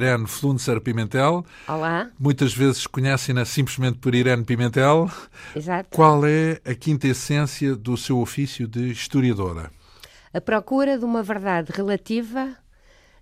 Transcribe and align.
Irene 0.00 0.26
Flunzer 0.26 0.80
Pimentel. 0.80 1.44
Olá. 1.68 2.08
Muitas 2.18 2.54
vezes 2.54 2.86
conhecem-na 2.86 3.44
simplesmente 3.44 3.98
por 3.98 4.14
Irene 4.14 4.42
Pimentel. 4.42 5.10
Exato. 5.54 5.90
Qual 5.90 6.24
é 6.24 6.58
a 6.64 6.74
quinta 6.74 7.06
essência 7.06 7.76
do 7.76 7.98
seu 7.98 8.18
ofício 8.18 8.66
de 8.66 8.90
historiadora? 8.90 9.70
A 10.32 10.40
procura 10.40 10.98
de 10.98 11.04
uma 11.04 11.22
verdade 11.22 11.70
relativa 11.70 12.56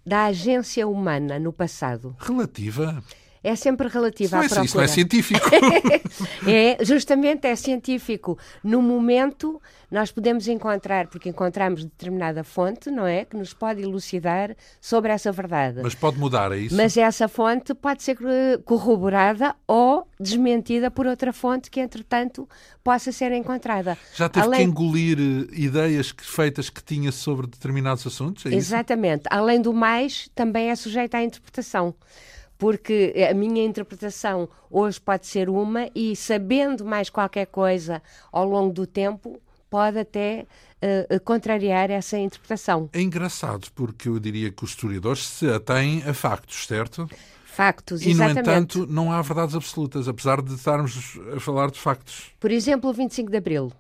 da 0.07 0.27
agência 0.27 0.87
humana 0.87 1.37
no 1.41 1.53
passado. 1.53 2.15
Relativa? 2.21 3.03
É 3.43 3.55
sempre 3.55 3.89
relativa 3.89 4.27
isso 4.27 4.37
à 4.37 4.45
é, 4.45 4.49
procura. 4.49 4.65
Isso 4.65 4.77
não 4.77 4.85
é 4.85 4.89
científico. 4.89 5.51
é, 6.47 6.85
justamente 6.85 7.47
é 7.47 7.55
científico. 7.57 8.39
No 8.63 8.83
momento, 8.83 9.61
nós 9.91 10.11
podemos 10.11 10.49
encontrar, 10.49 11.07
porque 11.07 11.29
encontramos 11.29 11.85
determinada 11.85 12.45
fonte, 12.45 12.91
não 12.91 13.07
é? 13.07 13.25
Que 13.25 13.37
nos 13.37 13.55
pode 13.55 13.83
elucidar 13.83 14.55
sobre 14.81 15.13
essa 15.13 15.33
verdade. 15.33 15.81
Mas 15.83 15.95
pode 15.95 16.19
mudar, 16.19 16.53
é 16.53 16.59
isso? 16.59 16.77
Mas 16.77 16.97
essa 16.97 17.29
fonte 17.29 17.75
pode 17.75 18.03
ser 18.03 18.19
eh, 18.23 18.59
corroborada 18.65 19.55
ou 19.67 20.07
desmentida 20.21 20.91
por 20.91 21.07
outra 21.07 21.33
fonte 21.33 21.71
que, 21.71 21.81
entretanto, 21.81 22.49
possa 22.83 23.13
ser 23.13 23.33
encontrada. 23.33 23.97
Já 24.15 24.29
teve 24.29 24.47
Além... 24.47 24.61
que 24.61 24.67
engolir 24.67 25.19
eh, 25.19 25.55
ideias 25.55 26.15
feitas 26.19 26.69
que 26.69 26.83
tinha 26.83 27.13
sobre 27.13 27.47
determinados 27.47 28.07
assuntos? 28.07 28.45
É 28.47 28.55
Exatamente. 28.55 29.23
Além 29.31 29.63
do 29.63 29.73
mais, 29.73 30.29
também 30.35 30.71
é 30.71 30.77
sujeita 30.77 31.19
à 31.19 31.23
interpretação 31.23 31.95
porque 32.59 33.15
a 33.31 33.33
minha 33.33 33.65
interpretação 33.65 34.49
hoje 34.69 35.01
pode 35.01 35.27
ser 35.27 35.49
uma 35.49 35.89
e 35.95 36.17
sabendo 36.17 36.85
mais 36.85 37.09
qualquer 37.09 37.47
coisa 37.47 38.03
ao 38.33 38.45
longo 38.45 38.75
do 38.75 38.87
tempo 38.87 39.41
pode 39.71 39.99
até 39.99 40.47
uh, 40.83 41.21
contrariar 41.21 41.91
essa 41.91 42.19
interpretação. 42.19 42.91
É 42.93 43.01
engraçado 43.01 43.69
porque 43.75 44.09
eu 44.09 44.19
diria 44.19 44.51
que 44.51 44.65
os 44.65 44.71
historiadores 44.71 45.27
se 45.27 45.49
atêm 45.49 46.03
a 46.05 46.13
factos, 46.13 46.67
certo? 46.67 47.09
Factos, 47.45 48.03
e, 48.03 48.11
exatamente. 48.11 48.39
E, 48.39 48.43
no 48.43 48.53
entanto, 48.53 48.87
não 48.87 49.13
há 49.13 49.21
verdades 49.23 49.55
absolutas, 49.55 50.09
apesar 50.09 50.43
de 50.43 50.55
estarmos 50.55 51.19
a 51.35 51.41
falar 51.41 51.71
de 51.71 51.79
factos. 51.79 52.33
Por 52.41 52.51
exemplo, 52.51 52.91
o 52.91 52.93
25 52.93 53.31
de 53.31 53.37
Abril. 53.37 53.73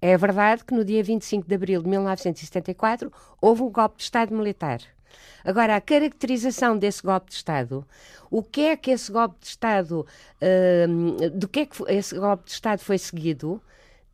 É 0.00 0.16
verdade 0.16 0.64
que 0.64 0.74
no 0.74 0.84
dia 0.84 1.02
25 1.02 1.48
de 1.48 1.54
Abril 1.54 1.82
de 1.82 1.88
1974 1.88 3.10
houve 3.40 3.62
um 3.62 3.70
golpe 3.70 3.96
de 3.96 4.04
Estado 4.04 4.34
militar. 4.34 4.80
Agora, 5.44 5.76
a 5.76 5.80
caracterização 5.80 6.76
desse 6.76 7.02
golpe 7.02 7.30
de 7.30 7.36
Estado, 7.36 7.86
o 8.30 8.42
que 8.42 8.62
é 8.62 8.76
que 8.76 8.90
esse 8.90 9.10
golpe 9.10 9.36
de 9.40 9.46
Estado, 9.46 10.06
uh, 10.42 11.30
do 11.30 11.48
que 11.48 11.60
é 11.60 11.66
que 11.66 11.82
esse 11.88 12.18
golpe 12.18 12.44
de 12.46 12.52
Estado 12.52 12.80
foi 12.80 12.98
seguido, 12.98 13.60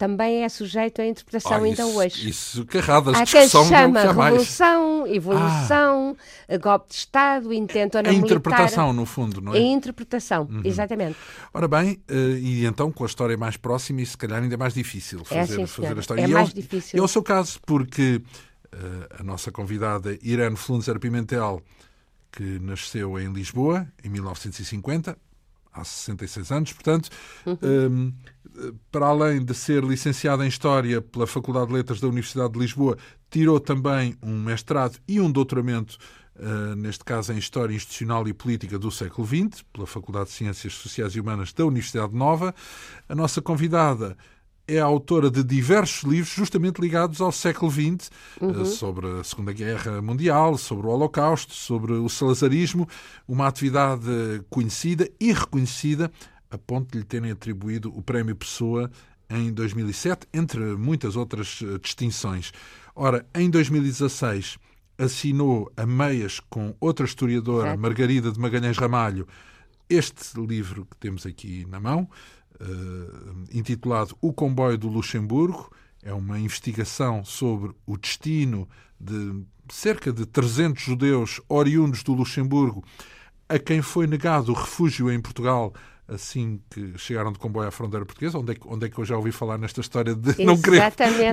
também 0.03 0.43
é 0.43 0.49
sujeito 0.49 1.00
à 1.00 1.06
interpretação 1.06 1.53
ah, 1.53 1.65
ainda 1.65 1.84
isso, 1.84 1.97
hoje. 1.97 2.28
Isso, 2.28 2.66
carradas, 2.66 3.15
Há 3.15 3.25
quem 3.25 3.49
chama 3.49 4.00
revolução, 4.00 5.06
evolução, 5.06 6.16
ah. 6.49 6.56
golpe 6.59 6.88
de 6.88 6.97
Estado, 6.97 7.53
intento 7.53 7.99
A 7.99 8.12
interpretação, 8.12 8.93
no 8.93 9.06
fundo, 9.06 9.41
não 9.41 9.55
é? 9.55 9.59
A 9.59 9.60
interpretação, 9.60 10.49
uhum. 10.50 10.62
exatamente. 10.65 11.16
Ora 11.55 11.69
bem, 11.69 12.00
uh, 12.10 12.37
e 12.37 12.65
então 12.66 12.91
com 12.91 13.05
a 13.05 13.06
história 13.06 13.37
mais 13.37 13.56
próxima, 13.56 14.00
e 14.00 14.06
se 14.06 14.19
calhar 14.19 14.43
ainda 14.43 14.55
é 14.55 14.59
mais 14.59 14.75
difícil 14.75 15.25
fazer, 15.25 15.38
é 15.38 15.62
assim, 15.62 15.66
fazer 15.66 15.97
a 15.97 16.00
história. 16.00 16.22
É 16.22 16.25
e 16.25 16.28
mais 16.28 16.49
é 16.49 16.50
o, 16.50 16.55
difícil. 16.56 16.99
É 16.99 17.03
o 17.03 17.06
seu 17.06 17.22
caso, 17.22 17.60
porque 17.65 18.21
a 19.19 19.22
nossa 19.22 19.50
convidada 19.53 20.19
Irene 20.22 20.56
Flunzer 20.56 20.99
Pimentel, 20.99 21.62
que 22.31 22.59
nasceu 22.59 23.19
em 23.19 23.33
Lisboa 23.33 23.87
em 24.03 24.09
1950, 24.09 25.16
há 25.72 25.84
66 25.84 26.53
anos, 26.53 26.72
portanto, 26.72 27.09
uhum. 27.47 27.56
um, 27.62 28.12
para 28.91 29.06
além 29.06 29.44
de 29.44 29.55
ser 29.55 29.82
licenciada 29.82 30.44
em 30.44 30.49
História 30.49 31.00
pela 31.00 31.27
Faculdade 31.27 31.69
de 31.69 31.72
Letras 31.72 32.00
da 32.00 32.09
Universidade 32.09 32.53
de 32.53 32.59
Lisboa, 32.59 32.97
tirou 33.31 33.59
também 33.59 34.16
um 34.22 34.43
mestrado 34.43 34.99
e 35.09 35.21
um 35.21 35.31
doutoramento, 35.31 35.97
uh, 36.37 36.75
neste 36.77 37.05
caso 37.05 37.32
em 37.32 37.38
História 37.38 37.75
Institucional 37.75 38.28
e 38.28 38.34
Política 38.34 38.78
do 38.78 38.91
século 38.91 39.27
XX, 39.27 39.62
pela 39.72 39.87
Faculdade 39.87 40.27
de 40.27 40.32
Ciências 40.32 40.75
Sociais 40.75 41.15
e 41.15 41.21
Humanas 41.21 41.53
da 41.53 41.65
Universidade 41.65 42.15
Nova. 42.15 42.55
A 43.09 43.15
nossa 43.15 43.41
convidada 43.41 44.16
é 44.67 44.78
autora 44.78 45.31
de 45.31 45.43
diversos 45.43 46.03
livros 46.03 46.33
justamente 46.33 46.81
ligados 46.81 47.21
ao 47.21 47.33
século 47.33 47.71
XX, 47.71 48.11
eh, 48.41 48.45
uhum. 48.45 48.65
sobre 48.65 49.06
a 49.06 49.25
Segunda 49.25 49.53
Guerra 49.53 50.00
Mundial, 50.00 50.56
sobre 50.56 50.87
o 50.87 50.91
Holocausto, 50.91 51.53
sobre 51.53 51.93
o 51.93 52.09
salazarismo, 52.09 52.89
uma 53.27 53.47
atividade 53.47 54.03
conhecida 54.49 55.09
e 55.21 55.33
reconhecida, 55.33 56.11
a 56.50 56.59
ponto 56.59 56.93
de 56.93 56.99
lhe 56.99 57.05
terem 57.05 57.31
atribuído 57.31 57.93
o 57.97 58.03
Prémio 58.03 58.37
Pessoa 58.37 58.91
em 59.28 59.53
2007, 59.53 60.27
entre 60.33 60.61
muitas 60.77 61.17
outras 61.17 61.61
eh, 61.62 61.79
distinções. 61.79 62.53
Ora, 62.94 63.27
em 63.34 63.49
2016 63.50 64.59
assinou 64.99 65.73
a 65.77 65.87
meias 65.87 66.39
com 66.39 66.75
outra 66.79 67.06
historiadora, 67.06 67.77
Margarida 67.77 68.31
de 68.31 68.39
Magalhães 68.39 68.77
Ramalho, 68.77 69.27
este 69.89 70.41
livro 70.41 70.87
que 70.87 70.97
temos 70.97 71.27
aqui 71.27 71.67
na 71.69 71.81
mão, 71.81 72.09
intitulado 73.53 74.17
O 74.21 74.33
Comboio 74.33 74.78
do 74.78 74.89
Luxemburgo. 74.89 75.71
É 76.03 76.12
uma 76.12 76.39
investigação 76.39 77.25
sobre 77.25 77.73
o 77.87 77.97
destino 77.97 78.69
de 78.99 79.45
cerca 79.69 80.12
de 80.12 80.27
300 80.27 80.83
judeus 80.83 81.41
oriundos 81.49 82.03
do 82.03 82.12
Luxemburgo 82.12 82.84
a 83.49 83.59
quem 83.59 83.83
foi 83.83 84.06
negado 84.06 84.50
o 84.50 84.55
refúgio 84.55 85.11
em 85.11 85.21
Portugal 85.21 85.73
assim 86.09 86.61
que 86.71 86.93
chegaram 86.99 87.33
de 87.33 87.39
comboio 87.39 87.69
à 87.69 87.71
fronteira 87.71 88.05
portuguesa, 88.05 88.39
onde 88.39 88.53
é 88.53 88.55
que, 88.55 88.67
onde 88.67 88.87
é 88.87 88.89
que 88.89 88.99
eu 88.99 89.05
já 89.05 89.17
ouvi 89.17 89.33
falar 89.33 89.59
nesta 89.59 89.81
história 89.81 90.15
de 90.15 90.44
não 90.44 90.61
querer, 90.61 90.83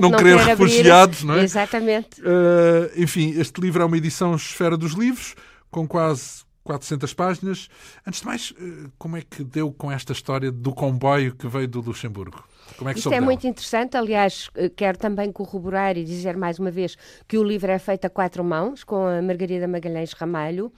não, 0.00 0.10
não 0.10 0.16
querer 0.18 0.38
refugiados, 0.38 1.18
abrir. 1.18 1.26
não 1.26 1.34
é? 1.34 1.44
Exatamente. 1.44 2.20
Uh, 2.20 2.90
enfim, 2.96 3.34
este 3.38 3.60
livro 3.60 3.82
é 3.82 3.84
uma 3.84 3.96
edição 3.96 4.34
Esfera 4.34 4.76
dos 4.76 4.92
Livros, 4.92 5.34
com 5.70 5.86
quase 5.86 6.44
400 6.64 7.14
páginas. 7.14 7.68
Antes 8.06 8.20
de 8.20 8.26
mais, 8.26 8.54
eh, 8.58 8.90
como 8.98 9.16
é 9.16 9.22
que 9.22 9.42
deu 9.42 9.72
com 9.72 9.90
esta 9.90 10.12
história 10.12 10.50
do 10.52 10.72
comboio 10.72 11.34
que 11.34 11.48
veio 11.48 11.66
do 11.68 11.80
Luxemburgo? 11.80 12.44
Como 12.76 12.90
é 12.90 12.92
que 12.92 12.98
Isto 12.98 13.08
é 13.08 13.12
dela? 13.12 13.24
muito 13.24 13.46
interessante. 13.46 13.96
Aliás, 13.96 14.50
eh, 14.54 14.68
quero 14.68 14.98
também 14.98 15.32
corroborar 15.32 15.96
e 15.96 16.04
dizer 16.04 16.36
mais 16.36 16.58
uma 16.58 16.70
vez 16.70 16.96
que 17.26 17.38
o 17.38 17.42
livro 17.42 17.70
é 17.70 17.78
feito 17.78 18.04
a 18.04 18.10
quatro 18.10 18.44
mãos, 18.44 18.84
com 18.84 19.06
a 19.06 19.22
Margarida 19.22 19.66
Magalhães 19.66 20.12
Ramalho. 20.12 20.72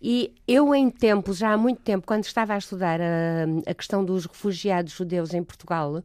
E 0.00 0.34
eu, 0.46 0.74
em 0.74 0.90
tempo, 0.90 1.32
já 1.32 1.52
há 1.52 1.56
muito 1.56 1.80
tempo, 1.80 2.06
quando 2.06 2.24
estava 2.24 2.52
a 2.54 2.58
estudar 2.58 3.00
a, 3.00 3.70
a 3.70 3.74
questão 3.74 4.04
dos 4.04 4.26
refugiados 4.26 4.92
judeus 4.92 5.32
em 5.32 5.42
Portugal, 5.42 6.02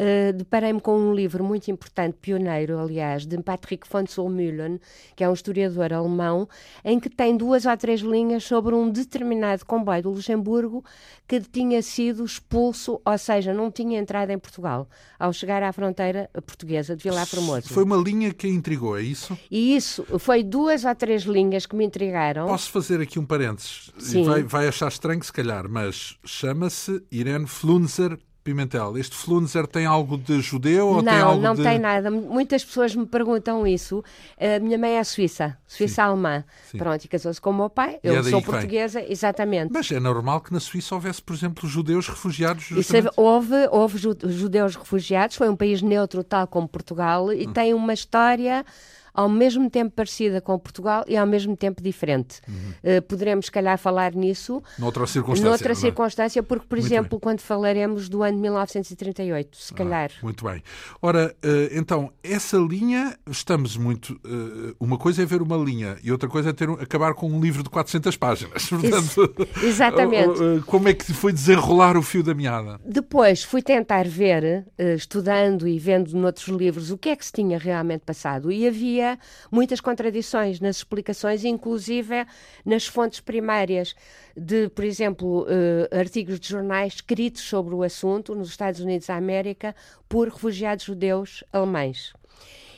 Uh, 0.00 0.32
deparei-me 0.32 0.80
com 0.80 0.98
um 0.98 1.14
livro 1.14 1.44
muito 1.44 1.70
importante, 1.70 2.16
pioneiro, 2.22 2.78
aliás, 2.78 3.26
de 3.26 3.36
Patrick 3.42 3.86
von 3.86 4.06
Solmühlen, 4.06 4.80
que 5.14 5.22
é 5.22 5.28
um 5.28 5.34
historiador 5.34 5.92
alemão, 5.92 6.48
em 6.82 6.98
que 6.98 7.10
tem 7.10 7.36
duas 7.36 7.66
ou 7.66 7.76
três 7.76 8.00
linhas 8.00 8.44
sobre 8.44 8.74
um 8.74 8.88
determinado 8.88 9.66
comboio 9.66 10.04
do 10.04 10.10
Luxemburgo 10.12 10.82
que 11.28 11.38
tinha 11.40 11.82
sido 11.82 12.24
expulso, 12.24 12.98
ou 13.04 13.18
seja, 13.18 13.52
não 13.52 13.70
tinha 13.70 14.00
entrado 14.00 14.30
em 14.30 14.38
Portugal, 14.38 14.88
ao 15.18 15.34
chegar 15.34 15.62
à 15.62 15.70
fronteira 15.70 16.30
portuguesa 16.46 16.96
de 16.96 17.02
Vila 17.02 17.26
Formoso. 17.26 17.68
Foi 17.68 17.84
uma 17.84 17.98
linha 17.98 18.32
que 18.32 18.46
a 18.46 18.50
intrigou, 18.50 18.96
é 18.96 19.02
isso? 19.02 19.36
E 19.50 19.76
isso, 19.76 20.06
foi 20.18 20.42
duas 20.42 20.86
ou 20.86 20.94
três 20.94 21.24
linhas 21.24 21.66
que 21.66 21.76
me 21.76 21.84
intrigaram. 21.84 22.46
Posso 22.46 22.70
fazer 22.70 23.02
aqui 23.02 23.18
um 23.18 23.26
parênteses? 23.26 23.92
Sim. 23.98 24.24
Vai, 24.24 24.42
vai 24.44 24.66
achar 24.66 24.88
estranho, 24.88 25.22
se 25.22 25.32
calhar, 25.32 25.68
mas 25.68 26.16
chama-se 26.24 27.04
Irene 27.12 27.46
Flunzer 27.46 28.18
Pimentel, 28.42 28.96
este 28.96 29.14
Flunzer 29.14 29.66
tem 29.66 29.84
algo 29.84 30.16
de 30.16 30.40
judeu 30.40 30.88
ou 30.88 31.02
não, 31.02 31.12
tem 31.12 31.20
algo 31.20 31.42
não 31.42 31.54
de... 31.54 31.62
tem 31.62 31.78
nada. 31.78 32.10
Muitas 32.10 32.64
pessoas 32.64 32.94
me 32.94 33.04
perguntam 33.04 33.66
isso. 33.66 34.02
A 34.38 34.58
minha 34.58 34.78
mãe 34.78 34.96
é 34.96 35.04
suíça, 35.04 35.58
suíça 35.66 36.02
alemã. 36.02 36.42
Sim. 36.70 36.78
Pronto, 36.78 37.04
e 37.04 37.08
casou-se 37.08 37.40
com 37.40 37.50
o 37.50 37.54
meu 37.54 37.70
pai. 37.70 37.98
Eu 38.02 38.16
é 38.16 38.22
sou 38.22 38.40
portuguesa, 38.40 39.04
exatamente. 39.06 39.70
Mas 39.72 39.90
é 39.92 40.00
normal 40.00 40.40
que 40.40 40.52
na 40.52 40.60
Suíça 40.60 40.94
houvesse, 40.94 41.20
por 41.20 41.34
exemplo, 41.34 41.68
judeus 41.68 42.08
refugiados. 42.08 42.64
Justamente... 42.64 43.06
Isso, 43.06 43.20
houve, 43.20 43.68
houve 43.70 43.98
judeus 43.98 44.74
refugiados. 44.74 45.36
Foi 45.36 45.48
um 45.48 45.56
país 45.56 45.82
neutro, 45.82 46.24
tal 46.24 46.46
como 46.46 46.66
Portugal, 46.66 47.32
e 47.32 47.46
hum. 47.46 47.52
tem 47.52 47.74
uma 47.74 47.92
história 47.92 48.64
ao 49.12 49.28
mesmo 49.28 49.68
tempo 49.68 49.92
parecida 49.94 50.40
com 50.40 50.58
Portugal 50.58 51.04
e 51.06 51.16
ao 51.16 51.26
mesmo 51.26 51.56
tempo 51.56 51.82
diferente. 51.82 52.40
Uhum. 52.48 52.54
Uh, 52.98 53.02
poderemos, 53.02 53.46
se 53.46 53.52
calhar, 53.52 53.78
falar 53.78 54.14
nisso 54.14 54.62
noutra 54.78 55.06
circunstância. 55.06 55.48
Noutra 55.48 55.72
é? 55.72 55.74
circunstância, 55.74 56.42
porque, 56.42 56.66
por 56.66 56.78
muito 56.78 56.86
exemplo, 56.86 57.10
bem. 57.10 57.20
quando 57.20 57.40
falaremos 57.40 58.08
do 58.08 58.22
ano 58.22 58.36
de 58.36 58.42
1938, 58.42 59.56
se 59.56 59.72
ah, 59.72 59.76
calhar. 59.76 60.10
muito 60.22 60.44
bem. 60.44 60.62
Ora, 61.02 61.34
uh, 61.44 61.78
então, 61.78 62.12
essa 62.22 62.56
linha, 62.56 63.16
estamos 63.28 63.76
muito. 63.76 64.12
Uh, 64.24 64.74
uma 64.78 64.98
coisa 64.98 65.22
é 65.22 65.26
ver 65.26 65.42
uma 65.42 65.56
linha 65.56 65.96
e 66.02 66.12
outra 66.12 66.28
coisa 66.28 66.50
é 66.50 66.52
ter, 66.52 66.68
acabar 66.70 67.14
com 67.14 67.30
um 67.30 67.40
livro 67.40 67.62
de 67.62 67.70
400 67.70 68.16
páginas. 68.16 68.66
Portanto, 68.70 69.46
exatamente. 69.62 70.62
como 70.66 70.88
é 70.88 70.94
que 70.94 71.12
foi 71.12 71.32
desenrolar 71.32 71.96
o 71.96 72.02
fio 72.02 72.22
da 72.22 72.34
meada? 72.34 72.80
Depois 72.84 73.42
fui 73.42 73.62
tentar 73.62 74.06
ver, 74.06 74.66
estudando 74.96 75.66
e 75.66 75.78
vendo 75.78 76.16
noutros 76.16 76.48
livros, 76.48 76.90
o 76.90 76.98
que 76.98 77.08
é 77.08 77.16
que 77.16 77.24
se 77.24 77.32
tinha 77.32 77.58
realmente 77.58 78.02
passado 78.04 78.50
e 78.52 78.66
havia 78.66 78.99
havia 79.00 79.18
muitas 79.50 79.80
contradições 79.80 80.60
nas 80.60 80.76
explicações, 80.76 81.44
inclusive 81.44 82.26
nas 82.64 82.86
fontes 82.86 83.20
primárias 83.20 83.94
de, 84.36 84.68
por 84.68 84.84
exemplo, 84.84 85.42
uh, 85.44 85.98
artigos 85.98 86.38
de 86.38 86.48
jornais 86.48 86.94
escritos 86.94 87.42
sobre 87.42 87.74
o 87.74 87.82
assunto 87.82 88.34
nos 88.34 88.50
Estados 88.50 88.80
Unidos 88.80 89.06
da 89.06 89.16
América 89.16 89.74
por 90.08 90.28
refugiados 90.28 90.84
judeus 90.84 91.42
alemães. 91.52 92.12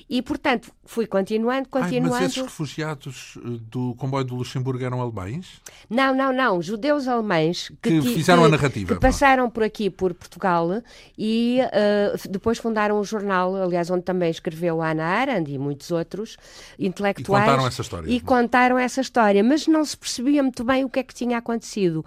E, 0.08 0.20
portanto, 0.22 0.70
fui 0.84 1.06
continuando, 1.06 1.69
continuando. 1.69 2.14
Ai, 2.14 2.22
mas 2.22 2.32
esses 2.32 2.43
refugiados 2.43 3.38
eh, 3.38 3.58
do 3.70 3.94
comboio 3.96 4.25
do 4.25 4.34
Luxemburgo 4.34 4.84
eram 4.84 5.00
alemães? 5.00 5.60
Não, 5.88 6.14
não, 6.14 6.32
não. 6.32 6.60
Judeus 6.60 7.08
alemães 7.08 7.70
que, 7.81 8.00
que 8.00 8.02
fizeram 8.02 8.43
que, 8.43 8.49
a 8.49 8.50
narrativa. 8.50 8.94
Que 8.94 9.00
passaram 9.00 9.49
por 9.49 9.62
aqui, 9.62 9.88
por 9.90 10.14
Portugal, 10.14 10.82
e 11.16 11.58
uh, 11.62 12.28
depois 12.28 12.58
fundaram 12.58 12.99
um 13.00 13.04
jornal, 13.04 13.54
aliás, 13.56 13.90
onde 13.90 14.02
também 14.02 14.31
escreveu 14.31 14.82
Ana 14.82 15.04
Arendt 15.04 15.50
e 15.50 15.58
muitos 15.58 15.90
outros 15.90 16.37
intelectuais. 16.78 17.44
E 17.44 17.46
contaram 17.46 17.66
essa 17.66 17.82
história. 17.82 18.10
E 18.10 18.20
contaram 18.20 18.78
essa 18.78 19.00
história, 19.00 19.43
mas 19.43 19.66
não 19.66 19.84
se 19.84 19.96
percebia 19.96 20.43
muito 20.43 20.64
bem 20.64 20.84
o 20.84 20.88
que 20.88 21.00
é 21.00 21.02
que 21.02 21.14
tinha 21.14 21.38
acontecido. 21.38 22.04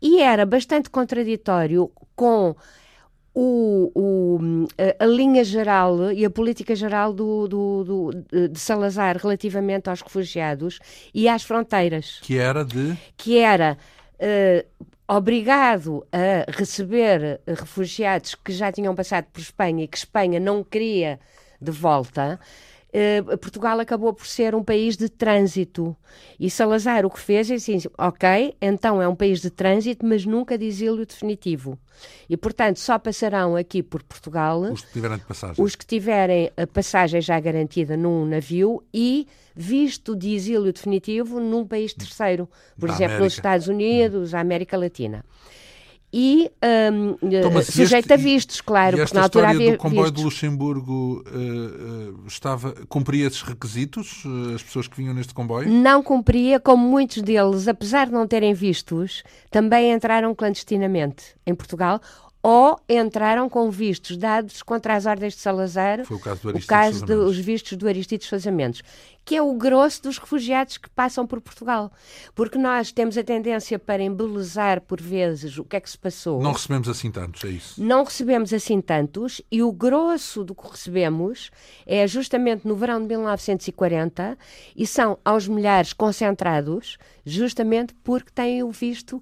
E 0.00 0.20
era 0.20 0.44
bastante 0.44 0.90
contraditório 0.90 1.90
com 2.14 2.54
o, 3.38 3.92
o, 3.94 4.66
a, 4.78 5.04
a, 5.04 5.06
linha 5.06 5.44
geral 5.44 6.10
e 6.10 6.24
a 6.24 6.30
política 6.30 6.74
geral 6.74 7.12
do, 7.12 7.46
do, 7.46 7.84
do, 7.84 8.48
de 8.48 8.58
Salazar 8.58 9.18
relativamente 9.18 9.90
aos 9.90 10.00
refugiados 10.00 10.78
e 11.12 11.28
às 11.28 11.42
fronteiras. 11.42 12.18
Que 12.22 12.38
era 12.38 12.64
de? 12.64 12.96
Que 13.14 13.36
era 13.36 13.76
uh, 14.14 14.86
obrigado 15.06 16.06
a 16.10 16.50
receber 16.50 17.42
refugiados 17.46 18.34
que 18.34 18.52
já 18.52 18.72
tinham 18.72 18.94
passado 18.94 19.26
por 19.30 19.40
Espanha 19.40 19.84
e 19.84 19.88
que 19.88 19.98
Espanha 19.98 20.40
não 20.40 20.64
queria 20.64 21.20
de 21.60 21.70
volta. 21.70 22.40
Uh, 22.88 23.36
Portugal 23.38 23.78
acabou 23.80 24.12
por 24.12 24.26
ser 24.26 24.54
um 24.54 24.62
país 24.62 24.96
de 24.96 25.08
trânsito. 25.08 25.94
E 26.40 26.48
Salazar 26.48 27.04
o 27.04 27.10
que 27.10 27.20
fez 27.20 27.50
é 27.50 27.54
assim: 27.54 27.78
ok, 27.98 28.54
então 28.60 29.02
é 29.02 29.08
um 29.08 29.14
país 29.14 29.40
de 29.40 29.50
trânsito, 29.50 30.06
mas 30.06 30.24
nunca 30.24 30.56
de 30.56 30.64
exílio 30.64 31.04
definitivo. 31.04 31.78
E, 32.28 32.36
portanto, 32.36 32.78
só 32.78 32.98
passarão 32.98 33.56
aqui 33.56 33.82
por 33.82 34.02
Portugal 34.02 34.60
os 34.60 34.82
que 34.82 34.92
tiverem, 34.92 35.18
passagem. 35.18 35.64
Os 35.64 35.74
que 35.74 35.86
tiverem 35.86 36.50
a 36.56 36.66
passagem 36.66 37.20
já 37.20 37.38
garantida 37.40 37.96
num 37.96 38.24
navio 38.24 38.82
e 38.92 39.26
visto 39.54 40.14
de 40.14 40.34
exílio 40.34 40.72
definitivo 40.72 41.40
num 41.40 41.66
país 41.66 41.92
terceiro, 41.92 42.48
por 42.78 42.88
da 42.88 42.94
exemplo, 42.94 43.16
América. 43.16 43.24
nos 43.24 43.32
Estados 43.34 43.68
Unidos, 43.68 44.34
a 44.34 44.40
América 44.40 44.76
Latina 44.76 45.24
e 46.12 46.50
um, 46.92 47.16
então, 47.20 47.62
sujeito 47.62 48.04
este, 48.04 48.12
a 48.12 48.16
vistos, 48.16 48.60
claro, 48.60 48.96
porque 48.96 49.14
na 49.14 49.24
altura 49.24 49.50
havia 49.50 49.72
do 49.72 49.78
comboio 49.78 50.04
vistos. 50.04 50.18
de 50.18 50.24
Luxemburgo 50.24 51.24
uh, 51.26 52.20
uh, 52.20 52.26
estava, 52.26 52.74
cumpria 52.88 53.26
esses 53.26 53.42
requisitos, 53.42 54.24
uh, 54.24 54.54
as 54.54 54.62
pessoas 54.62 54.86
que 54.86 54.96
vinham 54.96 55.12
neste 55.12 55.34
comboio? 55.34 55.68
Não 55.68 56.02
cumpria, 56.02 56.60
como 56.60 56.86
muitos 56.88 57.20
deles, 57.22 57.66
apesar 57.66 58.06
de 58.06 58.12
não 58.12 58.26
terem 58.26 58.54
vistos, 58.54 59.24
também 59.50 59.92
entraram 59.92 60.34
clandestinamente 60.34 61.34
em 61.44 61.54
Portugal 61.54 62.00
ou 62.48 62.78
entraram 62.88 63.48
com 63.48 63.68
vistos 63.72 64.16
dados 64.16 64.62
contra 64.62 64.94
as 64.94 65.04
ordens 65.04 65.34
de 65.34 65.40
Salazar, 65.40 66.04
Foi 66.04 66.16
o 66.16 66.20
caso, 66.20 66.52
do 66.52 66.56
o 66.56 66.64
caso 66.64 67.04
dos 67.04 67.36
vistos 67.36 67.76
do 67.76 67.88
Aristides 67.88 68.28
Fazamentos, 68.28 68.84
que 69.24 69.34
é 69.34 69.42
o 69.42 69.52
grosso 69.54 70.04
dos 70.04 70.16
refugiados 70.16 70.78
que 70.78 70.88
passam 70.88 71.26
por 71.26 71.40
Portugal. 71.40 71.90
Porque 72.36 72.56
nós 72.56 72.92
temos 72.92 73.18
a 73.18 73.24
tendência 73.24 73.80
para 73.80 74.00
embelezar, 74.00 74.80
por 74.80 75.00
vezes, 75.00 75.58
o 75.58 75.64
que 75.64 75.74
é 75.74 75.80
que 75.80 75.90
se 75.90 75.98
passou. 75.98 76.40
Não 76.40 76.52
recebemos 76.52 76.88
assim 76.88 77.10
tantos, 77.10 77.42
é 77.42 77.48
isso? 77.48 77.82
Não 77.82 78.04
recebemos 78.04 78.52
assim 78.52 78.80
tantos, 78.80 79.42
e 79.50 79.60
o 79.60 79.72
grosso 79.72 80.44
do 80.44 80.54
que 80.54 80.70
recebemos 80.70 81.50
é 81.84 82.06
justamente 82.06 82.64
no 82.64 82.76
verão 82.76 83.00
de 83.00 83.08
1940, 83.08 84.38
e 84.76 84.86
são 84.86 85.18
aos 85.24 85.48
milhares 85.48 85.92
concentrados, 85.92 86.96
justamente 87.24 87.92
porque 88.04 88.30
têm 88.30 88.62
o 88.62 88.70
visto 88.70 89.20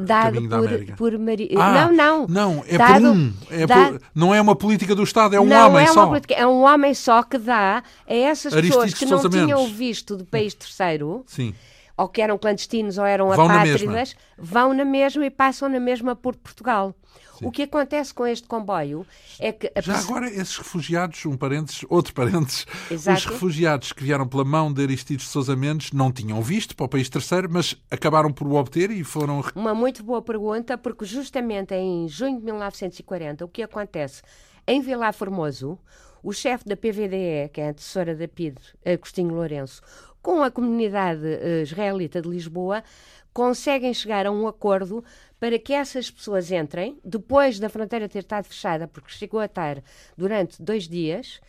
dado 0.00 0.48
por, 0.48 0.96
por 0.96 1.18
Mari... 1.18 1.50
ah, 1.56 1.86
não, 1.86 1.92
não. 1.92 2.26
Não, 2.26 2.64
é 2.66 2.78
dado, 2.78 3.02
por 3.02 3.10
um. 3.10 3.32
É 3.50 3.66
dado... 3.66 3.98
por... 3.98 4.08
Não 4.14 4.34
é 4.34 4.40
uma 4.40 4.56
política 4.56 4.94
do 4.94 5.02
Estado, 5.02 5.36
é 5.36 5.40
um 5.40 5.44
não 5.44 5.68
homem 5.68 5.84
é 5.84 5.88
só. 5.88 6.06
Política, 6.06 6.34
é 6.34 6.46
um 6.46 6.62
homem 6.62 6.94
só 6.94 7.22
que 7.22 7.38
dá 7.38 7.82
a 8.06 8.14
essas 8.14 8.54
Aristides 8.54 8.94
pessoas 8.94 9.22
que 9.22 9.30
não 9.30 9.30
tinham 9.30 9.66
visto 9.68 10.16
de 10.16 10.24
país 10.24 10.54
terceiro. 10.54 11.24
Sim. 11.26 11.54
Ou 11.96 12.08
que 12.08 12.22
eram 12.22 12.38
clandestinos 12.38 12.96
ou 12.96 13.04
eram 13.04 13.28
vão 13.28 13.44
apátridas, 13.44 14.14
na 14.16 14.42
vão 14.42 14.72
na 14.72 14.84
mesma 14.84 15.26
e 15.26 15.30
passam 15.30 15.68
na 15.68 15.78
mesma 15.78 16.16
por 16.16 16.34
Portugal. 16.36 16.94
Sim. 17.42 17.48
O 17.48 17.50
que 17.50 17.62
acontece 17.62 18.14
com 18.14 18.24
este 18.24 18.46
comboio 18.46 19.04
é 19.40 19.50
que. 19.50 19.70
Já 19.80 19.98
agora, 19.98 20.28
esses 20.30 20.56
refugiados, 20.56 21.26
um 21.26 21.36
parênteses, 21.36 21.84
outro 21.88 22.14
parênteses, 22.14 22.66
Exato. 22.90 23.18
os 23.18 23.24
refugiados 23.26 23.92
que 23.92 24.04
vieram 24.04 24.26
pela 24.28 24.44
mão 24.44 24.72
de 24.72 24.82
Aristides 24.82 25.28
Sousa 25.28 25.56
Mendes 25.56 25.92
não 25.92 26.12
tinham 26.12 26.40
visto 26.40 26.76
para 26.76 26.86
o 26.86 26.88
país 26.88 27.08
terceiro, 27.08 27.48
mas 27.50 27.76
acabaram 27.90 28.32
por 28.32 28.46
o 28.46 28.54
obter 28.54 28.90
e 28.90 29.02
foram. 29.02 29.42
Uma 29.56 29.74
muito 29.74 30.04
boa 30.04 30.22
pergunta, 30.22 30.78
porque 30.78 31.04
justamente 31.04 31.74
em 31.74 32.08
junho 32.08 32.38
de 32.38 32.44
1940, 32.44 33.44
o 33.44 33.48
que 33.48 33.62
acontece? 33.62 34.22
Em 34.66 34.80
Vilar 34.80 35.12
Formoso, 35.12 35.76
o 36.22 36.32
chefe 36.32 36.64
da 36.68 36.76
PVDE, 36.76 37.50
que 37.52 37.60
é 37.60 37.66
a 37.66 37.70
antecessora 37.70 38.14
da 38.14 38.28
PID, 38.28 38.56
Agostinho 38.86 39.34
Lourenço, 39.34 39.82
com 40.22 40.42
a 40.42 40.50
comunidade 40.52 41.26
eh, 41.26 41.62
israelita 41.62 42.22
de 42.22 42.28
Lisboa, 42.28 42.84
conseguem 43.32 43.92
chegar 43.92 44.26
a 44.26 44.30
um 44.30 44.46
acordo 44.46 45.04
para 45.42 45.58
que 45.58 45.72
essas 45.72 46.08
pessoas 46.08 46.52
entrem, 46.52 47.00
depois 47.04 47.58
da 47.58 47.68
fronteira 47.68 48.08
ter 48.08 48.20
estado 48.20 48.44
fechada, 48.44 48.86
porque 48.86 49.10
chegou 49.10 49.40
a 49.40 49.46
estar 49.46 49.82
durante 50.16 50.62
dois 50.62 50.86
dias, 50.86 51.40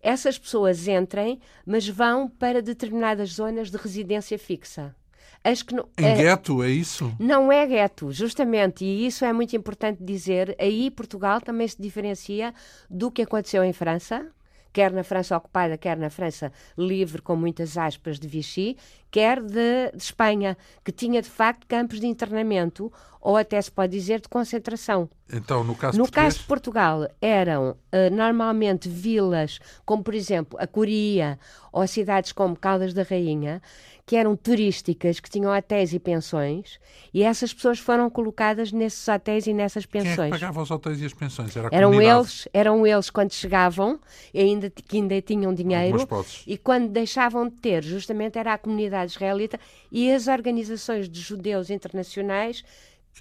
essas 0.00 0.38
pessoas 0.38 0.86
entrem, 0.86 1.40
mas 1.66 1.88
vão 1.88 2.28
para 2.28 2.62
determinadas 2.62 3.30
zonas 3.30 3.68
de 3.68 3.76
residência 3.76 4.38
fixa. 4.38 4.94
As 5.42 5.64
que 5.64 5.74
não, 5.74 5.88
em 5.98 6.06
é, 6.06 6.14
gueto, 6.14 6.62
é 6.62 6.70
isso? 6.70 7.12
Não 7.18 7.50
é 7.50 7.66
gueto, 7.66 8.12
justamente, 8.12 8.84
e 8.84 9.04
isso 9.04 9.24
é 9.24 9.32
muito 9.32 9.56
importante 9.56 10.00
dizer. 10.00 10.54
Aí 10.56 10.88
Portugal 10.88 11.40
também 11.40 11.66
se 11.66 11.82
diferencia 11.82 12.54
do 12.88 13.10
que 13.10 13.22
aconteceu 13.22 13.64
em 13.64 13.72
França, 13.72 14.28
quer 14.72 14.92
na 14.92 15.02
França 15.02 15.36
ocupada, 15.36 15.76
quer 15.76 15.96
na 15.96 16.10
França 16.10 16.52
livre, 16.76 17.22
com 17.22 17.36
muitas 17.36 17.76
aspas, 17.76 18.18
de 18.18 18.28
Vichy, 18.28 18.76
quer 19.10 19.40
de, 19.40 19.90
de, 19.92 20.02
Espanha, 20.02 20.56
que 20.84 20.92
tinha 20.92 21.20
de 21.20 21.28
facto 21.28 21.66
campos 21.66 22.00
de 22.00 22.06
internamento, 22.06 22.92
ou 23.20 23.36
até 23.36 23.60
se 23.60 23.70
pode 23.70 23.92
dizer 23.92 24.20
de 24.20 24.28
concentração. 24.28 25.08
Então, 25.32 25.62
no 25.62 25.74
caso 25.74 25.96
No 25.96 26.04
português... 26.04 26.34
caso 26.34 26.38
de 26.38 26.44
Portugal, 26.44 27.08
eram 27.20 27.70
uh, 27.70 28.14
normalmente 28.14 28.88
vilas, 28.88 29.58
como 29.84 30.02
por 30.02 30.14
exemplo 30.14 30.58
a 30.60 30.66
Coria, 30.66 31.38
ou 31.72 31.86
cidades 31.86 32.32
como 32.32 32.56
Caldas 32.56 32.92
da 32.92 33.02
Rainha, 33.02 33.62
que 34.04 34.16
eram 34.16 34.34
turísticas, 34.34 35.20
que 35.20 35.30
tinham 35.30 35.56
hotéis 35.56 35.92
e 35.92 35.98
pensões, 36.00 36.80
e 37.14 37.22
essas 37.22 37.54
pessoas 37.54 37.78
foram 37.78 38.10
colocadas 38.10 38.72
nesses 38.72 39.06
hotéis 39.06 39.46
e 39.46 39.54
nessas 39.54 39.86
pensões. 39.86 40.16
Quem 40.16 40.24
é 40.24 40.26
que 40.26 40.30
pagava 40.32 40.62
os 40.62 40.70
hotéis 40.70 41.00
e 41.00 41.04
as 41.04 41.14
pensões? 41.14 41.56
Era 41.56 41.68
eram 41.70 42.02
eles, 42.02 42.48
eram 42.52 42.84
eles 42.84 43.08
quando 43.08 43.32
chegavam, 43.32 44.00
ainda, 44.34 44.68
que 44.68 44.96
ainda 44.96 45.22
tinham 45.22 45.54
dinheiro, 45.54 46.08
e 46.44 46.58
quando 46.58 46.88
deixavam 46.88 47.48
de 47.48 47.54
ter, 47.56 47.84
justamente 47.84 48.36
era 48.36 48.54
a 48.54 48.58
comunidade 48.58 49.12
israelita 49.12 49.60
e 49.92 50.10
as 50.12 50.26
organizações 50.26 51.08
de 51.08 51.20
judeus 51.20 51.70
internacionais 51.70 52.64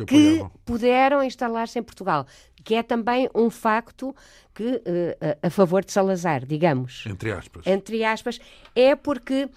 que, 0.05 0.39
que 0.39 0.49
puderam 0.65 1.23
instalar-se 1.23 1.79
em 1.79 1.83
Portugal, 1.83 2.25
que 2.63 2.75
é 2.75 2.83
também 2.83 3.29
um 3.33 3.49
facto 3.49 4.15
que 4.53 4.63
uh, 4.63 4.81
a 5.41 5.49
favor 5.49 5.83
de 5.83 5.91
Salazar, 5.91 6.45
digamos. 6.45 7.05
Entre 7.07 7.31
aspas. 7.31 7.65
Entre 7.65 8.03
aspas, 8.03 8.39
é 8.75 8.95
porque 8.95 9.49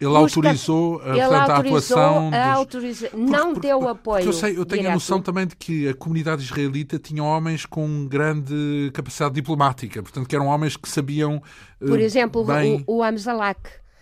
ele 0.00 0.16
autorizou, 0.16 1.02
ele 1.04 1.20
portanto, 1.20 1.50
autorizou 1.50 1.98
a 1.98 2.06
atuação. 2.06 2.30
A 2.32 2.52
autoriza... 2.52 3.10
Dos... 3.10 3.20
Não 3.20 3.52
porque, 3.52 3.68
deu 3.68 3.86
apoio. 3.86 4.24
eu, 4.24 4.32
sei, 4.32 4.56
eu 4.56 4.64
tenho 4.64 4.82
direto. 4.82 4.92
a 4.92 4.94
noção 4.94 5.20
também 5.20 5.46
de 5.46 5.54
que 5.54 5.88
a 5.88 5.94
comunidade 5.94 6.42
israelita 6.42 6.98
tinha 6.98 7.22
homens 7.22 7.66
com 7.66 8.06
grande 8.06 8.90
capacidade 8.94 9.34
diplomática, 9.34 10.02
portanto, 10.02 10.26
que 10.26 10.34
eram 10.34 10.46
homens 10.46 10.74
que 10.74 10.88
sabiam. 10.88 11.42
Por 11.78 12.00
exemplo, 12.00 12.42
bem... 12.44 12.82
o, 12.86 12.96
o 12.96 13.02
Amzalak 13.02 13.60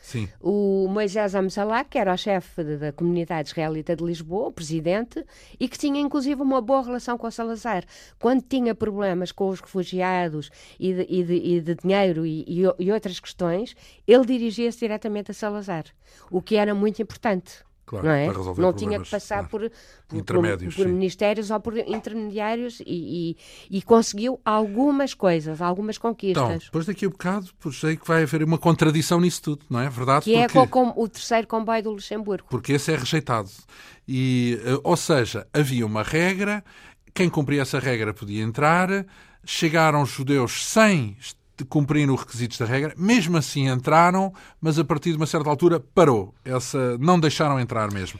Sim. 0.08 0.26
O 0.40 0.88
Moisés 0.88 1.34
Amsalá, 1.34 1.84
que 1.84 1.98
era 1.98 2.14
o 2.14 2.16
chefe 2.16 2.64
da 2.64 2.90
comunidade 2.90 3.50
israelita 3.50 3.94
de 3.94 4.02
Lisboa, 4.02 4.48
o 4.48 4.52
presidente, 4.52 5.22
e 5.60 5.68
que 5.68 5.76
tinha 5.76 6.00
inclusive 6.00 6.40
uma 6.40 6.62
boa 6.62 6.82
relação 6.82 7.18
com 7.18 7.26
o 7.26 7.30
Salazar. 7.30 7.84
Quando 8.18 8.40
tinha 8.40 8.74
problemas 8.74 9.32
com 9.32 9.50
os 9.50 9.60
refugiados 9.60 10.50
e 10.80 10.94
de, 10.94 11.06
e 11.10 11.22
de, 11.22 11.34
e 11.34 11.60
de 11.60 11.74
dinheiro 11.74 12.24
e, 12.24 12.42
e 12.78 12.90
outras 12.90 13.20
questões, 13.20 13.76
ele 14.06 14.24
dirigia-se 14.24 14.78
diretamente 14.78 15.30
a 15.30 15.34
Salazar, 15.34 15.84
o 16.30 16.40
que 16.40 16.56
era 16.56 16.74
muito 16.74 17.02
importante. 17.02 17.67
Claro, 17.88 18.06
não, 18.06 18.12
é? 18.12 18.28
não 18.58 18.72
tinha 18.74 19.00
que 19.00 19.08
passar 19.08 19.48
por, 19.48 19.62
por, 20.06 20.22
por, 20.22 20.74
por 20.76 20.88
ministérios 20.88 21.50
ou 21.50 21.58
por 21.58 21.78
intermediários 21.78 22.80
e, 22.80 22.84
e, 23.70 23.78
e, 23.78 23.80
conseguiu 23.80 24.38
algumas 24.44 25.14
coisas, 25.14 25.62
algumas 25.62 25.96
conquistas. 25.96 26.44
Então, 26.44 26.58
depois 26.58 26.84
daqui 26.84 27.06
a 27.06 27.08
um 27.08 27.12
bocado, 27.12 27.48
sei 27.72 27.96
que 27.96 28.06
vai 28.06 28.24
haver 28.24 28.42
uma 28.42 28.58
contradição 28.58 29.18
nisso 29.22 29.40
tudo, 29.40 29.64
não 29.70 29.80
é 29.80 29.88
verdade? 29.88 30.24
Que 30.26 30.34
é 30.34 30.42
porque, 30.42 30.58
é 30.58 30.66
com, 30.66 30.92
o 30.94 31.08
terceiro 31.08 31.46
comboio 31.46 31.82
do 31.82 31.92
Luxemburgo. 31.92 32.46
Porque 32.50 32.74
esse 32.74 32.92
é 32.92 32.96
rejeitado. 32.96 33.48
E, 34.06 34.60
eh, 34.62 34.80
ou 34.84 34.96
seja, 34.96 35.46
havia 35.54 35.86
uma 35.86 36.02
regra, 36.02 36.62
quem 37.14 37.30
cumpria 37.30 37.62
essa 37.62 37.78
regra 37.78 38.12
podia 38.12 38.42
entrar, 38.42 39.06
chegaram 39.46 40.02
os 40.02 40.10
judeus 40.10 40.66
sem 40.66 41.16
cumpriram 41.64 42.14
os 42.14 42.20
requisitos 42.20 42.58
da 42.58 42.64
regra, 42.64 42.94
mesmo 42.96 43.36
assim 43.36 43.68
entraram, 43.68 44.32
mas 44.60 44.78
a 44.78 44.84
partir 44.84 45.10
de 45.10 45.16
uma 45.16 45.26
certa 45.26 45.48
altura 45.48 45.80
parou. 45.80 46.34
Essa, 46.44 46.96
não 46.98 47.18
deixaram 47.18 47.58
entrar 47.58 47.92
mesmo. 47.92 48.18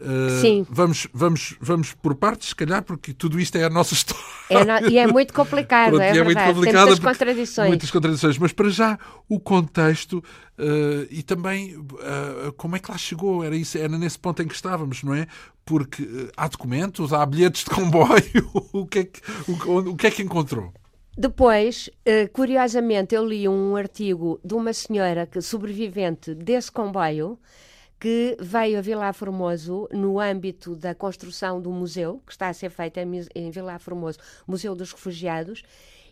Uh, 0.00 0.40
Sim. 0.40 0.66
Vamos, 0.70 1.08
vamos, 1.12 1.56
vamos 1.60 1.92
por 1.92 2.14
partes, 2.14 2.50
se 2.50 2.54
calhar, 2.54 2.82
porque 2.84 3.12
tudo 3.12 3.40
isto 3.40 3.56
é 3.58 3.64
a 3.64 3.70
nossa 3.70 3.94
história. 3.94 4.22
É 4.48 4.64
no... 4.64 4.88
E 4.88 4.96
é 4.96 5.06
muito 5.06 5.34
complicado, 5.34 5.90
Pronto, 5.90 6.02
é, 6.02 6.16
é 6.16 6.22
muito 6.22 6.40
complicado. 6.40 6.86
Muitas 6.86 6.98
contradições. 7.00 7.68
Muitas 7.68 7.90
contradições. 7.90 8.38
Mas 8.38 8.52
para 8.52 8.70
já, 8.70 8.98
o 9.28 9.40
contexto 9.40 10.22
uh, 10.58 11.06
e 11.10 11.22
também 11.22 11.76
uh, 11.76 12.52
como 12.56 12.76
é 12.76 12.78
que 12.78 12.90
lá 12.90 12.96
chegou? 12.96 13.42
Era, 13.42 13.56
isso, 13.56 13.76
era 13.76 13.98
nesse 13.98 14.18
ponto 14.18 14.40
em 14.40 14.46
que 14.46 14.54
estávamos, 14.54 15.02
não 15.02 15.14
é? 15.14 15.26
Porque 15.64 16.30
há 16.36 16.46
documentos, 16.46 17.12
há 17.12 17.26
bilhetes 17.26 17.64
de 17.64 17.70
comboio. 17.70 18.50
o, 18.72 18.86
que 18.86 19.00
é 19.00 19.04
que, 19.04 19.20
o, 19.48 19.78
o 19.90 19.96
que 19.96 20.06
é 20.06 20.10
que 20.12 20.22
encontrou? 20.22 20.72
Depois, 21.20 21.90
curiosamente, 22.32 23.12
eu 23.12 23.26
li 23.26 23.48
um 23.48 23.74
artigo 23.74 24.38
de 24.44 24.54
uma 24.54 24.72
senhora 24.72 25.26
que, 25.26 25.40
sobrevivente 25.40 26.32
desse 26.32 26.70
comboio 26.70 27.36
que 27.98 28.36
veio 28.38 28.78
a 28.78 28.80
Vila 28.80 29.12
Formoso 29.12 29.88
no 29.90 30.20
âmbito 30.20 30.76
da 30.76 30.94
construção 30.94 31.60
do 31.60 31.72
museu, 31.72 32.22
que 32.24 32.30
está 32.30 32.46
a 32.46 32.52
ser 32.52 32.70
feito 32.70 33.00
em 33.34 33.50
Vila 33.50 33.80
Formoso, 33.80 34.20
Museu 34.46 34.76
dos 34.76 34.92
Refugiados, 34.92 35.64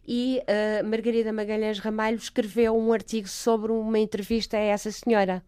e 0.04 0.42
uh, 0.42 0.84
Margarida 0.84 1.32
Magalhães 1.32 1.78
Ramalho 1.78 2.16
escreveu 2.16 2.76
um 2.76 2.92
artigo 2.92 3.28
sobre 3.28 3.70
uma 3.70 4.00
entrevista 4.00 4.56
a 4.56 4.60
essa 4.60 4.90
senhora, 4.90 5.40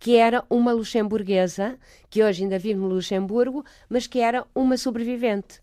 que 0.00 0.16
era 0.16 0.42
uma 0.48 0.72
luxemburguesa, 0.72 1.78
que 2.08 2.24
hoje 2.24 2.44
ainda 2.44 2.58
vive 2.58 2.80
no 2.80 2.88
Luxemburgo, 2.88 3.62
mas 3.90 4.06
que 4.06 4.20
era 4.20 4.46
uma 4.54 4.78
sobrevivente. 4.78 5.60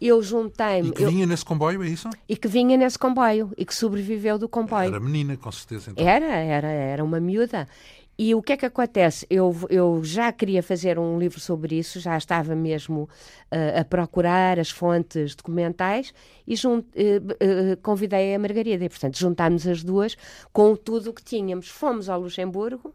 Eu 0.00 0.22
juntei-me. 0.22 0.88
E 0.88 0.92
que 0.92 1.04
vinha 1.06 1.24
eu... 1.24 1.28
nesse 1.28 1.44
comboio, 1.44 1.82
é 1.82 1.88
isso? 1.88 2.08
E 2.28 2.36
que 2.36 2.48
vinha 2.48 2.76
nesse 2.76 2.98
comboio 2.98 3.52
e 3.56 3.64
que 3.64 3.74
sobreviveu 3.74 4.38
do 4.38 4.48
comboio. 4.48 4.88
Era 4.88 5.00
menina, 5.00 5.36
com 5.36 5.50
certeza. 5.50 5.90
Então. 5.90 6.06
Era, 6.06 6.26
era, 6.26 6.68
era 6.68 7.04
uma 7.04 7.20
miúda. 7.20 7.66
E 8.18 8.34
o 8.34 8.40
que 8.40 8.54
é 8.54 8.56
que 8.56 8.64
acontece? 8.64 9.26
Eu, 9.28 9.54
eu 9.68 10.00
já 10.02 10.32
queria 10.32 10.62
fazer 10.62 10.98
um 10.98 11.18
livro 11.18 11.38
sobre 11.38 11.78
isso, 11.78 12.00
já 12.00 12.16
estava 12.16 12.54
mesmo 12.54 13.02
uh, 13.52 13.80
a 13.80 13.84
procurar 13.84 14.58
as 14.58 14.70
fontes 14.70 15.34
documentais 15.34 16.14
e 16.46 16.56
junt, 16.56 16.86
uh, 16.86 17.72
uh, 17.72 17.76
convidei 17.82 18.34
a 18.34 18.38
Margarida 18.38 18.86
e, 18.86 18.88
portanto, 18.88 19.18
juntámos 19.18 19.66
as 19.66 19.84
duas 19.84 20.16
com 20.50 20.74
tudo 20.74 21.10
o 21.10 21.12
que 21.12 21.22
tínhamos. 21.22 21.68
Fomos 21.68 22.08
ao 22.08 22.18
Luxemburgo, 22.18 22.94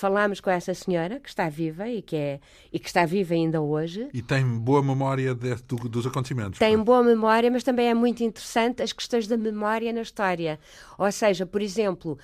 falámos 0.00 0.40
com 0.40 0.48
essa 0.48 0.72
senhora 0.72 1.20
que 1.20 1.28
está 1.28 1.48
viva 1.50 1.86
e 1.86 2.00
que, 2.00 2.16
é, 2.16 2.40
e 2.72 2.78
que 2.78 2.86
está 2.86 3.04
viva 3.04 3.34
ainda 3.34 3.60
hoje. 3.60 4.08
E 4.14 4.22
tem 4.22 4.44
boa 4.44 4.82
memória 4.82 5.34
de, 5.34 5.54
do, 5.56 5.76
dos 5.88 6.06
acontecimentos. 6.06 6.58
Tem 6.58 6.76
boa 6.78 7.02
memória, 7.02 7.50
mas 7.50 7.62
também 7.62 7.88
é 7.88 7.94
muito 7.94 8.24
interessante 8.24 8.82
as 8.82 8.92
questões 8.92 9.26
da 9.26 9.36
memória 9.36 9.92
na 9.92 10.00
história. 10.00 10.58
Ou 10.96 11.12
seja, 11.12 11.44
por 11.44 11.60
exemplo 11.60 12.18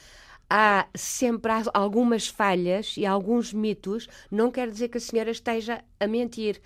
há 0.48 0.86
sempre 0.94 1.52
algumas 1.74 2.28
falhas 2.28 2.94
e 2.96 3.04
alguns 3.04 3.52
mitos, 3.52 4.08
não 4.30 4.50
quer 4.50 4.70
dizer 4.70 4.88
que 4.88 4.98
a 4.98 5.00
senhora 5.00 5.30
esteja 5.30 5.84
a 5.98 6.06
mentir. 6.06 6.60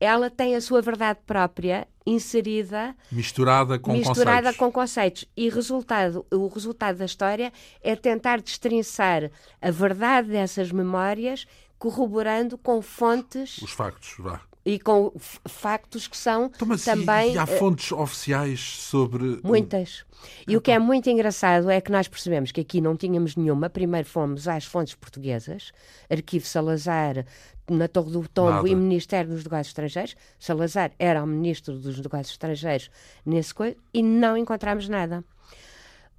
Ela 0.00 0.30
tem 0.30 0.54
a 0.54 0.60
sua 0.60 0.82
verdade 0.82 1.20
própria 1.26 1.86
inserida 2.06 2.94
misturada 3.10 3.78
com 3.78 3.92
misturada 3.92 4.52
conceitos. 4.52 4.56
com 4.58 4.72
conceitos 4.72 5.24
e 5.36 5.48
resultado 5.48 6.24
o 6.30 6.46
resultado 6.46 6.98
da 6.98 7.04
história 7.04 7.52
é 7.82 7.96
tentar 7.96 8.40
destrinçar 8.40 9.28
a 9.60 9.70
verdade 9.72 10.28
dessas 10.28 10.70
memórias 10.70 11.46
corroborando 11.78 12.56
com 12.56 12.80
fontes 12.80 13.58
os 13.60 13.72
factos 13.72 14.14
vá 14.18 14.40
e 14.66 14.80
com 14.80 15.12
factos 15.48 16.08
que 16.08 16.16
são 16.16 16.46
então, 16.46 16.66
mas 16.66 16.84
também. 16.84 17.34
E, 17.34 17.38
há 17.38 17.44
eh, 17.44 17.46
fontes 17.46 17.92
uh, 17.92 18.00
oficiais 18.00 18.58
sobre. 18.60 19.38
Muitas. 19.44 20.04
E 20.40 20.42
então. 20.42 20.56
o 20.56 20.60
que 20.60 20.72
é 20.72 20.78
muito 20.78 21.08
engraçado 21.08 21.70
é 21.70 21.80
que 21.80 21.92
nós 21.92 22.08
percebemos 22.08 22.50
que 22.50 22.62
aqui 22.62 22.80
não 22.80 22.96
tínhamos 22.96 23.36
nenhuma. 23.36 23.70
Primeiro 23.70 24.08
fomos 24.08 24.48
às 24.48 24.64
fontes 24.64 24.96
portuguesas, 24.96 25.70
Arquivo 26.10 26.44
Salazar, 26.44 27.24
na 27.68 27.88
Torre 27.88 28.10
do 28.10 28.28
Tombo 28.28 28.50
Nada. 28.50 28.68
e 28.68 28.74
Ministério 28.74 29.30
dos 29.30 29.44
Negócios 29.44 29.68
Estrangeiros. 29.68 30.16
Salazar 30.38 30.92
era 30.98 31.22
o 31.22 31.26
Ministro 31.26 31.76
dos 31.78 31.98
Negócios 31.98 32.30
Estrangeiros 32.30 32.90
nesse 33.24 33.54
coisa 33.54 33.76
e 33.92 34.02
não 34.02 34.36
encontramos 34.36 34.88
nada. 34.88 35.24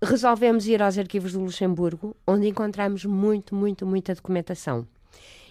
Resolvemos 0.02 0.68
ir 0.68 0.82
aos 0.82 0.98
arquivos 0.98 1.34
do 1.34 1.40
Luxemburgo, 1.40 2.16
onde 2.26 2.48
encontramos 2.48 3.04
muito, 3.06 3.56
muito, 3.56 3.86
muita 3.86 4.14
documentação. 4.14 4.88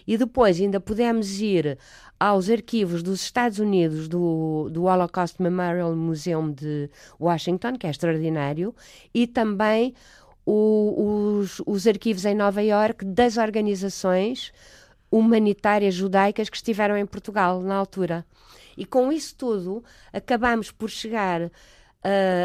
E 0.07 0.17
depois 0.17 0.59
ainda 0.61 0.79
pudemos 0.79 1.41
ir 1.41 1.77
aos 2.17 2.49
arquivos 2.49 3.03
dos 3.03 3.21
Estados 3.21 3.59
Unidos 3.59 4.07
do, 4.07 4.69
do 4.71 4.83
Holocaust 4.85 5.41
Memorial 5.41 5.93
Museum 5.95 6.49
de 6.49 6.89
Washington, 7.19 7.73
que 7.73 7.85
é 7.85 7.89
extraordinário, 7.89 8.73
e 9.13 9.27
também 9.27 9.93
o, 10.45 11.39
os, 11.39 11.61
os 11.65 11.85
arquivos 11.85 12.23
em 12.23 12.33
Nova 12.33 12.63
York 12.63 13.03
das 13.03 13.35
organizações 13.35 14.53
humanitárias 15.11 15.93
judaicas 15.93 16.49
que 16.49 16.57
estiveram 16.57 16.97
em 16.97 17.05
Portugal 17.05 17.61
na 17.61 17.75
altura. 17.75 18.25
E 18.77 18.85
com 18.85 19.11
isso 19.11 19.35
tudo, 19.35 19.83
acabamos 20.13 20.71
por 20.71 20.89
chegar 20.89 21.41
uh, 21.41 21.49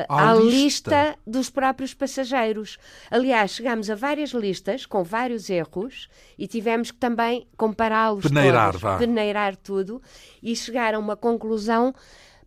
à, 0.08 0.34
lista. 0.34 0.50
lista. 0.50 1.18
dos 1.26 1.50
próprios 1.50 1.94
passageiros. 1.94 2.78
Aliás, 3.10 3.52
chegámos 3.52 3.90
a 3.90 3.94
várias 3.94 4.30
listas 4.30 4.86
com 4.86 5.02
vários 5.02 5.50
erros 5.50 6.08
e 6.38 6.46
tivemos 6.46 6.90
que 6.90 6.98
também 6.98 7.46
compará-los 7.56 8.26
peneirar, 8.26 8.78
todos, 8.78 8.98
peneirar 8.98 9.56
tudo 9.56 10.02
e 10.42 10.56
chegar 10.56 10.94
a 10.94 10.98
uma 10.98 11.16
conclusão 11.16 11.94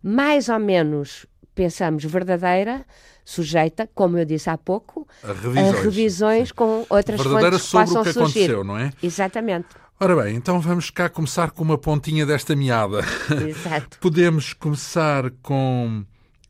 mais 0.02 0.48
ou 0.48 0.58
menos, 0.58 1.26
pensamos, 1.54 2.04
verdadeira, 2.04 2.84
sujeita, 3.24 3.88
como 3.92 4.18
eu 4.18 4.24
disse 4.24 4.48
há 4.48 4.56
pouco, 4.56 5.06
a 5.22 5.32
revisões, 5.32 5.68
a 5.68 5.80
revisões 5.80 6.52
com 6.52 6.86
outras 6.88 7.20
verdadeira 7.20 7.58
fontes 7.58 7.64
que 7.64 7.70
sobre 7.70 7.86
possam 7.86 8.02
o 8.02 8.04
que 8.04 8.12
surgir. 8.12 8.50
aconteceu, 8.50 8.64
não 8.64 8.78
é? 8.78 8.92
Exatamente. 9.02 9.68
Ora 9.98 10.14
bem, 10.14 10.36
então 10.36 10.60
vamos 10.60 10.90
cá 10.90 11.08
começar 11.08 11.50
com 11.50 11.62
uma 11.62 11.78
pontinha 11.78 12.26
desta 12.26 12.54
meada. 12.54 13.00
Exato. 13.48 13.96
Podemos 14.00 14.52
começar 14.52 15.30
com 15.42 16.04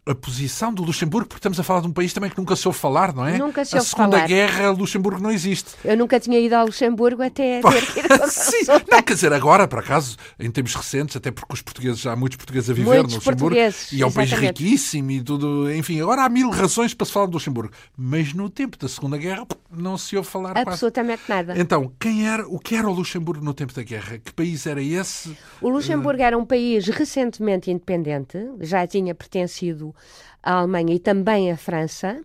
a 0.07 0.15
posição 0.15 0.73
do 0.73 0.85
Luxemburgo, 0.85 1.27
porque 1.27 1.41
estamos 1.41 1.59
a 1.59 1.65
falar 1.65 1.81
de 1.81 1.89
um 1.89 1.93
país 1.93 2.13
também 2.13 2.31
que 2.31 2.39
nunca 2.39 2.55
se 2.55 2.69
ouve 2.69 2.79
falar, 2.79 3.13
não 3.13 3.27
é? 3.27 3.37
Nunca 3.37 3.65
se 3.65 3.75
a 3.75 3.79
ouve 3.81 3.91
Segunda 3.91 4.17
falar. 4.19 4.29
Guerra, 4.29 4.71
Luxemburgo 4.71 5.21
não 5.21 5.33
existe. 5.33 5.73
Eu 5.85 5.97
nunca 5.97 6.21
tinha 6.21 6.39
ido 6.39 6.55
ao 6.55 6.67
Luxemburgo 6.67 7.25
até 7.25 7.59
ter 7.69 7.87
que 7.93 7.99
ir 7.99 8.07
Sim, 8.31 8.67
não, 8.89 9.03
quer 9.03 9.15
dizer, 9.15 9.33
agora, 9.33 9.67
por 9.67 9.81
acaso, 9.81 10.17
em 10.39 10.49
tempos 10.49 10.77
recentes, 10.77 11.17
até 11.17 11.33
porque 11.33 11.53
os 11.53 11.61
portugueses, 11.61 12.07
há 12.07 12.15
muitos 12.15 12.37
portugueses 12.37 12.71
a 12.71 12.73
viver 12.73 12.87
Muitos 12.87 13.15
no 13.15 13.19
Luxemburgo, 13.19 13.41
portugueses, 13.41 13.93
e 13.93 14.01
é 14.01 14.07
um 14.07 14.13
país 14.13 14.29
exatamente. 14.31 14.63
riquíssimo 14.63 15.11
e 15.11 15.21
tudo, 15.21 15.73
enfim, 15.73 16.01
agora 16.01 16.23
há 16.23 16.29
mil 16.29 16.51
razões 16.51 16.95
para 16.95 17.05
se 17.05 17.13
falar 17.13 17.27
do 17.27 17.33
Luxemburgo. 17.33 17.73
Mas 17.97 18.33
no 18.33 18.49
tempo 18.49 18.79
da 18.79 18.89
Segunda 18.89 19.19
Guerra 19.19 19.45
não 19.69 19.99
se 19.99 20.17
ouve 20.17 20.29
falar 20.29 20.53
quase. 20.53 20.69
Absolutamente 20.69 21.23
nada. 21.29 21.55
Então, 21.59 21.91
quem 21.99 22.29
era, 22.29 22.47
o 22.47 22.61
que 22.61 22.77
era 22.77 22.89
o 22.89 22.93
Luxemburgo 22.93 23.45
no 23.45 23.53
tempo 23.53 23.75
da 23.75 23.83
guerra? 23.83 24.19
Que 24.19 24.33
país 24.33 24.67
era 24.67 24.81
esse? 24.81 25.37
O 25.61 25.69
Luxemburgo 25.69 26.23
era 26.23 26.39
um 26.39 26.45
país 26.45 26.87
recentemente 26.87 27.73
independente, 27.73 28.39
já 28.61 28.87
tinha 28.87 29.13
pertencido 29.13 29.96
à 30.43 30.59
Alemanha 30.59 30.95
e 30.95 30.99
também 30.99 31.51
à 31.51 31.57
França, 31.57 32.21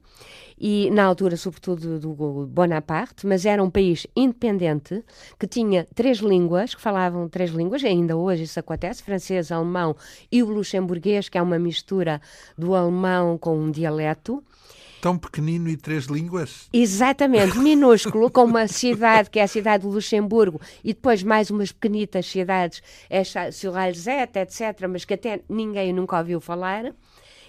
e 0.64 0.92
na 0.92 1.06
altura, 1.06 1.36
sobretudo, 1.36 2.00
do 2.00 2.14
Bonaparte, 2.46 3.26
mas 3.26 3.48
era 3.48 3.64
um 3.64 3.70
país 3.70 4.06
independente 4.16 5.04
que 5.40 5.48
tinha 5.48 5.88
três 5.96 6.20
línguas, 6.20 6.76
que 6.76 6.82
falavam 6.82 7.28
três 7.28 7.50
línguas, 7.50 7.84
ainda 7.84 8.16
hoje 8.16 8.44
isso 8.44 8.60
acontece: 8.60 9.02
francês, 9.02 9.52
alemão 9.52 9.96
e 10.32 10.44
o 10.44 10.50
luxemburguês, 10.52 11.30
que 11.30 11.38
é 11.40 11.42
uma 11.42 11.58
mistura 11.58 12.22
do 12.56 12.76
alemão 12.76 13.40
com 13.40 13.58
um 13.58 13.72
dialeto. 13.72 14.44
Tão 15.02 15.18
pequenino 15.18 15.68
e 15.68 15.76
três 15.76 16.06
línguas? 16.06 16.70
Exatamente, 16.72 17.58
minúsculo, 17.58 18.30
com 18.30 18.44
uma 18.44 18.68
cidade 18.68 19.32
que 19.32 19.40
é 19.40 19.44
a 19.44 19.48
cidade 19.48 19.82
de 19.82 19.90
Luxemburgo 19.90 20.62
e 20.84 20.94
depois 20.94 21.24
mais 21.24 21.50
umas 21.50 21.72
pequenitas 21.72 22.28
cidades, 22.28 22.84
é 23.10 23.24
Sur-Alzette, 23.52 24.38
etc., 24.38 24.88
mas 24.88 25.04
que 25.04 25.16
até 25.16 25.42
ninguém 25.50 25.92
nunca 25.92 26.20
ouviu 26.20 26.40
falar 26.40 26.94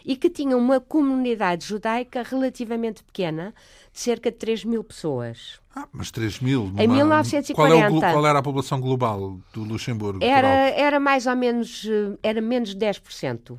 e 0.05 0.17
que 0.17 0.29
tinha 0.29 0.57
uma 0.57 0.81
comunidade 0.81 1.67
judaica 1.67 2.23
relativamente 2.23 3.03
pequena, 3.03 3.55
de 3.93 4.01
cerca 4.01 4.31
de 4.31 4.39
3 4.39 4.65
mil 4.65 4.83
pessoas. 4.83 5.61
Ah, 5.75 5.89
mas 5.93 6.11
3 6.11 6.41
mil? 6.41 6.73
Em 6.77 6.87
uma... 6.87 6.97
1940. 6.97 7.55
Qual, 7.55 7.73
é 7.73 7.89
o, 7.89 8.01
qual, 8.01 8.27
era 8.27 8.39
a 8.39 8.43
população 8.43 8.81
global 8.81 9.39
do 9.53 9.65
Luxemburgo? 9.65 10.23
Era, 10.23 10.71
era 10.71 11.01
mais 11.01 11.27
ou 11.27 11.37
menos, 11.37 11.87
eh, 11.89 12.19
era 12.23 12.41
menos 12.41 12.75
de 12.75 12.87
10%. 12.87 13.59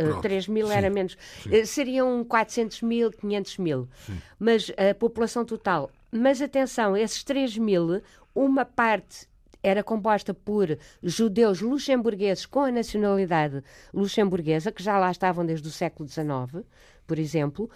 Uh, 0.00 0.20
3 0.20 0.48
mil 0.48 0.66
sim, 0.66 0.72
era 0.72 0.90
menos. 0.90 1.16
sim. 1.42 1.50
Uh, 1.50 1.66
seriam 1.66 2.24
400 2.24 2.82
mil, 2.82 3.10
500 3.12 3.58
mil. 3.58 3.88
Sim. 4.06 4.18
Mas 4.38 4.70
a 4.70 4.94
população 4.94 5.44
total. 5.44 5.90
Mas 6.10 6.42
atenção, 6.42 6.96
esses 6.96 7.22
3 7.22 7.56
mil, 7.58 8.02
uma 8.34 8.64
parte 8.64 9.28
era 9.62 9.82
composta 9.82 10.34
por 10.34 10.76
judeus 11.02 11.60
luxemburgueses 11.60 12.46
com 12.46 12.60
a 12.60 12.70
nacionalidade 12.70 13.62
luxemburguesa, 13.92 14.72
que 14.72 14.82
já 14.82 14.98
lá 14.98 15.10
estavam 15.10 15.46
desde 15.46 15.68
o 15.68 15.70
século 15.70 16.08
XIX, 16.08 16.64
por 17.06 17.18
exemplo, 17.18 17.70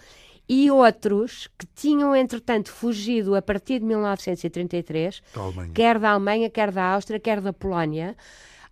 e 0.49 0.71
outros 0.71 1.49
que 1.57 1.65
tinham, 1.75 2.15
entretanto, 2.15 2.71
fugido 2.71 3.35
a 3.35 3.41
partir 3.41 3.79
de 3.79 3.85
1933, 3.85 5.21
da 5.33 5.67
quer 5.73 5.99
da 5.99 6.11
Alemanha, 6.11 6.49
quer 6.49 6.71
da 6.71 6.83
Áustria, 6.93 7.19
quer 7.19 7.41
da 7.41 7.51
Polónia, 7.51 8.15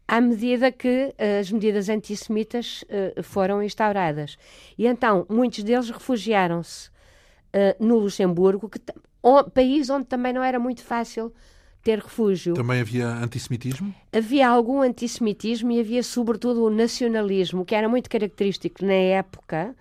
à 0.08 0.22
medida 0.22 0.72
que 0.72 1.14
uh, 1.14 1.40
as 1.40 1.52
medidas 1.52 1.90
antissemitas 1.90 2.84
uh, 2.84 3.22
foram 3.24 3.62
instauradas. 3.62 4.38
E 4.78 4.88
então, 4.88 5.26
muitos 5.30 5.64
deles 5.64 5.90
refugiaram-se 5.90 6.94
no 7.80 8.00
Luxemburgo, 8.00 8.68
que, 8.68 8.82
país 9.54 9.90
onde 9.90 10.08
também 10.08 10.34
não 10.34 10.44
era 10.44 10.60
muito 10.60 10.84
fácil 10.84 11.34
ter 11.86 12.00
refúgio. 12.00 12.56
Também 12.56 12.82
havia 12.82 13.08
antissemitismo? 13.08 13.94
Havia 14.12 14.50
algum 14.50 14.82
antissemitismo 14.82 15.72
e 15.72 15.80
havia, 15.80 16.02
sobretudo, 16.02 16.66
o 16.66 16.70
nacionalismo, 16.72 17.64
que 17.64 17.76
era 17.76 17.88
muito 17.88 18.10
característico 18.10 18.84
na 18.84 18.94
época, 18.94 19.76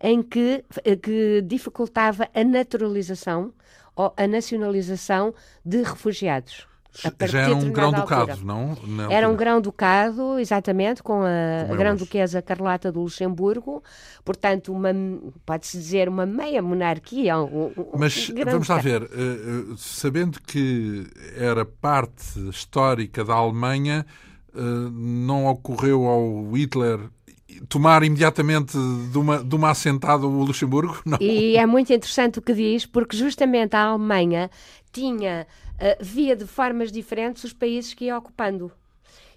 em 0.00 0.22
que, 0.22 0.64
que 1.02 1.42
dificultava 1.44 2.28
a 2.32 2.44
naturalização 2.44 3.52
ou 3.96 4.14
a 4.16 4.28
nacionalização 4.28 5.34
de 5.64 5.82
refugiados. 5.82 6.67
Já 7.26 7.40
era 7.42 7.54
um 7.54 7.70
grão-ducado, 7.70 8.44
não? 8.44 8.76
Era 9.10 9.28
um 9.28 9.36
grão-ducado, 9.36 10.38
exatamente, 10.38 11.02
com 11.02 11.22
a, 11.22 11.72
a 11.72 11.76
grão-duquesa 11.76 12.42
Carlota 12.42 12.90
do 12.90 13.02
Luxemburgo, 13.02 13.82
portanto, 14.24 14.72
uma, 14.72 14.90
pode-se 15.46 15.76
dizer 15.76 16.08
uma 16.08 16.26
meia 16.26 16.60
monarquia. 16.60 17.38
Um, 17.38 17.72
Mas 17.96 18.30
um 18.30 18.44
vamos 18.44 18.68
lá 18.68 18.78
ver, 18.78 19.02
uh, 19.02 19.76
sabendo 19.76 20.40
que 20.40 21.06
era 21.36 21.64
parte 21.64 22.38
histórica 22.48 23.24
da 23.24 23.34
Alemanha, 23.34 24.04
uh, 24.54 24.90
não 24.90 25.46
ocorreu 25.46 26.04
ao 26.06 26.50
Hitler 26.52 26.98
tomar 27.68 28.02
imediatamente 28.02 28.76
de 29.10 29.18
uma, 29.18 29.42
de 29.42 29.54
uma 29.54 29.70
assentada 29.70 30.26
o 30.26 30.44
Luxemburgo? 30.44 31.00
Não. 31.06 31.18
E 31.20 31.56
é 31.56 31.66
muito 31.66 31.92
interessante 31.92 32.38
o 32.38 32.42
que 32.42 32.54
diz, 32.54 32.86
porque 32.86 33.16
justamente 33.16 33.74
a 33.74 33.84
Alemanha 33.84 34.50
tinha 34.92 35.46
uh, 35.78 36.02
via 36.02 36.36
de 36.36 36.46
formas 36.46 36.92
diferentes 36.92 37.44
os 37.44 37.52
países 37.52 37.94
que 37.94 38.06
ia 38.06 38.18
ocupando. 38.18 38.72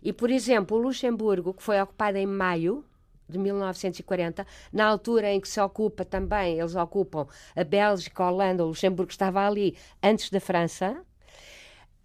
E, 0.02 0.12
por 0.12 0.30
exemplo, 0.30 0.78
o 0.78 0.82
Luxemburgo, 0.82 1.54
que 1.54 1.64
foi 1.64 1.80
ocupado 1.80 2.18
em 2.18 2.26
maio 2.26 2.84
de 3.30 3.38
1940, 3.38 4.46
na 4.74 4.86
altura 4.86 5.32
em 5.32 5.40
que 5.40 5.48
se 5.48 5.62
ocupa 5.62 6.04
também, 6.04 6.60
eles 6.60 6.76
ocupam 6.76 7.28
a 7.56 7.64
Bélgica, 7.64 8.24
a 8.24 8.32
Holanda, 8.32 8.64
o 8.64 8.68
Luxemburgo 8.68 9.12
estava 9.12 9.48
ali 9.48 9.78
antes 10.04 10.30
da 10.30 10.40
França. 10.40 10.98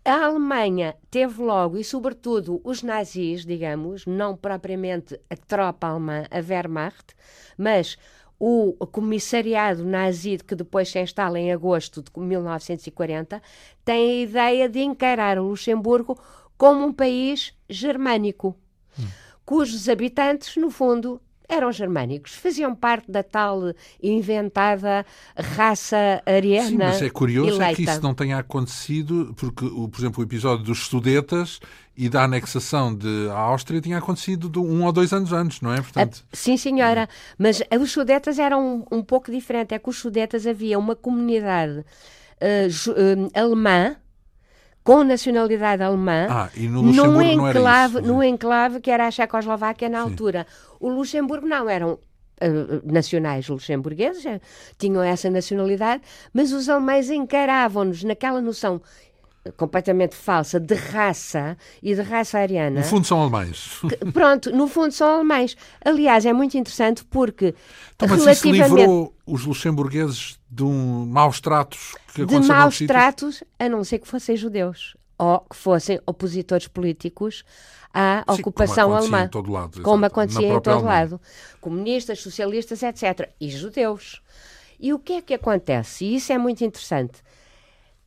A 0.04 0.26
Alemanha 0.26 0.94
teve 1.10 1.42
logo, 1.42 1.76
e 1.76 1.82
sobretudo 1.82 2.60
os 2.62 2.80
nazis, 2.80 3.44
digamos, 3.44 4.06
não 4.06 4.36
propriamente 4.36 5.20
a 5.28 5.36
tropa 5.36 5.88
alemã, 5.88 6.24
a 6.30 6.38
Wehrmacht, 6.38 7.12
mas 7.58 7.98
o 8.38 8.86
comissariado 8.86 9.84
nazi, 9.84 10.38
que 10.38 10.54
depois 10.54 10.88
se 10.88 11.00
instala 11.00 11.38
em 11.38 11.52
agosto 11.52 12.02
de 12.02 12.10
1940, 12.20 13.42
tem 13.84 14.10
a 14.10 14.22
ideia 14.22 14.68
de 14.68 14.80
encarar 14.80 15.38
o 15.38 15.48
Luxemburgo 15.48 16.18
como 16.56 16.84
um 16.84 16.92
país 16.92 17.54
germânico, 17.68 18.56
hum. 18.98 19.06
cujos 19.44 19.88
habitantes, 19.88 20.56
no 20.56 20.70
fundo, 20.70 21.20
eram 21.48 21.70
germânicos, 21.72 22.34
faziam 22.34 22.74
parte 22.74 23.10
da 23.10 23.22
tal 23.22 23.72
inventada 24.02 25.04
raça 25.36 26.22
ariana. 26.26 26.68
Sim, 26.68 26.76
mas 26.76 27.02
é 27.02 27.10
curioso 27.10 27.50
eleita. 27.50 27.72
é 27.72 27.74
que 27.74 27.82
isso 27.82 28.02
não 28.02 28.14
tenha 28.14 28.38
acontecido, 28.38 29.34
porque, 29.36 29.66
por 29.68 29.98
exemplo, 29.98 30.22
o 30.22 30.26
episódio 30.26 30.64
dos 30.64 30.86
Sudetas 30.86 31.60
e 31.96 32.08
da 32.08 32.24
anexação 32.24 32.94
de 32.94 33.28
Áustria 33.30 33.80
tinha 33.80 33.98
acontecido 33.98 34.48
de 34.50 34.58
um 34.58 34.84
ou 34.84 34.92
dois 34.92 35.12
anos 35.12 35.32
antes, 35.32 35.60
não 35.60 35.72
é? 35.72 35.80
Portanto... 35.80 36.24
Sim, 36.32 36.56
senhora, 36.56 37.08
mas 37.38 37.62
os 37.80 37.90
Sudetas 37.90 38.38
eram 38.38 38.84
um, 38.90 38.98
um 38.98 39.02
pouco 39.02 39.30
diferente. 39.30 39.74
É 39.74 39.78
que 39.78 39.88
os 39.88 39.98
Sudetas 39.98 40.46
havia 40.46 40.78
uma 40.78 40.94
comunidade 40.94 41.78
uh, 41.78 42.90
uh, 42.90 43.30
alemã 43.34 43.96
com 44.86 45.02
nacionalidade 45.02 45.82
alemã 45.82 46.28
ah, 46.30 46.48
e 46.54 46.68
no 46.68 46.80
num 46.80 47.20
enclave, 47.20 47.98
isso, 47.98 48.06
no 48.06 48.22
enclave 48.22 48.80
que 48.80 48.88
era 48.88 49.08
a 49.08 49.10
Checoslováquia 49.10 49.88
na 49.88 50.04
Sim. 50.04 50.10
altura. 50.10 50.46
O 50.78 50.88
Luxemburgo 50.88 51.44
não, 51.44 51.68
eram 51.68 51.94
uh, 51.94 52.92
nacionais 52.92 53.48
luxemburgueses, 53.48 54.22
tinham 54.78 55.02
essa 55.02 55.28
nacionalidade, 55.28 56.02
mas 56.32 56.52
os 56.52 56.68
alemães 56.68 57.10
encaravam-nos 57.10 58.04
naquela 58.04 58.40
noção 58.40 58.80
completamente 59.56 60.14
falsa 60.14 60.60
de 60.60 60.74
raça 60.74 61.56
e 61.82 61.92
de 61.92 62.02
raça 62.02 62.38
ariana. 62.38 62.80
No 62.80 62.86
fundo 62.86 63.04
são 63.04 63.20
alemães. 63.20 63.80
Que, 63.88 64.12
pronto, 64.12 64.52
no 64.52 64.68
fundo 64.68 64.92
são 64.92 65.16
alemães. 65.16 65.56
Aliás, 65.84 66.24
é 66.24 66.32
muito 66.32 66.56
interessante 66.56 67.04
porque 67.04 67.56
então, 67.96 68.08
mas 68.08 68.20
relativamente... 68.20 68.66
isso 68.66 68.76
livrou 68.76 69.14
os 69.26 69.44
luxemburgueses 69.44 70.35
de 70.48 70.62
um 70.62 71.06
maus 71.06 71.40
tratos 71.40 71.94
que 72.14 72.24
De 72.24 72.38
maus 72.40 72.78
tratos, 72.78 73.42
a 73.58 73.68
não 73.68 73.82
ser 73.84 73.98
que 73.98 74.08
fossem 74.08 74.36
judeus 74.36 74.96
ou 75.18 75.40
que 75.40 75.56
fossem 75.56 76.00
opositores 76.06 76.68
políticos 76.68 77.42
à 77.92 78.24
Sim, 78.28 78.40
ocupação 78.40 78.88
como 78.88 78.96
alemã. 78.96 79.24
Em 79.24 79.28
todo 79.28 79.50
lado, 79.50 79.82
como 79.82 80.04
acontecia 80.04 80.48
em 80.48 80.60
todo 80.60 80.84
lado. 80.84 81.20
Comunistas, 81.60 82.20
socialistas, 82.20 82.82
etc. 82.82 83.30
E 83.40 83.50
judeus. 83.50 84.22
E 84.78 84.92
o 84.92 84.98
que 84.98 85.14
é 85.14 85.22
que 85.22 85.34
acontece? 85.34 86.04
E 86.04 86.16
isso 86.16 86.32
é 86.32 86.38
muito 86.38 86.62
interessante 86.62 87.22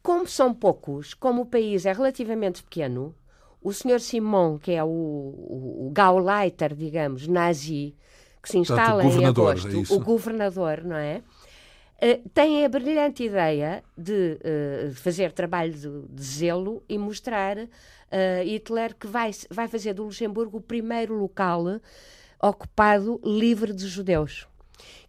como 0.01 0.27
são 0.27 0.53
poucos, 0.53 1.13
como 1.13 1.43
o 1.43 1.45
país 1.45 1.85
é 1.85 1.93
relativamente 1.93 2.63
pequeno, 2.63 3.13
o 3.61 3.73
Sr. 3.73 3.99
Simon, 3.99 4.57
que 4.57 4.71
é 4.71 4.83
o, 4.83 4.87
o, 4.87 5.87
o 5.87 5.91
Gauleiter, 5.91 6.73
digamos, 6.73 7.27
nazi, 7.27 7.95
que 8.41 8.49
se 8.49 8.57
instala 8.57 9.03
Portanto, 9.03 9.21
em 9.21 9.25
agosto, 9.25 9.67
é 9.67 9.93
o 9.93 9.99
governador, 9.99 10.83
não 10.83 10.95
é? 10.95 11.21
Uh, 12.01 12.29
tem 12.29 12.63
a 12.63 12.69
brilhante 12.69 13.23
ideia 13.25 13.83
de 13.97 14.39
uh, 14.39 14.93
fazer 14.95 15.33
trabalho 15.33 15.73
de, 15.73 16.07
de, 16.07 16.23
zelo 16.23 16.81
e 16.87 16.97
mostrar 16.97 17.57
uh, 17.57 17.67
Hitler 18.45 18.95
que 18.95 19.05
vai, 19.05 19.31
vai 19.49 19.67
fazer 19.67 19.93
do 19.93 20.05
Luxemburgo 20.05 20.59
o 20.59 20.61
primeiro 20.61 21.13
local 21.15 21.65
ocupado 22.41 23.19
livre 23.21 23.73
de 23.73 23.85
judeus, 23.85 24.47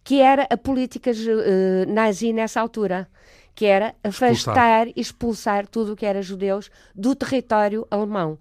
que 0.03 0.19
era 0.19 0.45
a 0.49 0.57
política 0.57 1.11
nazi 1.87 2.33
nessa 2.33 2.59
altura 2.59 3.07
que 3.55 3.65
era 3.65 3.95
afastar 4.03 4.87
e 4.89 4.93
expulsar 4.97 5.67
tudo 5.67 5.93
o 5.93 5.95
que 5.95 6.05
era 6.05 6.21
judeus 6.21 6.69
do 6.93 7.15
território 7.15 7.87
alemão. 7.89 8.37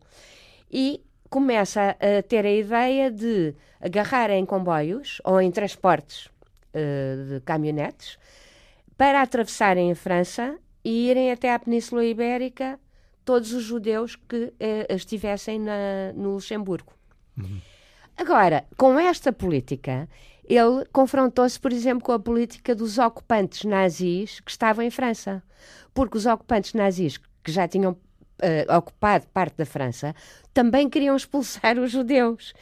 E 0.70 1.00
começa 1.28 1.96
a 2.00 2.22
ter 2.22 2.44
a 2.44 2.52
ideia 2.52 3.10
de 3.10 3.54
agarrar 3.80 4.30
em 4.30 4.44
comboios 4.44 5.20
ou 5.24 5.40
em 5.40 5.50
transportes 5.50 6.26
uh, 6.26 7.34
de 7.34 7.40
caminhonetes 7.44 8.18
para 9.00 9.22
atravessarem 9.22 9.90
a 9.90 9.94
França 9.94 10.58
e 10.84 11.08
irem 11.08 11.32
até 11.32 11.54
à 11.54 11.58
Península 11.58 12.04
Ibérica 12.04 12.78
todos 13.24 13.54
os 13.54 13.62
judeus 13.62 14.14
que 14.14 14.36
uh, 14.36 14.52
estivessem 14.94 15.58
na, 15.58 16.12
no 16.14 16.34
Luxemburgo. 16.34 16.92
Uhum. 17.34 17.62
Agora, 18.14 18.66
com 18.76 18.98
esta 18.98 19.32
política, 19.32 20.06
ele 20.44 20.84
confrontou-se, 20.92 21.58
por 21.58 21.72
exemplo, 21.72 22.04
com 22.04 22.12
a 22.12 22.18
política 22.18 22.74
dos 22.74 22.98
ocupantes 22.98 23.64
nazis 23.64 24.38
que 24.40 24.50
estavam 24.50 24.84
em 24.84 24.90
França. 24.90 25.42
Porque 25.94 26.18
os 26.18 26.26
ocupantes 26.26 26.74
nazis 26.74 27.16
que 27.42 27.50
já 27.50 27.66
tinham 27.66 27.92
uh, 27.92 28.76
ocupado 28.76 29.26
parte 29.28 29.56
da 29.56 29.64
França 29.64 30.14
também 30.52 30.90
queriam 30.90 31.16
expulsar 31.16 31.78
os 31.78 31.90
judeus. 31.90 32.52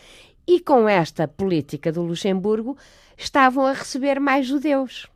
E 0.46 0.61
com 0.61 0.88
esta 0.88 1.27
política 1.27 1.90
do 1.90 2.03
Luxemburgo 2.03 2.79
estavam 3.16 3.66
a 3.66 3.72
receber 3.72 4.20
mais 4.20 4.46
judeus. 4.46 5.09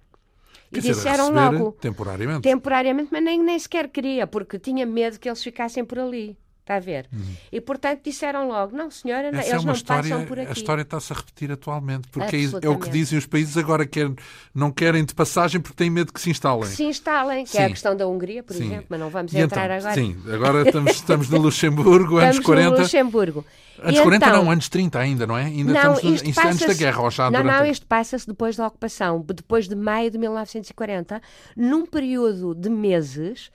E 0.72 0.80
disseram 0.80 1.30
logo. 1.30 1.72
Temporariamente. 1.72 2.42
Temporariamente, 2.42 3.08
mas 3.12 3.22
nem, 3.22 3.42
nem 3.42 3.58
sequer 3.58 3.88
queria, 3.88 4.26
porque 4.26 4.58
tinha 4.58 4.87
medo 4.87 5.18
que 5.18 5.28
eles 5.28 5.42
ficassem 5.42 5.85
por 5.85 5.98
ali. 5.98 6.37
Está 6.62 6.77
a 6.77 6.81
ver? 6.81 7.09
Uhum. 7.12 7.35
E, 7.51 7.61
portanto, 7.61 8.03
disseram 8.05 8.46
logo: 8.46 8.77
não, 8.77 8.88
senhora, 8.88 9.29
Essa 9.29 9.51
eles 9.51 9.62
é 9.62 9.66
não 9.66 9.72
história, 9.72 10.11
passam 10.11 10.27
por 10.27 10.38
aqui. 10.38 10.48
A 10.48 10.53
história 10.53 10.83
está-se 10.83 11.12
a 11.12 11.16
repetir 11.16 11.51
atualmente, 11.51 12.07
porque 12.07 12.37
é, 12.37 12.66
é, 12.66 12.68
o 12.68 12.79
que 12.79 12.88
dizem 12.88 13.18
os 13.18 13.27
países 13.27 13.57
agora, 13.57 13.85
que 13.85 14.14
não 14.55 14.70
querem 14.70 15.05
de 15.05 15.12
passagem 15.12 15.61
porque 15.61 15.77
têm 15.77 15.90
medo 15.90 16.12
que 16.12 16.20
se 16.20 16.31
instalem. 16.31 16.62
Que 16.62 16.77
se 16.77 16.85
instalem, 16.85 17.44
que 17.44 17.51
sim. 17.51 17.59
é 17.59 17.64
a 17.64 17.68
questão 17.68 17.96
da 17.96 18.07
Hungria, 18.07 18.44
por 18.44 18.55
sim. 18.55 18.66
exemplo, 18.66 18.87
mas 18.88 19.01
não 19.01 19.11
vamos 19.11 19.33
e 19.33 19.38
entrar 19.38 19.64
então, 19.64 19.77
agora. 19.77 19.94
Sim, 19.94 20.16
agora 20.33 20.62
estamos, 20.68 20.92
estamos 20.92 21.29
no 21.29 21.38
Luxemburgo, 21.38 22.18
anos 22.18 22.38
40. 22.38 22.70
No 22.70 22.79
Luxemburgo. 22.79 23.44
Anos 23.83 23.98
e 23.98 24.03
40 24.03 24.27
então, 24.27 24.44
não, 24.44 24.51
anos 24.51 24.68
30 24.68 24.98
ainda, 25.01 25.27
não 25.27 25.37
é? 25.37 25.46
Ainda 25.46 25.72
não, 25.72 25.94
estamos 25.94 26.22
nos 26.22 26.38
anos 26.38 26.61
da 26.61 26.75
guerra, 26.75 27.03
ou 27.03 27.11
já 27.11 27.25
Não, 27.25 27.42
durante... 27.42 27.59
não, 27.59 27.66
isto 27.66 27.87
passa-se 27.87 28.27
depois 28.27 28.55
da 28.55 28.68
ocupação, 28.68 29.20
depois 29.20 29.66
de 29.66 29.75
maio 29.75 30.12
de 30.12 30.18
1940, 30.18 31.20
num 31.57 31.85
período 31.85 32.55
de 32.55 32.70
meses 32.70 33.51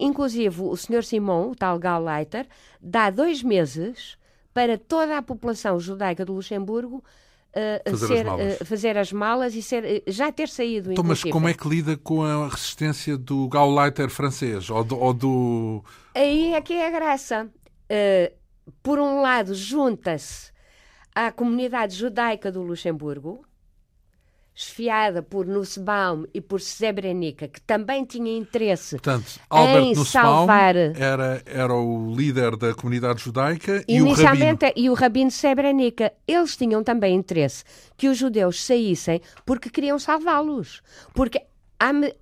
Inclusive, 0.00 0.62
o 0.62 0.76
Sr. 0.76 1.02
Simon, 1.04 1.50
o 1.50 1.54
tal 1.54 1.78
Gauleiter, 1.78 2.46
dá 2.80 3.10
dois 3.10 3.42
meses 3.42 4.16
para 4.52 4.78
toda 4.78 5.18
a 5.18 5.22
população 5.22 5.80
judaica 5.80 6.24
do 6.24 6.32
Luxemburgo 6.32 7.02
uh, 7.54 7.90
fazer, 7.90 8.06
ser, 8.06 8.28
as 8.28 8.60
uh, 8.60 8.64
fazer, 8.64 8.98
as 8.98 9.12
malas 9.12 9.54
e 9.54 9.62
ser, 9.62 9.84
uh, 9.84 10.02
já 10.10 10.30
ter 10.30 10.48
saído. 10.48 10.92
Então, 10.92 11.04
mas 11.04 11.22
como 11.22 11.48
é 11.48 11.54
que 11.54 11.68
lida 11.68 11.96
com 11.96 12.22
a 12.22 12.48
resistência 12.48 13.16
do 13.16 13.48
Gauleiter 13.48 14.08
francês 14.08 14.70
ou 14.70 14.84
do, 14.84 14.98
ou 14.98 15.12
do... 15.12 15.84
Aí 16.14 16.54
é 16.54 16.60
que 16.60 16.74
é 16.74 16.86
a 16.86 16.90
graça. 16.90 17.48
por 18.82 18.98
um 18.98 19.20
lado, 19.20 19.54
junta-se 19.54 20.52
à 21.14 21.30
comunidade 21.30 21.96
judaica 21.96 22.50
do 22.50 22.62
Luxemburgo, 22.62 23.44
esfiada 24.54 25.22
por 25.22 25.46
Nussbaum 25.46 26.24
e 26.32 26.40
por 26.40 26.60
Srebrenica, 26.60 27.48
que 27.48 27.60
também 27.60 28.04
tinha 28.04 28.36
interesse 28.36 28.96
Portanto, 28.96 29.40
Albert 29.50 29.82
em 29.82 29.94
Nussbaum 29.94 30.22
salvar... 30.22 30.76
Era, 30.76 31.42
era 31.44 31.74
o 31.74 32.14
líder 32.14 32.56
da 32.56 32.72
comunidade 32.72 33.22
judaica 33.22 33.84
e 33.88 33.96
Inicialmente, 33.96 34.64
o 34.64 34.68
rabino... 34.68 34.86
E 34.86 34.90
o 34.90 34.94
rabino 34.94 35.30
Srebrenica. 35.30 36.12
Eles 36.26 36.56
tinham 36.56 36.84
também 36.84 37.16
interesse 37.16 37.64
que 37.96 38.08
os 38.08 38.16
judeus 38.16 38.64
saíssem 38.64 39.20
porque 39.44 39.68
queriam 39.68 39.98
salvá-los. 39.98 40.82
Porque 41.12 41.42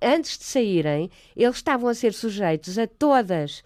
antes 0.01 0.37
de 0.37 0.43
saírem, 0.43 1.09
eles 1.35 1.57
estavam 1.57 1.89
a 1.89 1.93
ser 1.93 2.13
sujeitos 2.13 2.77
a 2.77 2.87
todas 2.87 3.63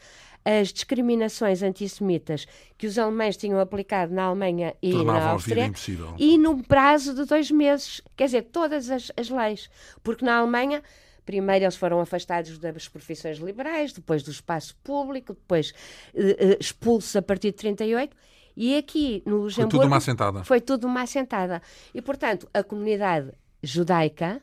as 0.48 0.72
discriminações 0.72 1.62
antissemitas 1.62 2.48
que 2.78 2.88
os 2.88 2.98
alemães 2.98 3.36
tinham 3.36 3.60
aplicado 3.60 4.14
na 4.14 4.24
Alemanha 4.24 4.74
e 4.82 4.92
Tornavam 4.92 5.22
na 5.22 5.30
Áustria 5.32 5.72
e 6.18 6.38
num 6.38 6.62
prazo 6.62 7.14
de 7.14 7.26
dois 7.26 7.52
meses, 7.52 8.02
quer 8.16 8.26
dizer, 8.26 8.44
todas 8.44 8.90
as, 8.90 9.12
as 9.18 9.30
leis, 9.30 9.70
porque 10.02 10.24
na 10.24 10.38
Alemanha 10.38 10.82
Primeiro 11.26 11.66
eles 11.66 11.76
foram 11.76 12.00
afastados 12.00 12.58
das 12.58 12.88
profissões 12.88 13.38
liberais, 13.40 13.92
depois 13.92 14.24
do 14.24 14.32
espaço 14.32 14.74
público, 14.82 15.34
depois 15.34 15.74
uh, 16.14 16.22
uh, 16.22 16.58
expulsos 16.58 17.14
a 17.18 17.22
partir 17.22 17.52
de 17.52 17.58
38. 17.58 18.16
E 18.56 18.78
aqui 18.78 19.24
no 19.26 19.40
Luxemburgo. 19.40 19.72
Foi 19.72 19.80
tudo 19.82 19.88
uma 19.88 19.98
assentada. 19.98 20.44
Foi 20.46 20.62
tudo 20.62 20.88
uma 20.88 21.02
assentada. 21.02 21.62
E, 21.94 22.02
portanto, 22.02 22.48
a 22.54 22.64
comunidade 22.64 23.34
judaica 23.62 24.42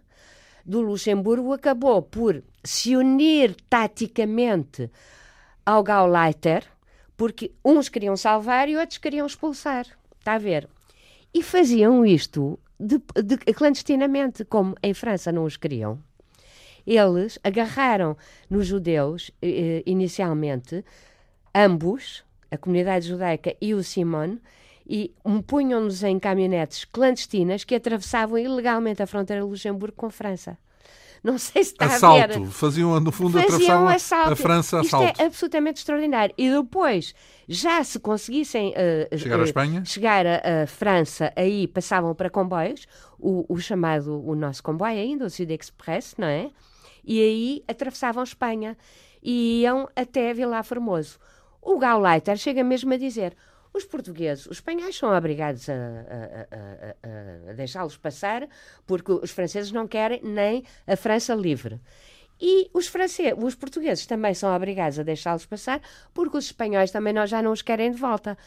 do 0.62 0.82
Luxemburgo 0.82 1.54
acabou 1.54 2.02
por 2.02 2.42
se 2.62 2.94
unir 2.94 3.56
taticamente 3.66 4.90
ao 5.64 5.82
Gauleiter, 5.82 6.64
porque 7.16 7.52
uns 7.64 7.88
queriam 7.88 8.16
salvar 8.16 8.68
e 8.68 8.76
outros 8.76 8.98
queriam 8.98 9.26
expulsar. 9.26 9.86
Está 10.18 10.34
a 10.34 10.38
ver? 10.38 10.68
E 11.32 11.42
faziam 11.42 12.04
isto 12.04 12.58
de, 12.78 13.00
de, 13.22 13.36
clandestinamente, 13.52 14.44
como 14.44 14.74
em 14.82 14.94
França 14.94 15.32
não 15.32 15.44
os 15.44 15.56
queriam. 15.56 15.98
Eles 16.86 17.38
agarraram 17.42 18.16
nos 18.48 18.66
judeus, 18.66 19.30
eh, 19.40 19.82
inicialmente, 19.86 20.84
ambos, 21.54 22.24
a 22.50 22.58
comunidade 22.58 23.08
judaica 23.08 23.56
e 23.60 23.74
o 23.74 23.82
Simone, 23.82 24.40
e 24.86 25.14
punham-nos 25.46 26.02
em 26.02 26.18
caminhonetes 26.18 26.84
clandestinas 26.84 27.64
que 27.64 27.74
atravessavam 27.74 28.38
ilegalmente 28.38 29.02
a 29.02 29.06
fronteira 29.06 29.42
de 29.42 29.48
Luxemburgo 29.48 29.96
com 29.96 30.10
França. 30.10 30.58
Não 31.24 31.38
sei 31.38 31.64
se 31.64 31.72
está 31.72 31.86
assalto. 31.86 32.22
a 32.22 32.26
ver. 32.26 32.46
Faziam, 32.48 33.00
no 33.00 33.10
fundo, 33.10 33.40
Faziam 33.40 33.88
atravessavam 33.88 34.32
a 34.32 34.36
França 34.36 34.80
assalto. 34.80 35.06
Isto 35.06 35.22
é 35.22 35.24
absolutamente 35.24 35.78
extraordinário. 35.78 36.34
E 36.36 36.50
depois, 36.50 37.14
já 37.48 37.82
se 37.82 37.98
conseguissem 37.98 38.74
uh, 38.74 39.18
chegar 39.18 39.40
à 39.40 39.44
Espanha, 39.44 39.82
chegar 39.86 40.26
a, 40.26 40.64
a, 40.64 40.66
França, 40.66 41.32
aí 41.34 41.66
passavam 41.66 42.14
para 42.14 42.28
comboios, 42.28 42.86
o, 43.18 43.46
o, 43.48 43.58
chamado, 43.58 44.22
o 44.22 44.34
nosso 44.34 44.62
comboio 44.62 44.98
ainda, 44.98 45.24
o 45.24 45.30
Sud 45.30 45.50
Express, 45.50 46.14
não 46.18 46.28
é? 46.28 46.50
E 47.02 47.18
aí 47.18 47.64
atravessavam 47.66 48.22
Espanha 48.22 48.76
e 49.22 49.62
iam 49.62 49.88
até 49.96 50.34
Vila 50.34 50.62
Formoso. 50.62 51.18
O 51.62 51.78
Gauleiter 51.78 52.36
chega 52.36 52.62
mesmo 52.62 52.92
a 52.92 52.98
dizer 52.98 53.34
os 53.74 53.84
portugueses, 53.84 54.46
os 54.46 54.58
espanhóis 54.58 54.96
são 54.96 55.14
obrigados 55.14 55.68
a, 55.68 55.72
a, 55.74 57.48
a, 57.48 57.50
a 57.50 57.52
deixá-los 57.54 57.96
passar 57.96 58.48
porque 58.86 59.10
os 59.10 59.32
franceses 59.32 59.72
não 59.72 59.88
querem 59.88 60.20
nem 60.22 60.64
a 60.86 60.96
França 60.96 61.34
livre. 61.34 61.80
E 62.40 62.70
os, 62.72 62.86
franceses, 62.86 63.34
os 63.36 63.54
portugueses 63.54 64.06
também 64.06 64.32
são 64.32 64.54
obrigados 64.54 64.98
a 64.98 65.02
deixá-los 65.02 65.44
passar 65.44 65.80
porque 66.12 66.36
os 66.36 66.46
espanhóis 66.46 66.90
também 66.90 67.12
não, 67.12 67.26
já 67.26 67.42
não 67.42 67.52
os 67.52 67.62
querem 67.62 67.90
de 67.90 67.98
volta. 67.98 68.38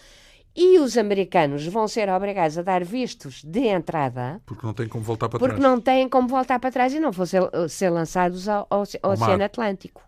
E 0.55 0.79
os 0.79 0.97
americanos 0.97 1.67
vão 1.67 1.87
ser 1.87 2.09
obrigados 2.09 2.57
a 2.57 2.63
dar 2.63 2.83
vistos 2.83 3.43
de 3.43 3.67
entrada. 3.67 4.41
Porque 4.45 4.65
não 4.65 4.73
têm 4.73 4.87
como 4.87 5.03
voltar 5.03 5.29
para 5.29 5.37
porque 5.37 5.53
trás. 5.53 5.61
Porque 5.61 5.75
não 5.75 5.81
têm 5.81 6.09
como 6.09 6.27
voltar 6.27 6.59
para 6.59 6.71
trás 6.71 6.93
e 6.93 6.99
não 6.99 7.11
vão 7.11 7.25
ser, 7.25 7.43
ser 7.69 7.89
lançados 7.91 8.49
ao, 8.49 8.65
ao, 8.69 8.83
ao 9.03 9.11
Oceano 9.11 9.43
Atlântico. 9.43 10.06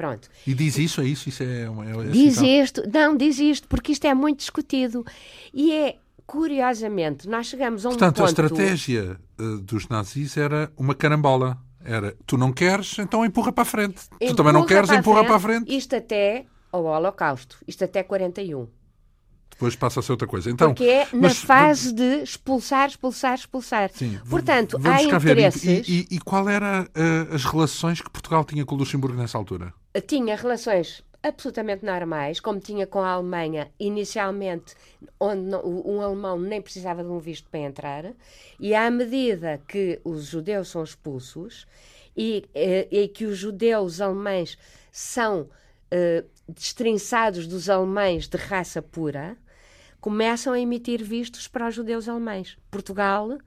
Pronto. 0.00 0.30
E 0.46 0.54
diz 0.54 0.78
isso, 0.78 1.02
é 1.02 1.04
isso? 1.04 1.28
isso 1.28 1.42
é, 1.42 1.46
é, 1.46 1.64
é 1.66 2.10
diz 2.10 2.40
isto, 2.40 2.82
não, 2.90 3.14
diz 3.14 3.38
isto, 3.38 3.68
porque 3.68 3.92
isto 3.92 4.06
é 4.06 4.14
muito 4.14 4.38
discutido. 4.38 5.04
E 5.52 5.74
é, 5.74 5.96
curiosamente, 6.26 7.28
nós 7.28 7.48
chegamos 7.48 7.84
a 7.84 7.90
um 7.90 7.92
Portanto, 7.92 8.16
ponto... 8.16 8.24
a 8.24 8.30
estratégia 8.30 9.20
uh, 9.38 9.58
dos 9.58 9.88
nazis 9.88 10.38
era 10.38 10.72
uma 10.74 10.94
carambola. 10.94 11.58
Era, 11.84 12.16
tu 12.26 12.38
não 12.38 12.50
queres, 12.50 12.98
então 12.98 13.26
empurra 13.26 13.52
para 13.52 13.60
a 13.60 13.66
frente. 13.66 14.00
Empurra 14.14 14.30
tu 14.30 14.36
também 14.36 14.52
não 14.54 14.64
queres, 14.64 14.88
para 14.88 15.00
empurra 15.00 15.18
frente, 15.18 15.26
para 15.26 15.36
a 15.36 15.40
frente. 15.40 15.76
Isto 15.76 15.96
até 15.96 16.46
ao 16.72 16.84
Holocausto. 16.84 17.58
Isto 17.68 17.84
até 17.84 18.02
41 18.02 18.79
depois 19.60 19.76
passa 19.76 20.00
a 20.00 20.02
ser 20.02 20.12
outra 20.12 20.26
coisa. 20.26 20.50
Então, 20.50 20.72
Porque 20.72 20.84
é 20.84 21.04
na 21.12 21.28
mas, 21.28 21.36
fase 21.36 21.92
de 21.92 22.22
expulsar, 22.22 22.88
expulsar, 22.88 23.34
expulsar. 23.34 23.90
Sim, 23.92 24.18
Portanto, 24.28 24.78
há 24.82 25.02
interesses... 25.02 25.86
E, 25.86 26.06
e, 26.10 26.16
e, 26.16 26.18
qual 26.18 26.48
eram 26.48 26.84
uh, 26.84 26.86
eh, 26.94 27.34
as 27.34 27.44
relações 27.44 28.00
que 28.00 28.08
Portugal 28.08 28.42
tinha 28.42 28.64
com 28.64 28.74
o 28.74 28.78
Luxemburgo 28.78 29.18
nessa 29.18 29.36
altura? 29.36 29.74
Tinha 30.06 30.34
relações 30.34 31.04
absolutamente 31.22 31.84
normais, 31.84 32.40
como 32.40 32.58
tinha 32.58 32.86
com 32.86 33.00
a 33.00 33.10
Alemanha 33.10 33.70
inicialmente, 33.78 34.74
onde 35.18 35.42
não, 35.42 35.62
um 35.62 36.00
alemão 36.00 36.38
nem 36.38 36.62
precisava 36.62 37.04
de 37.04 37.10
um 37.10 37.18
visto 37.18 37.46
para 37.50 37.60
entrar, 37.60 38.04
e 38.58 38.74
à 38.74 38.90
medida 38.90 39.60
que 39.68 40.00
os 40.02 40.24
judeus 40.24 40.68
são 40.68 40.82
expulsos 40.82 41.66
e, 42.16 42.46
e, 42.54 42.88
e 42.90 43.08
que 43.08 43.26
os 43.26 43.36
judeus 43.36 44.00
alemães 44.00 44.56
são 44.90 45.42
uh, 45.42 46.26
destrinçados 46.48 47.46
dos 47.46 47.68
alemães 47.68 48.26
de 48.26 48.38
raça 48.38 48.80
pura, 48.80 49.36
começam 50.00 50.52
a 50.52 50.60
emitir 50.60 51.02
vistos 51.04 51.46
para 51.46 51.68
os 51.68 51.74
judeus 51.74 52.08
alemães. 52.08 52.56
Portugal, 52.70 53.38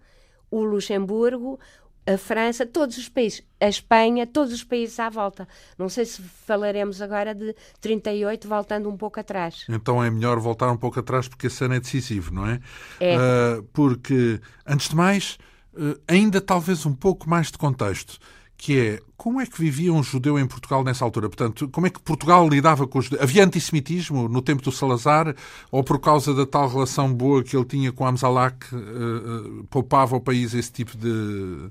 o 0.52 0.64
Luxemburgo, 0.64 1.60
a 2.06 2.18
França, 2.18 2.66
todos 2.66 2.98
os 2.98 3.08
países, 3.08 3.42
a 3.60 3.68
Espanha, 3.68 4.28
todos 4.28 4.54
os 4.54 4.64
países 4.64 5.00
à 5.00 5.10
volta. 5.10 5.48
Não 5.78 5.88
sei 5.88 6.06
se 6.06 6.22
falaremos 6.22 7.02
agora 7.02 7.34
de 7.34 7.56
38, 7.80 8.48
voltando 8.48 8.90
um 8.90 8.98
pouco 8.98 9.20
atrás. 9.20 9.66
Então 9.70 10.04
é 10.04 10.10
melhor 10.10 10.40
voltar 10.40 10.70
um 10.72 10.78
pouco 10.78 11.00
atrás 11.00 11.28
porque 11.28 11.48
esse 11.48 11.64
ano 11.64 11.76
é 11.76 11.80
decisivo, 11.80 12.34
não 12.34 12.46
é? 12.46 12.60
É. 13.00 13.18
Uh, 13.18 13.64
porque, 13.72 14.40
antes 14.66 14.90
de 14.90 14.96
mais, 14.96 15.38
uh, 15.74 16.00
ainda 16.08 16.42
talvez 16.42 16.86
um 16.86 16.94
pouco 16.94 17.30
mais 17.30 17.50
de 17.50 17.58
contexto 17.58 18.20
que 18.64 18.80
é 18.80 19.00
como 19.18 19.42
é 19.42 19.46
que 19.46 19.60
vivia 19.60 19.92
um 19.92 20.02
judeu 20.02 20.40
em 20.40 20.48
Portugal 20.48 20.86
nessa 20.86 21.04
altura? 21.04 21.28
Portanto, 21.28 21.68
como 21.68 21.86
é 21.86 21.90
que 21.90 22.00
Portugal 22.00 22.48
lidava 22.48 22.88
com 22.88 22.98
os 22.98 23.06
judeus? 23.06 23.22
Havia 23.22 23.44
antissemitismo 23.44 24.30
no 24.30 24.42
tempo 24.42 24.62
do 24.62 24.72
Salazar 24.72 25.36
ou 25.70 25.84
por 25.84 26.00
causa 26.00 26.34
da 26.34 26.46
tal 26.46 26.70
relação 26.70 27.14
boa 27.14 27.44
que 27.44 27.58
ele 27.58 27.66
tinha 27.66 27.92
com 27.92 28.08
Amzalak 28.08 28.74
uh, 28.74 28.78
uh, 28.78 29.64
poupava 29.66 30.16
ao 30.16 30.22
país 30.22 30.54
esse 30.54 30.72
tipo 30.72 30.96
de, 30.96 31.70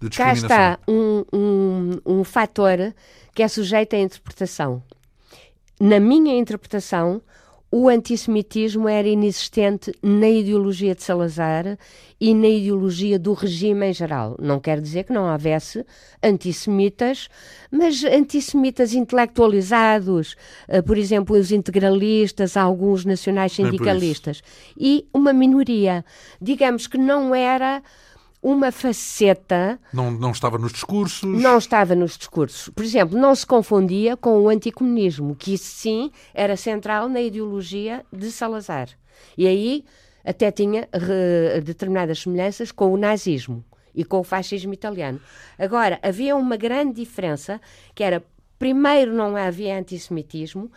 de 0.00 0.08
discriminação? 0.08 0.48
Cá 0.48 0.72
está 0.72 0.78
um, 0.88 1.24
um, 1.32 2.00
um 2.04 2.24
fator 2.24 2.92
que 3.32 3.40
é 3.40 3.46
sujeito 3.46 3.94
à 3.94 4.00
interpretação. 4.00 4.82
Na 5.80 6.00
minha 6.00 6.36
interpretação, 6.36 7.22
o 7.76 7.88
antissemitismo 7.88 8.88
era 8.88 9.08
inexistente 9.08 9.92
na 10.00 10.28
ideologia 10.28 10.94
de 10.94 11.02
Salazar 11.02 11.76
e 12.20 12.32
na 12.32 12.46
ideologia 12.46 13.18
do 13.18 13.32
regime 13.32 13.90
em 13.90 13.92
geral. 13.92 14.36
Não 14.40 14.60
quer 14.60 14.80
dizer 14.80 15.02
que 15.02 15.12
não 15.12 15.28
houvesse 15.28 15.84
antissemitas, 16.22 17.28
mas 17.72 18.04
antissemitas 18.04 18.94
intelectualizados, 18.94 20.36
eh, 20.68 20.82
por 20.82 20.96
exemplo, 20.96 21.36
os 21.36 21.50
integralistas, 21.50 22.56
alguns 22.56 23.04
nacionais 23.04 23.50
sindicalistas, 23.50 24.40
e 24.78 25.08
uma 25.12 25.32
minoria. 25.32 26.04
Digamos 26.40 26.86
que 26.86 26.96
não 26.96 27.34
era 27.34 27.82
uma 28.44 28.70
faceta. 28.70 29.80
Não, 29.90 30.10
não 30.10 30.30
estava 30.30 30.58
nos 30.58 30.70
discursos? 30.70 31.22
Não 31.22 31.56
estava 31.56 31.94
nos 31.94 32.18
discursos. 32.18 32.68
Por 32.68 32.84
exemplo, 32.84 33.18
não 33.18 33.34
se 33.34 33.46
confundia 33.46 34.18
com 34.18 34.38
o 34.38 34.50
anticomunismo, 34.50 35.34
que 35.34 35.54
isso 35.54 35.64
sim 35.64 36.10
era 36.34 36.54
central 36.54 37.08
na 37.08 37.22
ideologia 37.22 38.04
de 38.12 38.30
Salazar. 38.30 38.90
E 39.38 39.46
aí 39.46 39.84
até 40.22 40.50
tinha 40.50 40.86
determinadas 41.64 42.18
semelhanças 42.20 42.70
com 42.70 42.92
o 42.92 42.98
nazismo 42.98 43.64
e 43.94 44.04
com 44.04 44.20
o 44.20 44.24
fascismo 44.24 44.74
italiano. 44.74 45.18
Agora, 45.58 45.98
havia 46.02 46.36
uma 46.36 46.56
grande 46.56 46.94
diferença, 46.94 47.58
que 47.94 48.04
era, 48.04 48.22
primeiro, 48.58 49.14
não 49.14 49.36
havia 49.36 49.78
antissemitismo 49.78 50.70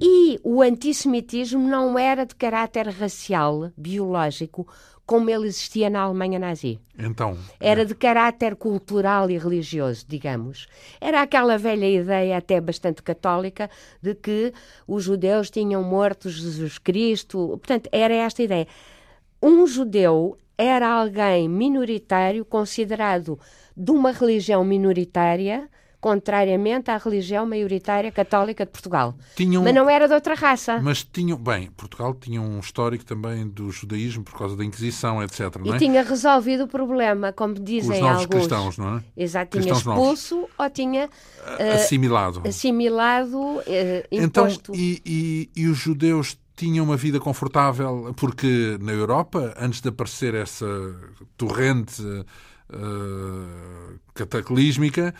e 0.00 0.40
o 0.42 0.60
antissemitismo 0.60 1.66
não 1.68 1.98
era 1.98 2.26
de 2.26 2.34
caráter 2.34 2.88
racial, 2.88 3.70
biológico, 3.76 4.66
como 5.06 5.30
ele 5.30 5.46
existia 5.46 5.88
na 5.88 6.00
Alemanha 6.00 6.38
nazi. 6.38 6.80
Então. 6.98 7.38
Era 7.60 7.86
de 7.86 7.94
caráter 7.94 8.56
cultural 8.56 9.30
e 9.30 9.38
religioso, 9.38 10.04
digamos. 10.08 10.66
Era 11.00 11.22
aquela 11.22 11.56
velha 11.56 11.88
ideia, 11.88 12.36
até 12.36 12.60
bastante 12.60 13.02
católica, 13.02 13.70
de 14.02 14.14
que 14.16 14.52
os 14.86 15.04
judeus 15.04 15.48
tinham 15.48 15.82
morto 15.84 16.28
Jesus 16.28 16.76
Cristo. 16.78 17.48
Portanto, 17.50 17.88
era 17.92 18.14
esta 18.14 18.42
ideia. 18.42 18.66
Um 19.40 19.64
judeu 19.66 20.36
era 20.58 20.88
alguém 20.88 21.48
minoritário, 21.48 22.44
considerado 22.44 23.38
de 23.76 23.92
uma 23.92 24.10
religião 24.10 24.64
minoritária, 24.64 25.68
contrariamente 26.06 26.88
à 26.88 26.98
religião 26.98 27.44
maioritária 27.44 28.12
católica 28.12 28.64
de 28.64 28.70
Portugal. 28.70 29.16
Tinham, 29.34 29.64
mas 29.64 29.74
não 29.74 29.90
era 29.90 30.06
de 30.06 30.14
outra 30.14 30.36
raça. 30.36 30.78
Mas 30.80 31.02
tinham, 31.02 31.36
bem, 31.36 31.68
Portugal 31.76 32.14
tinha 32.14 32.40
um 32.40 32.60
histórico 32.60 33.04
também 33.04 33.44
do 33.48 33.72
judaísmo 33.72 34.22
por 34.22 34.38
causa 34.38 34.56
da 34.56 34.64
Inquisição, 34.64 35.20
etc. 35.20 35.40
E 35.64 35.72
é? 35.72 35.78
tinha 35.78 36.04
resolvido 36.04 36.62
o 36.62 36.68
problema, 36.68 37.32
como 37.32 37.54
dizem 37.54 37.96
Os 37.96 38.00
novos 38.00 38.22
alguns. 38.22 38.36
cristãos, 38.36 38.78
não 38.78 38.98
é? 38.98 39.02
Exato, 39.16 39.58
tinha 39.58 39.72
expulso 39.72 40.36
novos. 40.36 40.50
ou 40.56 40.70
tinha 40.70 41.06
uh, 41.06 41.74
assimilado. 41.74 42.42
Assimilado, 42.46 43.36
uh, 43.36 43.62
imposto. 44.12 44.70
Então, 44.70 44.74
e, 44.76 45.02
e, 45.04 45.50
e 45.56 45.66
os 45.66 45.76
judeus 45.76 46.38
tinham 46.54 46.84
uma 46.84 46.96
vida 46.96 47.18
confortável, 47.18 48.14
porque 48.16 48.78
na 48.80 48.92
Europa, 48.92 49.56
antes 49.58 49.80
de 49.80 49.88
aparecer 49.88 50.34
essa 50.34 50.66
torrente 51.36 52.00
uh, 52.00 53.98
cataclísmica, 54.14 55.12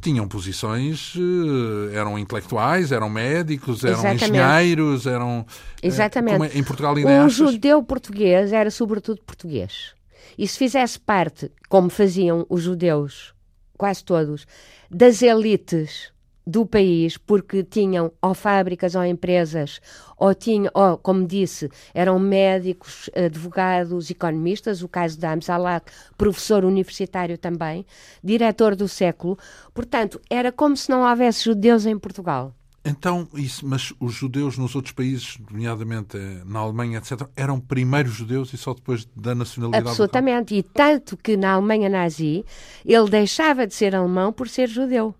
tinham 0.00 0.28
posições, 0.28 1.14
uh, 1.16 1.90
eram 1.92 2.18
intelectuais, 2.18 2.92
eram 2.92 3.10
médicos, 3.10 3.82
eram 3.84 3.94
Exatamente. 3.98 4.24
engenheiros, 4.30 5.06
eram. 5.06 5.44
Exatamente. 5.82 6.32
como 6.38 6.44
é- 6.44 6.56
em 6.58 6.62
Portugal 6.62 6.94
ainda 6.96 7.08
Um 7.10 7.20
achas? 7.24 7.36
judeu 7.52 7.82
português 7.82 8.52
era 8.52 8.70
sobretudo 8.70 9.20
português. 9.22 9.94
E 10.38 10.46
se 10.46 10.56
fizesse 10.58 11.00
parte, 11.00 11.50
como 11.68 11.90
faziam 11.90 12.46
os 12.48 12.62
judeus, 12.62 13.34
quase 13.76 14.04
todos, 14.04 14.46
das 14.90 15.20
elites 15.22 16.11
do 16.46 16.66
país, 16.66 17.16
porque 17.16 17.62
tinham 17.62 18.12
ou 18.20 18.34
fábricas 18.34 18.94
ou 18.94 19.04
empresas, 19.04 19.80
ou 20.16 20.34
tinham, 20.34 20.70
ou, 20.74 20.98
como 20.98 21.26
disse, 21.26 21.70
eram 21.94 22.18
médicos, 22.18 23.08
advogados, 23.14 24.10
economistas, 24.10 24.82
o 24.82 24.88
caso 24.88 25.18
da 25.18 25.32
Amzalak, 25.32 25.90
professor 26.16 26.64
universitário 26.64 27.38
também, 27.38 27.86
diretor 28.22 28.74
do 28.74 28.88
século. 28.88 29.38
Portanto, 29.72 30.20
era 30.28 30.50
como 30.50 30.76
se 30.76 30.90
não 30.90 31.08
houvesse 31.08 31.44
judeus 31.44 31.86
em 31.86 31.98
Portugal. 31.98 32.54
Então, 32.84 33.28
isso, 33.34 33.64
mas 33.64 33.92
os 34.00 34.12
judeus 34.12 34.58
nos 34.58 34.74
outros 34.74 34.92
países, 34.92 35.38
nomeadamente 35.50 36.16
eh, 36.16 36.42
na 36.44 36.58
Alemanha, 36.58 36.98
etc., 36.98 37.28
eram 37.36 37.60
primeiro 37.60 38.08
judeus 38.08 38.52
e 38.52 38.56
só 38.56 38.74
depois 38.74 39.06
da 39.16 39.36
nacionalidade? 39.36 39.86
Absolutamente. 39.86 40.56
E 40.56 40.64
tanto 40.64 41.16
que 41.16 41.36
na 41.36 41.52
Alemanha 41.52 41.88
nazi 41.88 42.44
ele 42.84 43.08
deixava 43.08 43.68
de 43.68 43.74
ser 43.74 43.94
alemão 43.94 44.32
por 44.32 44.48
ser 44.48 44.68
judeu. 44.68 45.14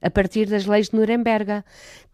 A 0.00 0.08
partir 0.08 0.46
das 0.46 0.64
leis 0.64 0.90
de 0.90 0.96
Nuremberg, 0.96 1.64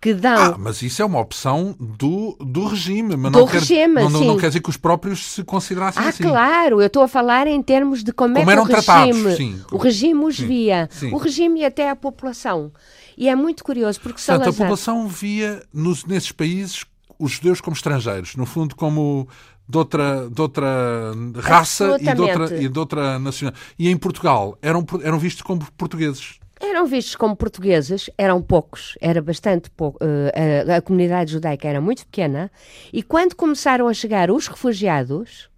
que 0.01 0.15
dão. 0.15 0.55
Ah, 0.55 0.57
mas 0.59 0.81
isso 0.81 1.03
é 1.03 1.05
uma 1.05 1.21
opção 1.21 1.77
do, 1.79 2.35
do 2.41 2.67
regime. 2.67 3.15
Mas 3.15 3.31
Do 3.31 3.41
não 3.41 3.47
quer, 3.47 3.59
regime, 3.59 3.95
não, 3.95 4.09
não, 4.09 4.25
não 4.25 4.37
quer 4.39 4.47
dizer 4.49 4.61
que 4.61 4.71
os 4.71 4.79
próprios 4.79 5.33
se 5.33 5.45
considerassem 5.45 6.03
Ah, 6.03 6.09
assim. 6.09 6.23
claro, 6.23 6.81
eu 6.81 6.87
estou 6.87 7.03
a 7.03 7.09
falar 7.09 7.47
em 7.47 7.63
termos 7.63 8.03
de 8.03 8.11
como, 8.11 8.35
Como 8.35 8.43
é 8.43 8.45
que 8.45 8.51
eram 8.53 8.65
o 8.65 8.69
tratados, 8.69 9.17
regime, 9.23 9.37
sim. 9.37 9.63
o 9.71 9.77
regime 9.77 10.25
os 10.25 10.37
Sim, 10.37 10.47
via, 10.47 10.89
sim. 10.91 11.13
o 11.13 11.19
regime 11.19 11.61
e 11.61 11.65
até 11.67 11.91
a 11.91 11.97
população. 11.97 12.73
E 13.19 13.29
é 13.29 13.37
muito 13.37 13.63
curioso 13.63 14.01
porque 14.01 14.17
Portanto, 14.17 14.41
a 14.41 14.45
Salazar... 14.45 14.55
população 14.67 15.07
via 15.07 15.63
nos, 15.73 16.07
nesses 16.07 16.33
países 16.33 16.85
os 17.19 17.33
judeus 17.33 17.61
como 17.61 17.77
estrangeiros, 17.77 18.35
no 18.35 18.47
fundo 18.47 18.75
como 18.75 19.29
de 19.69 19.79
outra, 19.79 20.29
de 20.31 20.41
outra 20.41 21.13
raça 21.37 21.97
e 22.01 22.15
de 22.15 22.21
outra, 22.21 22.63
e 22.63 22.69
de 22.69 22.79
outra 22.79 23.19
nacionalidade. 23.19 23.67
E 23.79 23.89
em 23.91 23.97
Portugal 23.97 24.59
eram, 24.63 24.85
eram 25.03 25.19
vistos 25.19 25.43
como 25.43 25.61
portugueses. 25.77 26.39
Eram 26.65 26.87
vistos 26.87 27.15
como 27.15 27.37
portugueses, 27.37 28.09
eram 28.17 28.41
poucos, 28.41 28.97
era 29.01 29.21
bastante 29.21 29.69
pouco. 29.71 29.99
eh, 30.03 30.65
a, 30.73 30.77
a 30.77 30.83
comunidade 30.83 31.33
judaica 31.33 31.69
era 31.69 31.81
muito 31.81 32.07
pequena, 32.07 32.51
e 32.93 33.03
quando 33.03 33.35
começaram 33.35 33.87
a 33.87 33.95
chegar 33.95 34.31
os 34.31 34.49
refugiados, 34.49 35.51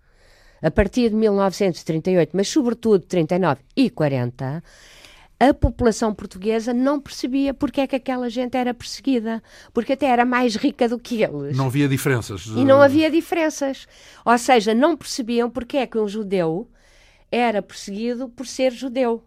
a 0.63 0.71
partir 0.71 1.11
de 1.11 1.15
1938, 1.15 2.31
mas 2.37 2.49
sobretudo 2.49 3.05
39 3.07 3.61
e 3.77 3.89
40, 3.89 4.63
a 5.39 5.55
população 5.55 6.15
portuguesa 6.15 6.73
não 6.73 6.99
percebia 6.99 7.53
porque 7.53 7.83
é 7.83 7.87
que 7.87 7.97
aquela 7.97 8.29
gente 8.31 8.57
era 8.57 8.73
perseguida, 8.73 9.43
porque 9.73 9.93
até 9.93 10.07
era 10.07 10.25
mais 10.25 10.57
rica 10.57 10.89
do 10.89 10.99
que 10.99 11.23
eles. 11.23 11.57
Não 11.57 11.67
havia 11.67 11.89
diferenças. 11.89 12.47
E 12.47 12.65
não 12.65 12.81
havia 12.81 13.11
diferenças. 13.11 13.87
Ou 14.25 14.39
seja, 14.39 14.75
não 14.75 14.97
percebiam 14.97 15.51
porque 15.51 15.77
é 15.77 15.87
que 15.87 15.99
um 15.99 16.09
judeu 16.09 16.69
era 17.31 17.61
perseguido 17.61 18.29
por 18.31 18.47
ser 18.47 18.73
judeu. 18.73 19.23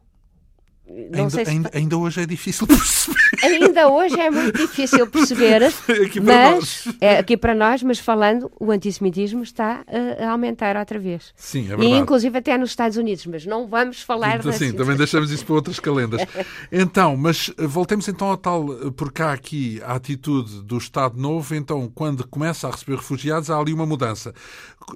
Ainda, 1.13 1.29
se 1.29 1.39
ainda, 1.41 1.69
ainda 1.73 1.97
hoje 1.97 2.21
é 2.21 2.25
difícil 2.25 2.65
perceber 2.67 3.19
Ainda 3.43 3.87
hoje 3.89 4.19
é 4.19 4.29
muito 4.29 4.57
difícil 4.57 5.07
perceber, 5.07 5.63
aqui 5.87 6.19
para 6.19 6.51
mas 6.51 6.85
nós. 6.85 6.95
é 6.99 7.17
aqui 7.19 7.37
para 7.37 7.53
nós, 7.55 7.83
mas 7.83 7.99
falando, 7.99 8.51
o 8.59 8.71
antissemitismo 8.71 9.43
está 9.43 9.83
a, 9.87 10.25
a 10.25 10.31
aumentar 10.31 10.75
outra 10.75 10.99
vez. 10.99 11.31
Sim, 11.35 11.61
é 11.61 11.63
e 11.63 11.67
verdade. 11.67 11.93
inclusive 11.93 12.37
até 12.37 12.57
nos 12.57 12.71
Estados 12.71 12.97
Unidos, 12.97 13.25
mas 13.27 13.45
não 13.45 13.67
vamos 13.67 14.01
falar 14.01 14.41
sim, 14.53 14.73
também 14.73 14.97
deixamos 14.97 15.31
isso 15.31 15.45
para 15.45 15.55
outras 15.55 15.79
calendas. 15.79 16.21
Então, 16.71 17.15
mas 17.17 17.51
eh, 17.57 17.67
voltemos 17.67 18.07
então 18.07 18.27
ao 18.27 18.37
tal, 18.37 18.71
eh, 18.73 18.91
porque 18.95 19.21
há 19.21 19.31
aqui 19.33 19.81
a 19.85 19.93
atitude 19.95 20.61
do 20.63 20.77
Estado 20.77 21.19
Novo, 21.19 21.55
então 21.55 21.89
quando 21.93 22.27
começa 22.27 22.67
a 22.67 22.71
receber 22.71 22.97
refugiados 22.97 23.49
há 23.49 23.57
ali 23.57 23.73
uma 23.73 23.85
mudança. 23.85 24.33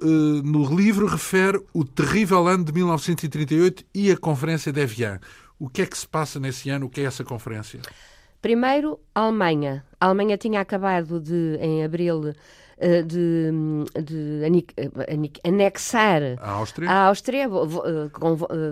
Eh, 0.02 0.06
No 0.06 0.64
livro 0.74 1.06
refere 1.06 1.60
o 1.72 1.84
terrível 1.84 2.46
ano 2.46 2.64
de 2.64 2.72
1938 2.72 3.84
e 3.94 4.10
a 4.10 4.16
Conferência 4.16 4.72
de 4.72 4.80
Evian. 4.80 5.20
O 5.58 5.68
que 5.68 5.82
é 5.82 5.86
que 5.86 5.96
se 5.96 6.06
passa 6.06 6.38
nesse 6.40 6.68
ano? 6.70 6.86
O 6.86 6.88
que 6.90 7.00
é 7.00 7.04
essa 7.04 7.24
conferência? 7.24 7.80
Primeiro, 8.42 8.98
a 9.14 9.20
Alemanha. 9.20 9.84
A 10.00 10.06
Alemanha 10.06 10.36
tinha 10.36 10.60
acabado 10.60 11.18
de, 11.20 11.56
em 11.60 11.82
abril, 11.82 12.34
eh, 12.76 13.02
de, 13.02 13.50
de 14.02 14.42
eh, 14.76 15.48
anexar 15.48 16.20
A 16.38 16.50
Áustria? 16.50 16.90
a 16.90 17.06
Áustria, 17.06 17.44
eh, 17.44 17.48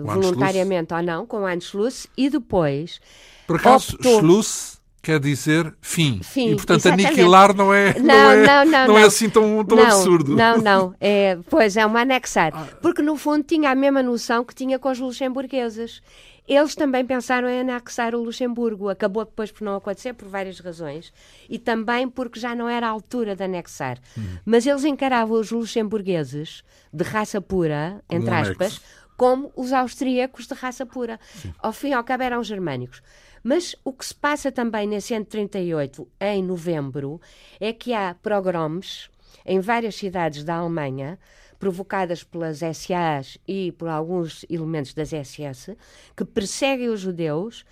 voluntariamente 0.03 0.93
ou 0.93 1.01
não, 1.01 1.25
com 1.25 1.37
o 1.41 1.45
Anschluss, 1.45 2.07
e 2.15 2.29
depois 2.29 2.99
Por 3.47 3.55
acaso, 3.55 3.95
optou- 3.95 4.19
Schluss 4.19 4.79
quer 5.01 5.19
dizer 5.19 5.73
fim. 5.81 6.19
Fim, 6.23 6.51
e, 6.51 6.55
portanto, 6.55 6.79
exatamente. 6.81 7.07
aniquilar 7.07 7.55
não 7.55 7.73
é, 7.73 7.99
Não, 7.99 8.13
é, 8.31 8.45
não, 8.45 8.65
não, 8.65 8.97
é 8.97 9.01
não. 9.01 9.07
assim 9.07 9.29
tão, 9.29 9.65
tão 9.65 9.77
não, 9.77 9.85
absurdo. 9.85 10.35
Não, 10.35 10.57
não. 10.57 10.95
É, 11.01 11.37
pois 11.49 11.75
é, 11.75 11.85
uma 11.85 12.01
anexar. 12.01 12.51
Ah. 12.55 12.67
Porque 12.81 13.01
no 13.01 13.15
fundo 13.17 13.43
tinha 13.43 13.71
a 13.71 13.75
mesma 13.75 14.03
noção 14.03 14.45
que 14.45 14.53
tinha 14.53 14.77
com 14.77 14.89
os 14.91 14.99
luxemburgueses. 14.99 16.01
Eles 16.47 16.75
também 16.75 17.05
pensaram 17.05 17.47
em 17.47 17.61
anexar 17.61 18.13
o 18.13 18.23
Luxemburgo. 18.23 18.89
Acabou 18.89 19.23
depois 19.23 19.51
por 19.51 19.63
não 19.63 19.75
acontecer 19.75 20.13
por 20.13 20.27
várias 20.27 20.59
razões. 20.59 21.13
E 21.49 21.57
também 21.57 22.09
porque 22.09 22.39
já 22.39 22.53
não 22.53 22.67
era 22.67 22.87
a 22.87 22.89
altura 22.89 23.35
de 23.35 23.43
anexar. 23.43 23.97
Uhum. 24.17 24.37
Mas 24.45 24.65
eles 24.65 24.83
encaravam 24.83 25.39
os 25.39 25.51
luxemburgueses 25.51 26.63
de 26.91 27.03
raça 27.03 27.41
pura, 27.41 28.01
Como 28.07 28.21
entre 28.21 28.35
aspas, 28.35 28.81
como 29.15 29.51
os 29.55 29.71
austríacos 29.71 30.47
de 30.47 30.53
raça 30.53 30.85
pura. 30.85 31.19
Ao 31.59 31.71
fim 31.71 31.89
e 31.89 31.93
ao 31.93 32.03
cabo 32.03 32.23
eram 32.23 32.43
germânicos. 32.43 33.01
Mas 33.41 33.75
o 33.83 33.91
que 33.91 34.05
se 34.05 34.15
passa 34.15 34.51
também 34.51 34.87
nesse 34.87 35.13
ano 35.13 35.25
de 35.25 35.31
38, 35.31 36.07
em 36.19 36.41
novembro, 36.41 37.19
é 37.59 37.73
que 37.73 37.93
há 37.93 38.15
pogroms 38.21 39.09
em 39.45 39.59
várias 39.59 39.95
cidades 39.95 40.43
da 40.43 40.55
Alemanha, 40.55 41.19
provocadas 41.63 42.25
pelas 42.25 42.57
SAs 42.57 43.37
e 43.47 43.71
por 43.71 43.87
alguns 43.87 44.45
elementos 44.49 44.93
das 44.93 45.11
SS, 45.11 45.77
que 46.13 46.25
perseguem 46.25 46.89
os 46.89 46.99
judeus, 46.99 47.63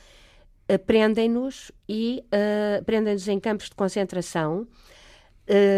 prendem-nos 0.87 1.73
e 1.89 2.23
eh, 2.31 2.81
prendem-nos 2.85 3.27
em 3.27 3.37
campos 3.37 3.65
de 3.65 3.75
concentração, 3.75 4.65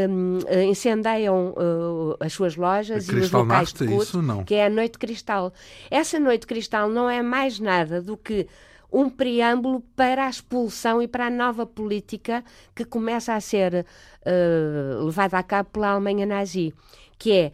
hum, 0.08 0.38
eh, 0.45 0.63
incendeiam 0.65 1.56
eh, 1.58 2.23
as 2.23 2.34
suas 2.34 2.56
lojas 2.56 3.10
e 3.10 3.15
os 3.15 3.32
locais 3.32 3.73
de 3.73 3.88
culto, 3.88 4.04
isso 4.04 4.21
não? 4.21 4.43
que 4.43 4.54
é 4.54 4.67
a 4.67 4.69
Noite 4.69 4.99
Cristal. 4.99 5.52
Essa 5.89 6.19
Noite 6.19 6.45
Cristal 6.45 6.89
não 6.89 7.10
é 7.10 7.23
mais 7.23 7.60
nada 7.60 7.99
do 7.99 8.15
que 8.15 8.47
um 8.91 9.10
preâmbulo 9.10 9.82
para 9.95 10.28
a 10.28 10.30
expulsão 10.30 11.02
e 11.02 11.08
para 11.08 11.26
a 11.26 11.32
nova 11.32 11.65
política 11.65 12.43
que 12.76 12.86
começa 12.86 13.34
a 13.34 13.41
ser 13.41 13.88
eh, 14.23 14.99
levada 15.04 15.39
a 15.39 15.41
cabo 15.41 15.71
pela 15.71 15.89
Alemanha 15.93 16.28
nazi, 16.28 16.71
que 17.17 17.32
é 17.32 17.52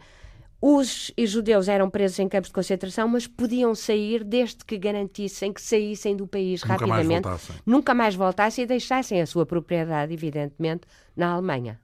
os 0.60 1.10
judeus 1.18 1.68
eram 1.68 1.88
presos 1.88 2.18
em 2.18 2.28
campos 2.28 2.48
de 2.48 2.54
concentração, 2.54 3.08
mas 3.08 3.26
podiam 3.26 3.74
sair 3.74 4.22
desde 4.22 4.64
que 4.64 4.76
garantissem 4.76 5.52
que 5.52 5.62
saíssem 5.62 6.14
do 6.14 6.26
país 6.26 6.62
Nunca 6.62 6.68
mais 6.86 6.90
rapidamente, 6.90 7.22
voltassem. 7.22 7.56
nunca 7.64 7.94
mais 7.94 8.14
voltassem 8.14 8.64
e 8.64 8.66
deixassem 8.66 9.22
a 9.22 9.26
sua 9.26 9.46
propriedade, 9.46 10.12
evidentemente, 10.12 10.82
na 11.16 11.32
Alemanha 11.32 11.80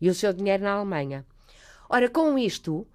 e 0.00 0.08
o 0.08 0.14
seu 0.14 0.32
dinheiro 0.32 0.62
na 0.62 0.72
Alemanha. 0.72 1.26
Ora, 1.88 2.08
com 2.08 2.38
isto, 2.38 2.86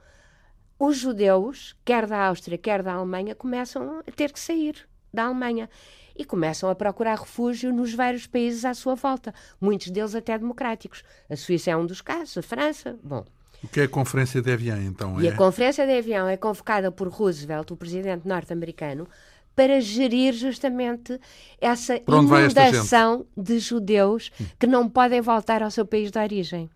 os 0.80 0.98
judeus, 0.98 1.76
quer 1.84 2.08
da 2.08 2.28
Áustria, 2.28 2.58
quer 2.58 2.82
da 2.82 2.94
Alemanha, 2.94 3.36
começam 3.36 4.00
a 4.00 4.12
ter 4.12 4.32
que 4.32 4.40
sair 4.40 4.88
da 5.14 5.26
Alemanha 5.26 5.70
e 6.18 6.24
começam 6.24 6.70
a 6.70 6.76
procurar 6.76 7.20
refúgio 7.20 7.74
nos 7.74 7.94
vários 7.94 8.26
países 8.26 8.64
à 8.64 8.74
sua 8.74 8.96
volta, 8.96 9.34
muitos 9.60 9.90
deles 9.92 10.16
até 10.16 10.38
democráticos. 10.38 11.04
A 11.30 11.36
Suíça 11.36 11.72
é 11.72 11.76
um 11.78 11.86
dos 11.86 12.00
casos, 12.00 12.38
a 12.38 12.42
França, 12.42 12.98
bom. 13.04 13.26
O 13.66 13.68
que 13.68 13.82
é 13.82 13.84
a 13.86 13.90
Conferência 13.90 14.42
de 14.44 14.52
Evian, 14.52 14.80
então? 14.84 15.20
E 15.20 15.28
é... 15.28 15.32
a 15.32 15.36
Conferência 15.36 15.88
de 15.88 15.98
Avião 15.98 16.28
é 16.28 16.38
convocada 16.38 16.92
por 16.92 17.08
Roosevelt, 17.08 17.72
o 17.72 17.76
presidente 17.76 18.28
norte-americano, 18.28 19.08
para 19.56 19.82
gerir 19.82 20.34
justamente 20.34 21.20
essa 21.60 22.00
inundação 22.08 23.26
de 23.36 23.58
judeus 23.58 24.32
que 24.60 24.68
não 24.68 24.88
podem 24.88 25.20
voltar 25.20 25.64
ao 25.64 25.72
seu 25.72 25.86
país 25.86 26.12
de 26.12 26.20
origem. 26.20 26.70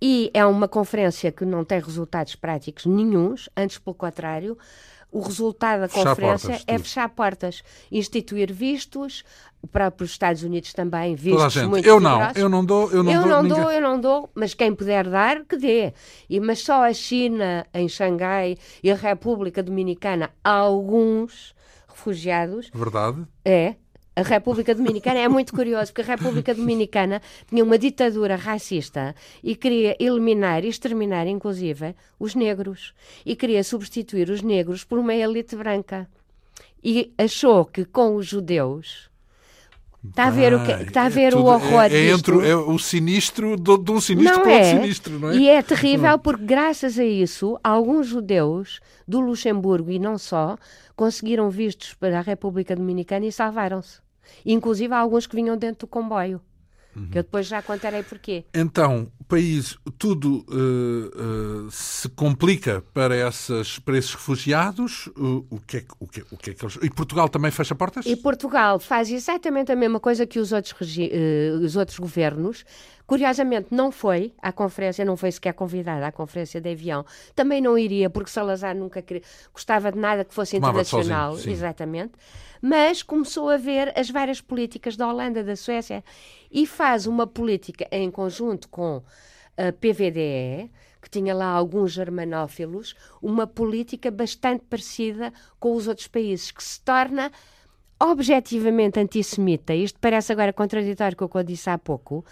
E 0.00 0.30
é 0.32 0.46
uma 0.46 0.66
conferência 0.66 1.30
que 1.30 1.44
não 1.44 1.62
tem 1.62 1.80
resultados 1.80 2.36
práticos 2.36 2.86
nenhuns, 2.86 3.48
antes 3.54 3.78
pelo 3.78 3.94
contrário, 3.94 4.56
o 5.10 5.20
resultado 5.20 5.80
da 5.80 5.88
Fechar 5.88 6.08
conferência 6.10 6.48
portas, 6.50 6.64
é 6.66 6.78
fechar 6.78 7.08
portas, 7.08 7.62
instituir 7.90 8.52
vistos, 8.52 9.24
para, 9.72 9.90
para 9.90 10.04
os 10.04 10.10
Estados 10.10 10.42
Unidos 10.42 10.72
também, 10.72 11.14
vistos 11.16 11.56
muito 11.64 11.86
Eu 11.86 11.98
não, 11.98 12.20
eu 12.36 12.48
não 12.48 12.64
dou, 12.64 12.90
eu 12.92 13.02
não 13.02 13.12
eu 13.12 13.20
dou. 13.20 13.28
não 13.30 13.42
ninguém- 13.42 13.60
dou, 13.62 13.72
eu 13.72 13.80
não 13.80 14.00
dou, 14.00 14.30
mas 14.34 14.54
quem 14.54 14.74
puder 14.74 15.08
dar, 15.08 15.44
que 15.44 15.56
dê. 15.56 15.92
E, 16.28 16.38
mas 16.38 16.60
só 16.60 16.84
a 16.84 16.92
China, 16.92 17.66
em 17.74 17.88
Xangai, 17.88 18.56
e 18.82 18.90
a 18.90 18.94
República 18.94 19.62
Dominicana, 19.62 20.30
há 20.44 20.50
alguns 20.50 21.54
refugiados, 21.88 22.70
Verdade? 22.72 23.24
é, 23.44 23.74
A 24.16 24.22
República 24.22 24.74
Dominicana 24.74 25.18
é 25.20 25.28
muito 25.28 25.52
curioso, 25.52 25.92
porque 25.92 26.10
a 26.10 26.16
República 26.16 26.54
Dominicana 26.54 27.20
tinha 27.46 27.62
uma 27.62 27.78
ditadura 27.78 28.34
racista 28.34 29.14
e 29.44 29.54
queria 29.54 29.94
eliminar 30.00 30.64
e 30.64 30.68
exterminar, 30.68 31.26
inclusive, 31.26 31.94
os 32.18 32.34
negros. 32.34 32.94
E 33.26 33.36
queria 33.36 33.62
substituir 33.62 34.30
os 34.30 34.40
negros 34.40 34.84
por 34.84 34.98
uma 34.98 35.14
elite 35.14 35.54
branca. 35.54 36.08
E 36.82 37.12
achou 37.18 37.66
que 37.66 37.84
com 37.84 38.16
os 38.16 38.26
judeus 38.26 39.10
Está 40.08 40.28
a 40.28 40.30
ver, 40.30 40.54
o, 40.54 40.64
que, 40.64 40.70
está 40.70 41.02
a 41.06 41.08
ver 41.08 41.32
é 41.32 41.36
o 41.36 41.44
horror 41.44 41.90
é, 41.90 41.94
é 41.94 42.10
entre 42.10 42.48
é 42.48 42.54
o 42.54 42.78
sinistro 42.78 43.56
de, 43.56 43.76
de 43.76 43.90
um 43.90 44.00
sinistro 44.00 44.36
não 44.36 44.42
para 44.42 44.52
é. 44.52 44.56
outro 44.56 44.82
sinistro, 44.82 45.18
não 45.18 45.30
é? 45.30 45.36
E 45.36 45.48
é 45.48 45.62
terrível 45.62 46.18
porque, 46.18 46.44
graças 46.44 46.98
a 46.98 47.04
isso, 47.04 47.58
alguns 47.62 48.06
judeus 48.06 48.80
do 49.06 49.20
Luxemburgo 49.20 49.90
e 49.90 49.98
não 49.98 50.16
só 50.16 50.56
conseguiram 50.94 51.50
vistos 51.50 51.94
para 51.94 52.18
a 52.20 52.22
República 52.22 52.76
Dominicana 52.76 53.26
e 53.26 53.32
salvaram-se. 53.32 54.05
Inclusive 54.44 54.92
há 54.94 54.98
alguns 54.98 55.26
que 55.26 55.36
vinham 55.36 55.56
dentro 55.56 55.86
do 55.86 55.90
comboio. 55.90 56.40
Uhum. 56.94 57.10
Que 57.10 57.18
eu 57.18 57.22
depois 57.22 57.46
já 57.46 57.60
contarei 57.60 58.02
porquê. 58.02 58.44
Então, 58.54 59.10
país, 59.28 59.76
tudo 59.98 60.44
uh, 60.48 61.66
uh, 61.66 61.70
se 61.70 62.08
complica 62.10 62.82
para, 62.94 63.14
essas, 63.14 63.78
para 63.78 63.98
esses 63.98 64.12
refugiados. 64.12 65.08
Uh, 65.08 65.46
o, 65.50 65.60
que 65.60 65.78
é, 65.78 65.84
o, 65.98 66.06
que, 66.06 66.20
o 66.30 66.36
que 66.36 66.50
é 66.50 66.54
que 66.54 66.64
eles... 66.64 66.78
E 66.82 66.90
Portugal 66.90 67.28
também 67.28 67.50
fecha 67.50 67.74
portas? 67.74 68.06
E 68.06 68.16
Portugal 68.16 68.78
faz 68.78 69.10
exatamente 69.10 69.72
a 69.72 69.76
mesma 69.76 70.00
coisa 70.00 70.26
que 70.26 70.38
os 70.38 70.52
outros, 70.52 70.74
os 71.62 71.76
outros 71.76 71.98
governos. 71.98 72.64
Curiosamente, 73.06 73.68
não 73.70 73.92
foi 73.92 74.32
à 74.42 74.50
conferência, 74.50 75.04
não 75.04 75.16
foi 75.16 75.30
sequer 75.30 75.52
convidada 75.52 76.06
à 76.06 76.12
conferência 76.12 76.60
de 76.60 76.70
avião. 76.70 77.04
Também 77.34 77.60
não 77.60 77.78
iria, 77.78 78.10
porque 78.10 78.30
Salazar 78.30 78.74
nunca 78.74 79.00
queria, 79.00 79.22
gostava 79.52 79.92
de 79.92 79.98
nada 79.98 80.24
que 80.24 80.34
fosse 80.34 80.56
Tomava 80.56 80.80
internacional. 80.80 81.34
Sozinho, 81.34 81.52
exatamente 81.52 82.12
mas 82.60 83.02
começou 83.02 83.48
a 83.48 83.56
ver 83.56 83.92
as 83.96 84.10
várias 84.10 84.40
políticas 84.40 84.96
da 84.96 85.08
Holanda, 85.08 85.44
da 85.44 85.56
Suécia, 85.56 86.02
e 86.50 86.66
faz 86.66 87.06
uma 87.06 87.26
política 87.26 87.86
em 87.90 88.10
conjunto 88.10 88.68
com 88.68 89.02
a 89.56 89.72
PVDE, 89.72 90.70
que 91.00 91.10
tinha 91.10 91.34
lá 91.34 91.46
alguns 91.46 91.92
germanófilos, 91.92 92.94
uma 93.22 93.46
política 93.46 94.10
bastante 94.10 94.64
parecida 94.64 95.32
com 95.58 95.74
os 95.74 95.86
outros 95.86 96.08
países, 96.08 96.50
que 96.50 96.62
se 96.62 96.80
torna 96.80 97.30
objetivamente 97.98 99.00
antissemita. 99.00 99.74
Isto 99.74 99.98
parece 100.00 100.32
agora 100.32 100.52
contraditório 100.52 101.16
com 101.16 101.24
o 101.24 101.28
que 101.28 101.38
eu 101.38 101.44
disse 101.44 101.70
há 101.70 101.78
pouco. 101.78 102.24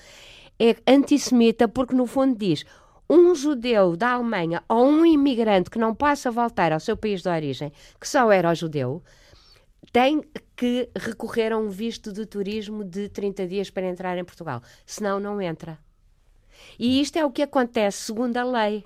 É 0.59 0.77
antissemita 0.87 1.67
porque, 1.69 1.95
no 1.95 2.07
fundo, 2.07 2.37
diz 2.37 2.65
um 3.09 3.35
judeu 3.35 3.97
da 3.97 4.13
Alemanha 4.13 4.63
ou 4.69 4.87
um 4.87 5.05
imigrante 5.05 5.71
que 5.71 5.79
não 5.79 5.95
possa 5.95 6.31
voltar 6.31 6.73
ao 6.73 6.81
seu 6.81 6.97
país 6.97 7.23
de 7.23 7.29
origem, 7.29 7.73
que 8.01 8.09
só 8.09 8.31
era 8.33 8.55
judeu, 8.55 9.03
tem 9.93 10.23
que 10.57 10.89
recorrer 10.97 11.53
a 11.53 11.59
um 11.59 11.69
visto 11.69 12.13
de 12.13 12.25
turismo 12.27 12.85
de 12.85 13.09
30 13.09 13.47
dias 13.47 13.71
para 13.71 13.89
entrar 13.89 14.17
em 14.17 14.25
Portugal. 14.25 14.63
Senão, 14.87 15.21
não 15.21 15.41
entra. 15.41 15.79
E 16.79 17.01
isto 17.01 17.17
é 17.17 17.25
o 17.25 17.31
que 17.31 17.43
acontece 17.43 17.99
segundo 17.99 18.37
a 18.37 18.45
lei 18.45 18.85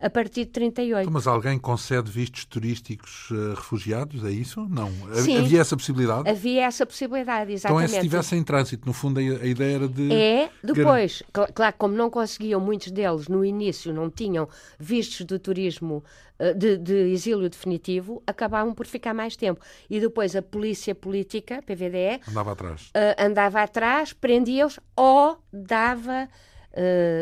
a 0.00 0.08
partir 0.08 0.44
de 0.44 0.52
38. 0.52 1.02
Então, 1.02 1.12
mas 1.12 1.26
alguém 1.26 1.58
concede 1.58 2.10
vistos 2.10 2.44
turísticos 2.44 3.28
a 3.32 3.54
refugiados? 3.56 4.24
É 4.24 4.30
isso? 4.30 4.66
Não. 4.68 4.90
Sim, 5.14 5.38
havia 5.38 5.60
essa 5.60 5.76
possibilidade? 5.76 6.28
Havia 6.28 6.64
essa 6.64 6.86
possibilidade, 6.86 7.52
exatamente. 7.52 7.84
Então 7.84 7.96
é 7.96 8.00
se 8.00 8.06
estivesse 8.06 8.36
em 8.36 8.42
trânsito. 8.42 8.86
No 8.86 8.92
fundo, 8.92 9.18
a 9.18 9.22
ideia 9.22 9.74
era 9.74 9.88
de. 9.88 10.12
É, 10.12 10.50
depois. 10.62 11.22
Claro, 11.54 11.74
como 11.76 11.94
não 11.94 12.10
conseguiam, 12.10 12.60
muitos 12.60 12.92
deles 12.92 13.28
no 13.28 13.44
início 13.44 13.92
não 13.92 14.08
tinham 14.08 14.48
vistos 14.78 15.26
de 15.26 15.38
turismo 15.38 16.04
eh, 16.38 16.54
de, 16.54 16.78
de, 16.78 16.94
exílio 17.12 17.48
definitivo, 17.48 18.22
acabavam 18.24 18.72
por 18.72 18.86
ficar 18.86 19.12
mais 19.12 19.34
tempo. 19.34 19.60
E 19.90 19.98
depois 19.98 20.36
a 20.36 20.42
polícia 20.42 20.94
política, 20.94 21.60
PVDE, 21.62 22.20
andava 22.28 22.52
atrás, 22.52 22.92
uh, 22.94 23.22
andava 23.22 23.62
atrás 23.62 24.12
prendia-os 24.12 24.78
ou 24.94 25.38
dava, 25.52 26.24
uh, 26.24 26.28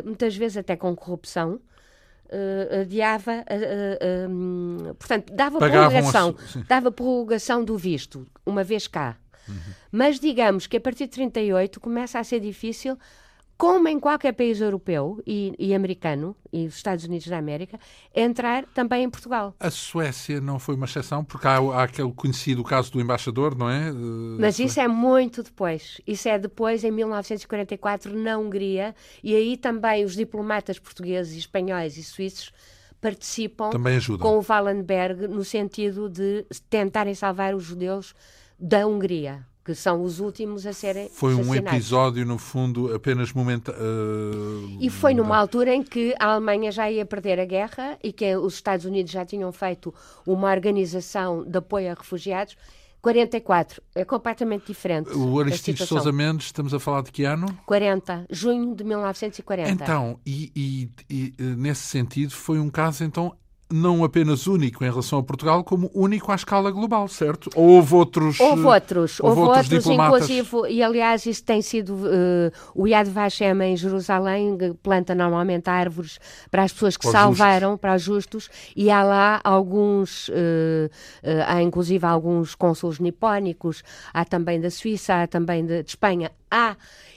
muitas 0.05 0.37
vezes 0.37 0.57
até 0.57 0.77
com 0.77 0.95
corrupção, 0.95 1.61
uh, 2.27 2.81
adiava, 2.81 3.33
uh, 3.33 4.31
um, 4.31 4.95
portanto, 4.99 5.33
dava 5.33 5.59
Pagavam 5.59 5.91
prorrogação, 5.91 6.37
dava 6.69 6.93
prorrogação 6.93 7.65
do 7.65 7.77
visto, 7.77 8.27
uma 8.45 8.65
vez 8.65 8.87
cá. 8.87 9.17
Uhum. 9.49 9.55
Mas 9.93 10.19
digamos 10.19 10.67
que 10.67 10.77
a 10.77 10.81
partir 10.81 11.05
de 11.07 11.13
38 11.13 11.81
começa 11.81 12.19
a 12.19 12.25
ser 12.25 12.41
difícil 12.41 12.99
como 13.57 13.89
em 13.89 13.99
qualquer 13.99 14.33
país 14.33 14.61
europeu 14.61 15.23
e, 15.27 15.55
e, 15.59 15.75
americano, 15.75 16.37
e 16.53 16.67
os 16.67 16.77
Estados 16.77 17.05
Unidos 17.05 17.27
da 17.27 17.39
América, 17.39 17.79
entrar 18.15 18.65
também 18.75 19.05
em 19.05 19.11
Portugal. 19.11 19.55
A 19.59 19.71
Suécia 19.71 20.41
não 20.41 20.59
foi 20.59 20.75
uma 20.75 20.85
exceção, 20.85 21.25
porque 21.25 21.47
há, 21.47 21.57
há 21.57 21.85
aquele 21.85 22.13
conhecido 22.13 22.63
caso 22.63 22.93
do 22.93 23.01
embaixador, 23.01 23.57
não 23.57 23.71
é? 23.71 23.91
Mas 24.39 24.59
isso 24.59 24.79
é 24.79 24.87
muito 24.87 25.43
depois. 25.43 26.01
Isso 26.07 26.29
é 26.29 26.39
depois, 26.39 26.85
em 26.85 26.91
1944, 26.91 28.15
na 28.15 28.37
Hungria, 28.37 28.95
e 29.23 29.35
aí 29.35 29.57
também 29.57 30.05
os 30.05 30.15
diplomatas 30.15 30.79
portugueses, 30.79 31.35
espanhóis 31.35 31.97
e 31.97 32.05
suíços 32.05 32.53
participam 33.01 33.71
com 34.19 34.39
o 34.39 34.45
Wallenberg 34.47 35.29
no 35.29 35.45
sentido 35.45 36.09
de 36.09 36.47
tentarem 36.69 37.15
salvar 37.15 37.55
os 37.55 37.65
judeus 37.65 38.15
da 38.59 38.87
Hungria 38.87 39.47
que 39.67 39.75
são 39.75 40.01
os 40.05 40.21
últimos 40.21 40.65
a 40.65 40.73
serem 40.73 41.09
Foi 41.09 41.35
um 41.35 41.53
episódio, 41.53 42.25
no 42.25 42.39
fundo, 42.39 42.95
apenas 42.95 43.33
momentâneo. 43.33 43.81
Uh, 43.81 44.79
e 44.81 44.89
foi 44.89 45.13
numa 45.13 45.37
altura 45.37 45.75
em 45.75 45.83
que 45.83 46.15
a 46.21 46.35
Alemanha 46.35 46.71
já 46.71 46.89
ia 46.89 47.05
perder 47.05 47.41
a 47.41 47.45
guerra 47.45 47.99
e 48.01 48.13
que 48.13 48.37
os 48.37 48.55
Estados 48.55 48.87
Unidos 48.87 49.11
já 49.11 49.27
tinham 49.27 49.51
feito 49.51 49.93
uma 50.25 50.53
organização 50.53 51.43
de 51.43 51.59
apoio 51.59 51.91
a 51.91 51.95
refugiados. 51.95 52.57
44, 53.03 53.83
é 53.97 54.05
completamente 54.05 54.67
diferente. 54.69 55.11
O 55.11 55.41
Aristides 55.41 55.89
Sousa 55.89 56.13
Mendes, 56.13 56.47
estamos 56.47 56.73
a 56.73 56.79
falar 56.79 57.03
de 57.03 57.11
que 57.11 57.25
ano? 57.25 57.47
40, 57.67 58.27
junho 58.31 58.73
de 58.73 58.85
1940. 58.85 59.71
Então, 59.71 60.21
e, 60.25 60.53
e, 60.55 60.91
e 61.11 61.43
nesse 61.57 61.83
sentido, 61.83 62.33
foi 62.33 62.61
um 62.61 62.71
caso 62.71 63.03
então 63.03 63.37
não 63.69 64.05
apenas 64.05 64.47
único 64.47 64.85
em 64.85 64.89
relação 64.89 65.19
a 65.19 65.23
Portugal, 65.23 65.65
como 65.65 65.91
único 65.93 66.31
à 66.31 66.37
escala 66.37 66.71
global, 66.71 67.09
certo? 67.09 67.51
Ou 67.55 67.71
houve 67.71 67.95
outros 67.95 68.39
Houve 68.39 68.63
outros, 68.63 69.21
houve, 69.21 69.41
houve 69.41 69.59
outros, 69.59 69.69
diplomatas... 69.69 70.31
inclusive, 70.31 70.73
e 70.73 70.83
aliás 70.83 71.27
isso 71.27 71.43
tem 71.43 71.61
sido, 71.61 71.95
uh, 71.95 72.53
o 72.75 72.87
Yad 72.87 73.09
Vashem 73.11 73.61
em 73.63 73.77
Jerusalém 73.77 74.57
planta 74.83 75.15
normalmente 75.15 75.69
árvores 75.69 76.21
para 76.49 76.63
as 76.63 76.73
pessoas 76.73 76.97
que 76.97 77.03
para 77.03 77.19
salvaram, 77.19 77.71
justos. 77.71 77.81
para 77.81 77.95
os 77.97 78.03
justos, 78.03 78.51
e 78.77 78.89
há 78.89 79.03
lá 79.03 79.41
alguns, 79.43 80.29
uh, 80.29 80.33
uh, 80.33 81.45
há 81.49 81.61
inclusive 81.61 82.07
alguns 82.07 82.55
cônsules 82.55 83.01
nipónicos, 83.01 83.83
há 84.15 84.25
também 84.25 84.61
da 84.61 84.71
Suíça, 84.71 85.23
há 85.23 85.27
também 85.27 85.67
de, 85.67 85.83
de 85.83 85.91
Espanha, 85.91 86.31
há, 86.49 86.77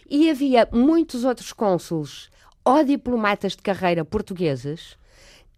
e 0.10 0.32
havia 0.32 0.68
muitos 0.72 1.24
outros 1.24 1.54
cônsules 1.54 2.30
ou 2.66 2.84
diplomatas 2.84 3.56
de 3.56 3.62
carreira 3.62 4.04
portugueses 4.04 4.98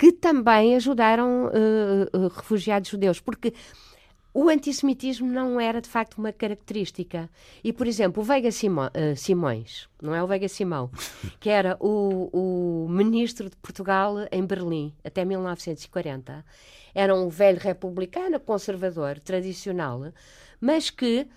que 0.02 0.12
também 0.12 0.76
ajudaram 0.76 1.46
uh, 1.46 2.28
refugiados 2.30 2.90
judeus, 2.90 3.20
porque 3.20 3.54
o 4.34 4.50
antissemitismo 4.50 5.32
não 5.32 5.60
era 5.60 5.80
de 5.80 5.88
facto 5.88 6.18
uma 6.18 6.34
característica. 6.34 7.30
E, 7.64 7.72
por 7.72 7.86
exemplo, 7.86 8.24
o 8.24 8.26
Veiga 8.26 8.50
Simões, 8.52 9.88
não 10.02 10.16
é 10.16 10.24
o 10.24 10.26
Veiga 10.26 10.48
Simão, 10.48 10.90
que 11.40 11.52
era 11.52 11.78
o, 11.80 12.32
o 12.34 12.90
ministro 12.90 13.48
de 13.48 13.56
Portugal 13.58 14.16
em 14.32 14.44
Berlim 14.44 14.92
até 15.04 15.24
1940, 15.24 16.44
era 16.96 17.14
um 17.14 17.30
velho 17.30 17.60
republicano, 17.60 18.40
conservador, 18.40 19.20
tradicional, 19.20 20.12
mas 20.60 20.90
que 20.90 21.28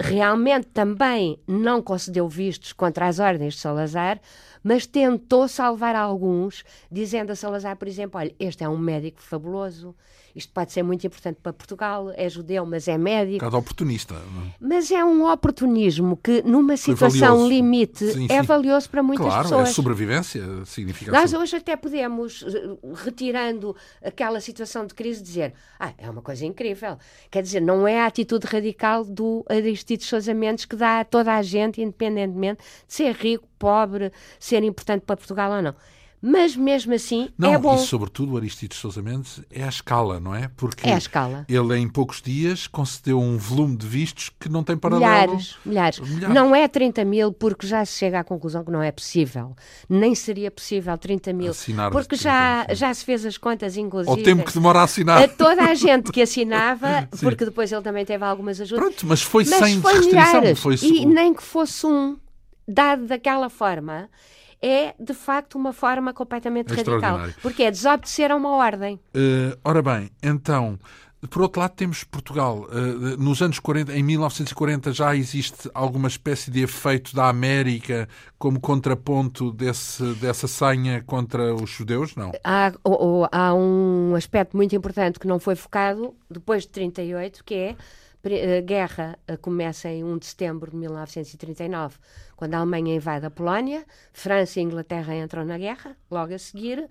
realmente 0.00 0.66
também 0.68 1.38
não 1.46 1.82
concedeu 1.82 2.28
vistos 2.28 2.72
contra 2.72 3.06
as 3.06 3.18
ordens 3.18 3.54
de 3.54 3.60
Salazar, 3.60 4.20
mas 4.62 4.86
tentou 4.86 5.48
salvar 5.48 5.94
alguns, 5.94 6.64
dizendo 6.90 7.30
a 7.30 7.36
Salazar, 7.36 7.76
por 7.76 7.88
exemplo, 7.88 8.20
olha, 8.20 8.34
este 8.38 8.64
é 8.64 8.68
um 8.68 8.78
médico 8.78 9.22
fabuloso, 9.22 9.94
isto 10.36 10.52
pode 10.52 10.70
ser 10.70 10.82
muito 10.82 11.06
importante 11.06 11.38
para 11.42 11.50
Portugal, 11.50 12.12
é 12.14 12.28
judeu, 12.28 12.66
mas 12.66 12.86
é 12.88 12.98
médico. 12.98 13.42
Um 13.42 13.56
oportunista. 13.56 14.12
Não? 14.14 14.42
É? 14.42 14.54
Mas 14.60 14.90
é 14.90 15.02
um 15.02 15.26
oportunismo 15.32 16.14
que, 16.14 16.42
numa 16.42 16.76
situação 16.76 17.48
limite, 17.48 18.12
sim, 18.12 18.26
é 18.28 18.42
sim. 18.42 18.46
valioso 18.46 18.90
para 18.90 19.02
muitas 19.02 19.24
claro, 19.24 19.42
pessoas. 19.44 19.60
Claro, 19.60 19.70
é 19.70 19.72
sobrevivência, 19.72 20.64
significa 20.66 21.10
Nós 21.10 21.32
hoje 21.32 21.56
até 21.56 21.74
podemos, 21.74 22.44
eh, 22.46 22.76
retirando 23.02 23.74
aquela 24.04 24.38
situação 24.38 24.86
de 24.86 24.92
crise, 24.92 25.22
dizer, 25.22 25.54
ah, 25.80 25.94
é 25.96 26.10
uma 26.10 26.20
coisa 26.20 26.44
incrível. 26.44 26.98
Quer 27.30 27.42
dizer, 27.42 27.60
não 27.60 27.88
é 27.88 28.02
a 28.02 28.06
atitude 28.06 28.46
radical 28.46 29.06
do 29.06 29.42
Aristides 29.48 30.06
Sousa 30.06 30.34
Mendes 30.34 30.66
que 30.66 30.76
dá 30.76 31.00
a 31.00 31.04
toda 31.04 31.34
a 31.34 31.40
gente, 31.40 31.80
independentemente 31.80 32.62
de 32.86 32.92
ser 32.92 33.14
rico, 33.14 33.48
pobre, 33.58 34.12
ser 34.38 34.62
importante 34.62 35.00
para 35.06 35.16
Portugal 35.16 35.50
ou 35.50 35.62
não 35.62 35.74
mas 36.20 36.56
mesmo 36.56 36.94
assim 36.94 37.28
não, 37.36 37.52
é 37.52 37.58
bom. 37.58 37.76
E 37.76 37.78
sobretudo 37.78 38.32
o 38.32 38.36
Aristides 38.36 38.78
Sousa 38.78 39.02
Mendes 39.02 39.40
é 39.50 39.62
a 39.62 39.68
escala, 39.68 40.18
não 40.18 40.34
é? 40.34 40.50
Porque 40.56 40.88
é 40.88 40.94
a 40.94 40.98
escala. 40.98 41.44
ele 41.48 41.76
em 41.76 41.88
poucos 41.88 42.20
dias 42.22 42.66
concedeu 42.66 43.20
um 43.20 43.36
volume 43.36 43.76
de 43.76 43.86
vistos 43.86 44.30
que 44.40 44.48
não 44.48 44.62
tem 44.62 44.76
paralelo. 44.76 45.06
Milhares, 45.06 45.56
milhares, 45.64 46.00
milhares. 46.00 46.34
Não 46.34 46.54
é 46.54 46.66
30 46.66 47.04
mil 47.04 47.32
porque 47.32 47.66
já 47.66 47.84
se 47.84 47.98
chega 47.98 48.20
à 48.20 48.24
conclusão 48.24 48.64
que 48.64 48.70
não 48.70 48.82
é 48.82 48.90
possível. 48.90 49.54
Nem 49.88 50.14
seria 50.14 50.50
possível 50.50 50.96
30 50.96 51.32
mil. 51.32 51.50
Assinar 51.50 51.90
porque 51.90 52.16
já, 52.16 52.66
já 52.70 52.92
se 52.92 53.04
fez 53.04 53.24
as 53.24 53.38
contas, 53.38 53.76
inclusive. 53.76 54.10
Ao 54.10 54.22
tempo 54.22 54.44
que 54.44 54.52
demora 54.52 54.80
a 54.80 54.82
assinar. 54.84 55.22
A 55.22 55.28
toda 55.28 55.62
a 55.62 55.74
gente 55.74 56.10
que 56.10 56.22
assinava, 56.22 57.08
porque 57.20 57.44
depois 57.44 57.70
ele 57.70 57.82
também 57.82 58.04
teve 58.04 58.24
algumas 58.24 58.60
ajudas. 58.60 58.84
Pronto, 58.84 59.06
mas 59.06 59.22
foi 59.22 59.44
mas 59.44 59.58
sem 59.58 59.80
foi 59.80 59.94
restrição. 59.94 60.40
Milhares, 60.40 60.58
foi... 60.58 60.76
E 60.82 61.06
nem 61.06 61.34
que 61.34 61.42
fosse 61.42 61.86
um, 61.86 62.16
dado 62.66 63.06
daquela 63.06 63.48
forma 63.48 64.08
é 64.66 64.94
de 64.98 65.14
facto 65.14 65.56
uma 65.56 65.72
forma 65.72 66.12
completamente 66.12 66.74
radical. 66.74 67.20
Porque 67.40 67.62
é 67.62 67.70
desobedecer 67.70 68.30
a 68.30 68.36
uma 68.36 68.50
ordem. 68.50 69.00
Uh, 69.14 69.56
ora 69.64 69.82
bem, 69.82 70.10
então. 70.22 70.78
Por 71.30 71.42
outro 71.42 71.60
lado, 71.60 71.72
temos 71.74 72.04
Portugal. 72.04 72.66
Uh, 72.70 73.16
nos 73.16 73.40
anos 73.40 73.58
40, 73.58 73.92
em 73.96 74.02
1940, 74.02 74.92
já 74.92 75.16
existe 75.16 75.68
alguma 75.74 76.08
espécie 76.08 76.50
de 76.50 76.62
efeito 76.62 77.16
da 77.16 77.28
América 77.28 78.08
como 78.38 78.60
contraponto 78.60 79.50
desse, 79.50 80.04
dessa 80.14 80.46
senha 80.46 81.02
contra 81.02 81.54
os 81.54 81.70
judeus? 81.70 82.14
Não. 82.14 82.32
Há, 82.44 82.72
ou, 82.84 83.26
há 83.32 83.54
um 83.54 84.14
aspecto 84.14 84.56
muito 84.56 84.76
importante 84.76 85.18
que 85.18 85.26
não 85.26 85.38
foi 85.38 85.56
focado 85.56 86.14
depois 86.30 86.64
de 86.64 86.68
38, 86.68 87.42
que 87.44 87.54
é 87.54 87.76
a 88.34 88.60
guerra 88.60 89.18
eh, 89.26 89.36
começa 89.36 89.88
em 89.88 90.02
1 90.04 90.18
de 90.18 90.26
setembro 90.26 90.70
de 90.70 90.76
1939, 90.76 91.98
quando 92.36 92.54
a 92.54 92.58
Alemanha 92.58 92.94
invade 92.94 93.26
a 93.26 93.30
Polónia, 93.30 93.84
França 94.12 94.60
e 94.60 94.62
Inglaterra 94.62 95.14
entram 95.14 95.44
na 95.44 95.58
guerra, 95.58 95.96
logo 96.10 96.34
a 96.34 96.38
seguir, 96.38 96.88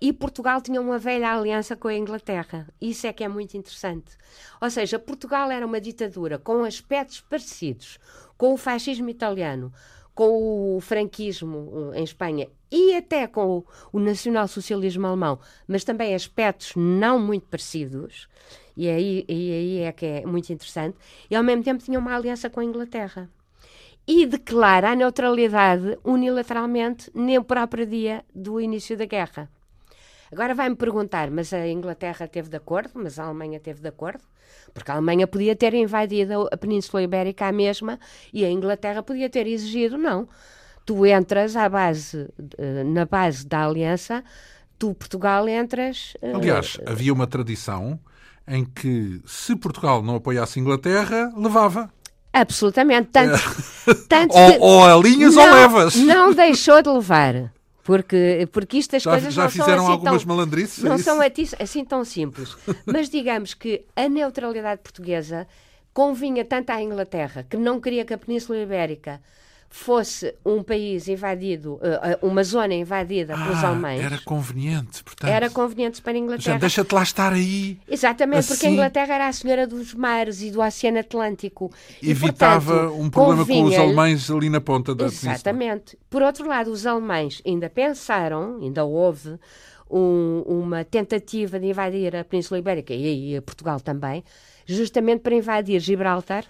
e 0.00 0.12
Portugal 0.12 0.60
tinha 0.60 0.80
uma 0.80 0.98
velha 0.98 1.32
aliança 1.32 1.76
com 1.76 1.88
a 1.88 1.94
Inglaterra. 1.94 2.68
Isso 2.80 3.06
é 3.06 3.12
que 3.12 3.24
é 3.24 3.28
muito 3.28 3.56
interessante. 3.56 4.16
Ou 4.60 4.68
seja, 4.68 4.98
Portugal 4.98 5.50
era 5.50 5.64
uma 5.64 5.80
ditadura 5.80 6.38
com 6.38 6.64
aspectos 6.64 7.20
parecidos 7.20 7.98
com 8.36 8.52
o 8.52 8.56
fascismo 8.56 9.08
italiano, 9.08 9.72
com 10.14 10.76
o 10.76 10.80
franquismo 10.80 11.92
eh, 11.92 12.00
em 12.00 12.04
Espanha 12.04 12.48
e 12.70 12.96
até 12.96 13.26
com 13.26 13.58
o, 13.58 13.64
o 13.92 14.00
nacionalsocialismo 14.00 15.06
alemão, 15.06 15.38
mas 15.66 15.84
também 15.84 16.14
aspectos 16.14 16.72
não 16.76 17.18
muito 17.18 17.46
parecidos. 17.46 18.28
E 18.76 18.88
aí, 18.88 19.24
e 19.28 19.52
aí 19.52 19.78
é 19.80 19.92
que 19.92 20.06
é 20.06 20.26
muito 20.26 20.52
interessante. 20.52 20.96
E 21.30 21.36
ao 21.36 21.42
mesmo 21.42 21.62
tempo 21.62 21.82
tinha 21.82 21.98
uma 21.98 22.14
aliança 22.14 22.50
com 22.50 22.60
a 22.60 22.64
Inglaterra. 22.64 23.30
E 24.06 24.26
declara 24.26 24.90
a 24.90 24.94
neutralidade 24.94 25.98
unilateralmente 26.04 27.10
no 27.14 27.44
próprio 27.44 27.86
dia 27.86 28.24
do 28.34 28.60
início 28.60 28.96
da 28.96 29.06
guerra. 29.06 29.48
Agora 30.30 30.54
vai-me 30.54 30.74
perguntar, 30.74 31.30
mas 31.30 31.52
a 31.52 31.66
Inglaterra 31.68 32.26
teve 32.26 32.48
de 32.48 32.56
acordo, 32.56 32.90
mas 32.94 33.18
a 33.18 33.24
Alemanha 33.24 33.60
teve 33.60 33.80
de 33.80 33.88
acordo? 33.88 34.20
Porque 34.72 34.90
a 34.90 34.94
Alemanha 34.94 35.26
podia 35.26 35.54
ter 35.54 35.72
invadido 35.74 36.48
a 36.50 36.56
Península 36.56 37.02
Ibérica 37.02 37.46
a 37.46 37.52
mesma 37.52 37.98
e 38.32 38.44
a 38.44 38.50
Inglaterra 38.50 39.02
podia 39.02 39.30
ter 39.30 39.46
exigido, 39.46 39.96
não. 39.96 40.28
Tu 40.84 41.06
entras 41.06 41.56
à 41.56 41.68
base, 41.68 42.28
na 42.86 43.06
base 43.06 43.46
da 43.46 43.64
aliança, 43.64 44.24
tu, 44.78 44.92
Portugal, 44.94 45.48
entras. 45.48 46.14
Aliás, 46.20 46.74
uh, 46.76 46.90
havia 46.90 47.12
uma 47.12 47.26
tradição 47.26 47.98
em 48.46 48.64
que, 48.64 49.20
se 49.26 49.56
Portugal 49.56 50.02
não 50.02 50.16
apoiasse 50.16 50.58
a 50.58 50.62
Inglaterra, 50.62 51.32
levava. 51.36 51.90
Absolutamente. 52.32 53.10
Tanto, 53.12 53.34
é. 53.34 53.94
tanto 54.08 54.34
ou, 54.36 54.60
ou 54.60 54.84
a 54.84 54.96
linhas 54.96 55.34
não, 55.34 55.42
ou 55.42 55.54
levas. 55.54 55.94
Não 55.96 56.32
deixou 56.34 56.82
de 56.82 56.90
levar. 56.90 57.52
Porque, 57.84 58.48
porque 58.50 58.78
isto 58.78 58.96
as 58.96 59.02
já, 59.02 59.10
coisas 59.10 59.34
já 59.34 59.42
não 59.44 59.50
fizeram 59.50 59.76
são 59.76 59.84
assim 59.84 59.92
algumas 59.92 60.22
tão, 60.24 60.34
malandrices? 60.34 60.82
Não 60.82 60.94
é 60.94 60.98
são 60.98 61.18
assim 61.60 61.84
tão 61.84 62.04
simples. 62.04 62.56
Mas 62.86 63.10
digamos 63.10 63.52
que 63.52 63.84
a 63.94 64.08
neutralidade 64.08 64.80
portuguesa 64.82 65.46
convinha 65.92 66.44
tanto 66.46 66.70
à 66.70 66.82
Inglaterra, 66.82 67.46
que 67.48 67.58
não 67.58 67.78
queria 67.78 68.04
que 68.04 68.14
a 68.14 68.18
Península 68.18 68.58
Ibérica 68.58 69.20
fosse 69.76 70.32
um 70.46 70.62
país 70.62 71.08
invadido, 71.08 71.80
eh, 71.82 72.12
eh, 72.12 72.18
uma 72.22 72.44
zona 72.44 72.72
invadida 72.74 73.34
ah, 73.34 73.44
pelos 73.44 73.64
alemães. 73.64 74.00
Era 74.00 74.18
conveniente, 74.18 75.02
portanto. 75.02 75.28
Era 75.28 75.50
conveniente 75.50 76.00
para 76.00 76.12
a 76.12 76.16
Inglaterra. 76.16 76.58
Deixa-te 76.60 76.94
lá 76.94 77.02
estar 77.02 77.32
aí. 77.32 77.76
Exatamente, 77.88 78.38
assim, 78.38 78.54
porque 78.54 78.66
a 78.68 78.70
Inglaterra 78.70 79.14
era 79.16 79.26
a 79.26 79.32
senhora 79.32 79.66
dos 79.66 79.92
mares 79.92 80.42
e 80.42 80.52
do 80.52 80.62
Oceano 80.62 81.00
Atlântico. 81.00 81.72
Evitava 82.00 82.72
e, 82.72 82.76
portanto, 82.76 83.00
um 83.02 83.10
problema 83.10 83.44
com 83.44 83.64
os 83.64 83.74
alemães 83.74 84.30
ali 84.30 84.48
na 84.48 84.60
ponta 84.60 84.94
da 84.94 85.06
Exatamente. 85.06 85.98
Por 86.08 86.22
outro 86.22 86.46
lado, 86.46 86.70
os 86.70 86.86
alemães 86.86 87.42
ainda 87.44 87.68
pensaram, 87.68 88.60
ainda 88.62 88.84
houve 88.84 89.40
um, 89.90 90.44
uma 90.46 90.84
tentativa 90.84 91.58
de 91.58 91.66
invadir 91.66 92.14
a 92.14 92.22
Península 92.22 92.60
Ibérica 92.60 92.94
e 92.94 93.04
aí 93.06 93.36
a 93.36 93.42
Portugal 93.42 93.80
também, 93.80 94.22
justamente 94.64 95.20
para 95.20 95.34
invadir 95.34 95.80
Gibraltar 95.80 96.44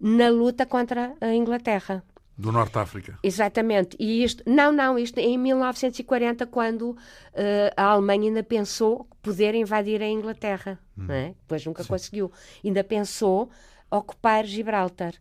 na 0.00 0.28
luta 0.28 0.64
contra 0.64 1.12
a 1.20 1.34
Inglaterra. 1.34 2.04
Do 2.38 2.52
Norte 2.52 2.74
de 2.74 2.78
África. 2.78 3.18
Exatamente. 3.20 3.96
E 3.98 4.22
isto, 4.22 4.44
não, 4.46 4.70
não, 4.70 4.96
isto 4.96 5.18
em 5.18 5.36
1940, 5.36 6.46
quando 6.46 6.90
uh, 6.90 6.96
a 7.76 7.82
Alemanha 7.82 8.28
ainda 8.28 8.44
pensou 8.44 9.08
poder 9.20 9.56
invadir 9.56 10.00
a 10.00 10.06
Inglaterra. 10.06 10.78
Hum. 10.96 11.10
É? 11.10 11.34
Depois 11.40 11.66
nunca 11.66 11.82
Sim. 11.82 11.88
conseguiu. 11.88 12.32
Ainda 12.64 12.84
pensou 12.84 13.50
ocupar 13.90 14.44
Gibraltar. 14.44 15.14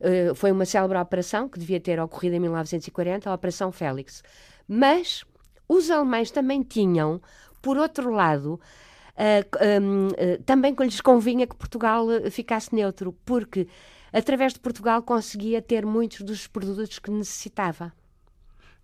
Uh, 0.00 0.34
foi 0.34 0.50
uma 0.50 0.64
célebre 0.64 0.98
operação 0.98 1.48
que 1.48 1.60
devia 1.60 1.78
ter 1.78 2.00
ocorrido 2.00 2.34
em 2.34 2.40
1940, 2.40 3.30
a 3.30 3.34
Operação 3.34 3.70
Félix. 3.70 4.24
Mas 4.66 5.24
os 5.68 5.92
alemães 5.92 6.32
também 6.32 6.64
tinham, 6.64 7.22
por 7.62 7.76
outro 7.76 8.10
lado, 8.10 8.54
uh, 9.14 9.80
um, 9.80 10.08
também 10.44 10.74
lhes 10.80 11.00
convinha 11.00 11.46
que 11.46 11.54
Portugal 11.54 12.06
ficasse 12.32 12.74
neutro, 12.74 13.14
porque 13.24 13.68
através 14.14 14.52
de 14.52 14.60
Portugal 14.60 15.02
conseguia 15.02 15.60
ter 15.60 15.84
muitos 15.84 16.20
dos 16.20 16.46
produtos 16.46 17.00
que 17.00 17.10
necessitava. 17.10 17.92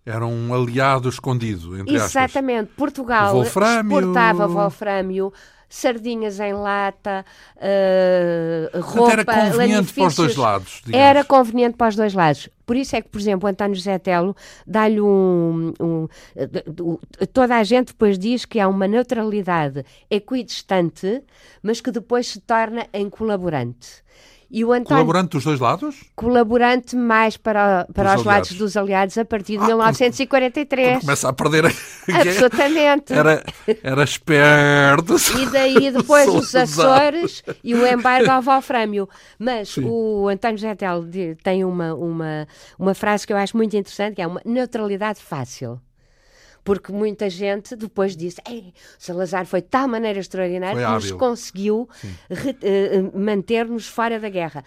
Era 0.05 0.25
um 0.25 0.53
aliado 0.53 1.07
escondido, 1.07 1.77
entre 1.77 1.95
Exatamente. 1.95 2.63
Aspas. 2.63 2.75
Portugal 2.75 3.33
Wolframio... 3.33 3.99
exportava 3.99 4.47
wolframio, 4.47 5.31
sardinhas 5.69 6.39
em 6.39 6.53
lata, 6.53 7.23
uh, 7.55 8.81
roupa, 8.81 9.11
era 9.11 9.25
conveniente 9.25 9.93
para 9.93 10.07
os 10.07 10.15
dois 10.15 10.35
lados. 10.35 10.81
Digamos. 10.83 11.07
Era 11.07 11.23
conveniente 11.23 11.77
para 11.77 11.89
os 11.89 11.95
dois 11.95 12.13
lados. 12.15 12.49
Por 12.65 12.75
isso 12.75 12.95
é 12.95 13.01
que, 13.01 13.09
por 13.09 13.21
exemplo, 13.21 13.47
António 13.47 13.75
José 13.75 13.99
Telo 13.99 14.35
dá-lhe 14.65 14.99
um, 14.99 15.71
um, 15.79 16.07
Toda 17.31 17.57
a 17.57 17.63
gente 17.63 17.87
depois 17.89 18.17
diz 18.17 18.43
que 18.43 18.59
há 18.59 18.67
uma 18.67 18.87
neutralidade 18.87 19.85
equidistante, 20.09 21.23
mas 21.61 21.79
que 21.79 21.91
depois 21.91 22.27
se 22.27 22.39
torna 22.39 22.87
em 22.91 23.07
colaborante. 23.07 24.01
E 24.53 24.65
o 24.65 24.73
António, 24.73 25.05
colaborante 25.05 25.29
dos 25.29 25.45
dois 25.45 25.59
lados? 25.61 26.03
Colaborante 26.13 26.93
mais 26.93 27.37
para, 27.37 27.87
para 27.93 28.03
os 28.03 28.09
aliados. 28.09 28.25
lados 28.25 28.53
dos 28.53 28.75
aliados 28.75 29.17
a 29.17 29.23
partir 29.23 29.57
de 29.57 29.63
ah, 29.63 29.67
1943. 29.67 30.87
Quando, 30.87 30.93
quando 30.93 31.01
começa 31.01 31.29
a 31.29 31.33
perder 31.33 31.65
a 31.67 31.69
Absolutamente. 32.19 33.13
Era, 33.13 33.43
era 33.81 34.03
esperto. 34.03 35.15
E 35.39 35.45
daí 35.45 35.91
depois 35.91 36.27
os 36.27 36.53
Açores 36.53 37.43
e 37.63 37.73
o 37.73 37.87
embargo 37.87 38.29
ao 38.29 38.41
Valfrâmio. 38.41 39.07
Mas 39.39 39.69
Sim. 39.69 39.85
o 39.85 40.27
António 40.27 40.57
Getel 40.57 41.05
tem 41.41 41.63
uma, 41.63 41.93
uma, 41.93 42.47
uma 42.77 42.93
frase 42.93 43.25
que 43.25 43.31
eu 43.31 43.37
acho 43.37 43.55
muito 43.55 43.75
interessante, 43.77 44.15
que 44.15 44.21
é 44.21 44.27
uma 44.27 44.41
neutralidade 44.43 45.21
fácil 45.21 45.79
porque 46.63 46.91
muita 46.91 47.29
gente 47.29 47.75
depois 47.75 48.15
disse: 48.15 48.41
Salazar 48.97 49.45
foi 49.45 49.61
de 49.61 49.67
tal 49.67 49.87
maneira 49.87 50.19
extraordinária 50.19 50.85
que 50.85 50.91
nos 50.91 51.11
conseguiu 51.11 51.89
uh, 52.29 53.19
manter-nos 53.19 53.87
fora 53.87 54.19
da 54.19 54.29
guerra. 54.29 54.63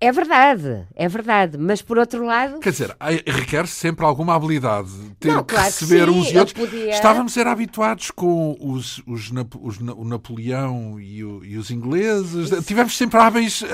É 0.00 0.12
verdade, 0.12 0.86
é 0.94 1.08
verdade, 1.08 1.56
mas 1.56 1.80
por 1.80 1.98
outro 1.98 2.24
lado. 2.24 2.58
Quer 2.60 2.70
dizer, 2.70 2.96
requer 3.26 3.66
sempre 3.66 4.04
alguma 4.04 4.34
habilidade 4.34 4.90
ter 5.18 5.32
não, 5.32 5.44
que 5.44 5.54
claro 5.54 5.66
receber 5.66 6.06
que 6.06 6.12
sim, 6.12 6.18
uns 6.20 6.30
e 6.32 6.38
outros. 6.38 6.52
Podia... 6.52 6.90
Estávamos 6.90 7.32
a 7.32 7.34
ser 7.34 7.46
habituados 7.46 8.10
com 8.10 8.56
os, 8.60 8.98
os, 9.06 9.30
os 9.60 9.80
o 9.80 10.04
Napoleão 10.04 11.00
e, 11.00 11.24
o, 11.24 11.44
e, 11.44 11.56
os 11.56 11.70
ingleses, 11.70 12.50
Isso. 12.50 12.62
tivemos 12.62 12.96
sempre 12.96 13.18
hábeis 13.20 13.62
uh, 13.62 13.66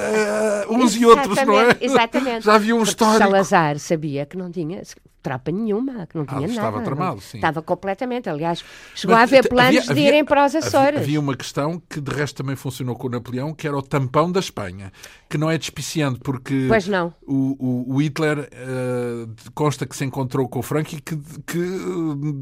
uns 0.71 0.95
exatamente, 0.95 1.01
e 1.01 1.07
outros, 1.07 1.47
não 1.47 1.61
é? 1.61 1.77
Exatamente. 1.81 2.45
Já 2.47 2.55
havia 2.55 2.77
um 2.77 2.83
histórico. 2.83 3.19
Salazar 3.19 3.79
sabia 3.79 4.27
que 4.27 4.37
não 4.37 4.51
tinha, 4.51 4.83
trapa 5.23 5.53
nenhuma, 5.53 6.07
que 6.07 6.17
não 6.17 6.27
tinha 6.27 6.39
ah, 6.39 6.41
nada. 6.41 6.53
Estava 6.53 6.83
tramado, 6.83 7.21
sim. 7.21 7.39
Estava 7.39 7.63
completamente. 7.63 8.29
Aliás, 8.29 8.65
chegou 8.95 9.15
Mas, 9.15 9.21
a 9.21 9.23
haver 9.23 9.49
planos 9.49 9.89
havia, 9.89 9.95
de 9.95 10.09
irem 10.09 10.25
para 10.25 10.45
os 10.45 10.55
Açores. 10.55 10.77
Havia, 10.77 11.01
havia, 11.01 11.21
uma 11.21 11.37
questão 11.37 11.81
que 11.89 12.01
de 12.01 12.13
resto 12.13 12.43
também 12.43 12.57
funcionou 12.57 12.97
com 12.97 13.07
o 13.07 13.11
Napoleão, 13.11 13.55
que 13.55 13.67
era 13.67 13.77
o 13.77 13.83
tampão 13.83 14.31
da 14.31 14.41
Espanha, 14.41 14.93
que 15.31 15.39
não 15.39 15.49
é 15.49 15.57
despiciante, 15.57 16.19
porque 16.21 16.67
pois 16.69 16.89
não. 16.89 17.15
O, 17.23 17.57
o, 17.59 17.95
o 17.95 18.03
Hitler 18.03 18.41
uh, 18.41 19.51
consta 19.55 19.87
que 19.87 19.97
se 19.97 20.05
encontrou 20.05 20.49
com 20.49 20.59
o 20.59 20.63
Franco 20.63 20.95
e 20.95 21.01
que, 21.01 21.17
que 21.17 21.59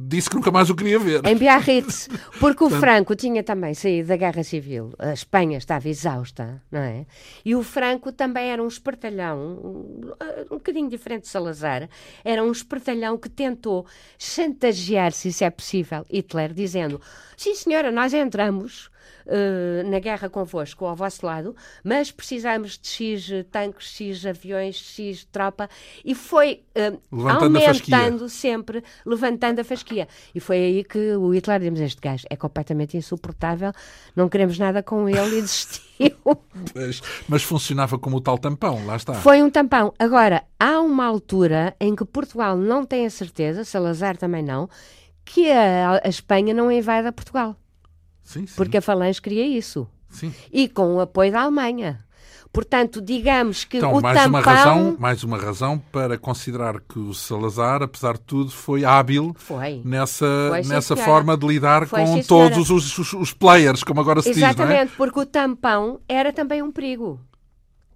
disse 0.07 0.31
que 0.31 0.37
nunca 0.37 0.51
mais 0.51 0.70
o 0.70 0.74
queria 0.74 0.99
ver. 0.99 1.24
Em 1.26 1.37
Biarritz, 1.37 2.09
porque 2.41 2.64
o 2.64 2.70
Franco 2.70 3.14
tinha 3.14 3.43
também 3.43 3.74
saído 3.74 4.09
da 4.09 4.16
Guerra 4.16 4.43
Civil, 4.43 4.95
a 4.99 5.12
Espanha 5.12 5.59
estava 5.59 5.89
exausta, 5.89 6.62
não 6.72 6.81
é? 6.81 7.05
E 7.45 7.55
o 7.55 7.62
Franco 7.62 8.11
também 8.11 8.51
era 8.51 8.62
um 8.62 8.68
espertalhão, 8.68 9.39
um, 9.39 10.12
um 10.51 10.57
bocadinho 10.57 10.89
diferente 10.89 11.22
de 11.22 11.28
Salazar, 11.28 11.89
era 12.24 12.43
um 12.43 12.51
espertalhão 12.51 12.70
espertalhão 12.71 13.18
que 13.18 13.29
tentou 13.29 13.85
chantagear, 14.18 15.12
se 15.12 15.29
isso 15.29 15.43
é 15.43 15.51
possível, 15.51 16.07
Hitler, 16.09 16.53
dizendo: 16.55 17.01
sim, 17.37 17.55
senhora, 17.55 17.91
nós 17.91 18.14
entramos 18.14 18.91
uh, 19.27 19.89
na 19.89 19.99
guerra 19.99 20.29
convosco, 20.29 20.85
ao 20.85 20.97
vosso 20.97 21.25
lado, 21.25 21.55
mas 21.85 22.11
precisamos 22.11 22.79
de 22.79 22.89
X 22.89 23.31
tanques, 23.51 23.89
X 23.89 24.27
aviões, 24.27 24.77
X 24.77 25.25
tropa, 25.31 25.69
e 26.05 26.15
foi 26.15 26.63
uh, 26.77 27.29
aumentando 27.29 28.29
sempre, 28.29 28.83
levantando 29.05 29.61
a 29.61 29.65
fasquia. 29.65 30.09
E 30.35 30.41
foi 30.41 30.57
aí 30.57 30.85
que 30.85 31.15
o 31.17 31.35
Hitler 31.35 31.61
disse: 31.61 31.85
Este 31.85 32.01
gajo 32.01 32.27
é 32.29 32.37
completamente 32.37 32.97
insuportável, 32.97 33.73
não 34.15 34.29
queremos 34.29 34.59
nada 34.59 34.83
com 34.83 35.09
ele 35.09 35.39
e 35.39 35.43
desistiu. 35.43 36.17
Mas, 36.75 37.03
mas, 37.29 37.43
funcionava 37.43 37.99
como 37.99 38.17
o 38.17 38.21
tal 38.21 38.39
tampão, 38.39 38.85
lá 38.87 38.97
está. 38.97 39.15
Foi 39.15 39.43
um 39.43 39.51
tampão. 39.51 39.93
Agora, 39.99 40.45
há 40.59 40.81
uma 40.81 41.05
altura 41.05 41.75
em 41.79 41.95
que 41.95 42.05
Portugal 42.05 42.57
não 42.57 42.85
tem 42.85 43.07
a 43.07 43.11
certeza, 43.11 43.65
Salazar 43.65 44.17
também 44.17 44.43
não, 44.43 44.69
que 45.25 45.51
a, 45.51 46.01
a 46.03 46.09
Espanha 46.09 46.55
não 46.55 46.71
invada 46.73 47.13
Portugal. 47.13 47.57
Sim, 48.23 48.47
sim. 48.47 48.55
Porque 48.57 48.77
a 48.77 48.83
Falange 48.83 49.21
queria 49.21 49.47
isso. 49.47 49.89
Sim. 50.09 50.33
E 50.53 50.68
com 50.68 50.97
o 50.97 51.01
apoio 51.01 51.33
da 51.33 51.43
Alemanha. 51.43 52.05
Portanto, 52.53 53.01
digamos 53.01 53.64
que 53.64 53.77
então, 53.77 53.93
o 53.93 54.03
mais 54.03 54.18
tampão... 54.18 54.41
Uma 54.41 54.41
razão, 54.41 54.97
mais 54.99 55.23
uma 55.23 55.39
razão 55.39 55.79
para 55.93 56.18
considerar 56.18 56.81
que 56.81 56.99
o 56.99 57.14
Salazar, 57.14 57.81
apesar 57.81 58.14
de 58.14 58.23
tudo, 58.23 58.51
foi 58.51 58.85
hábil 58.85 59.33
foi. 59.39 59.81
nessa, 59.85 60.27
foi, 60.49 60.62
nessa 60.62 60.97
forma 60.97 61.37
de 61.37 61.47
lidar 61.47 61.87
foi, 61.87 62.05
com 62.05 62.21
todos 62.23 62.71
os, 62.71 62.99
os, 62.99 63.12
os, 63.12 63.33
players, 63.33 63.85
como 63.85 64.01
agora 64.01 64.21
se 64.21 64.31
Exatamente, 64.31 64.57
diz, 64.57 64.89
não 64.89 64.95
é? 64.95 64.97
porque 64.97 65.21
o 65.21 65.27
tampão 65.27 66.01
era 66.09 66.33
também 66.33 66.61
um 66.61 66.73
perigo. 66.73 67.21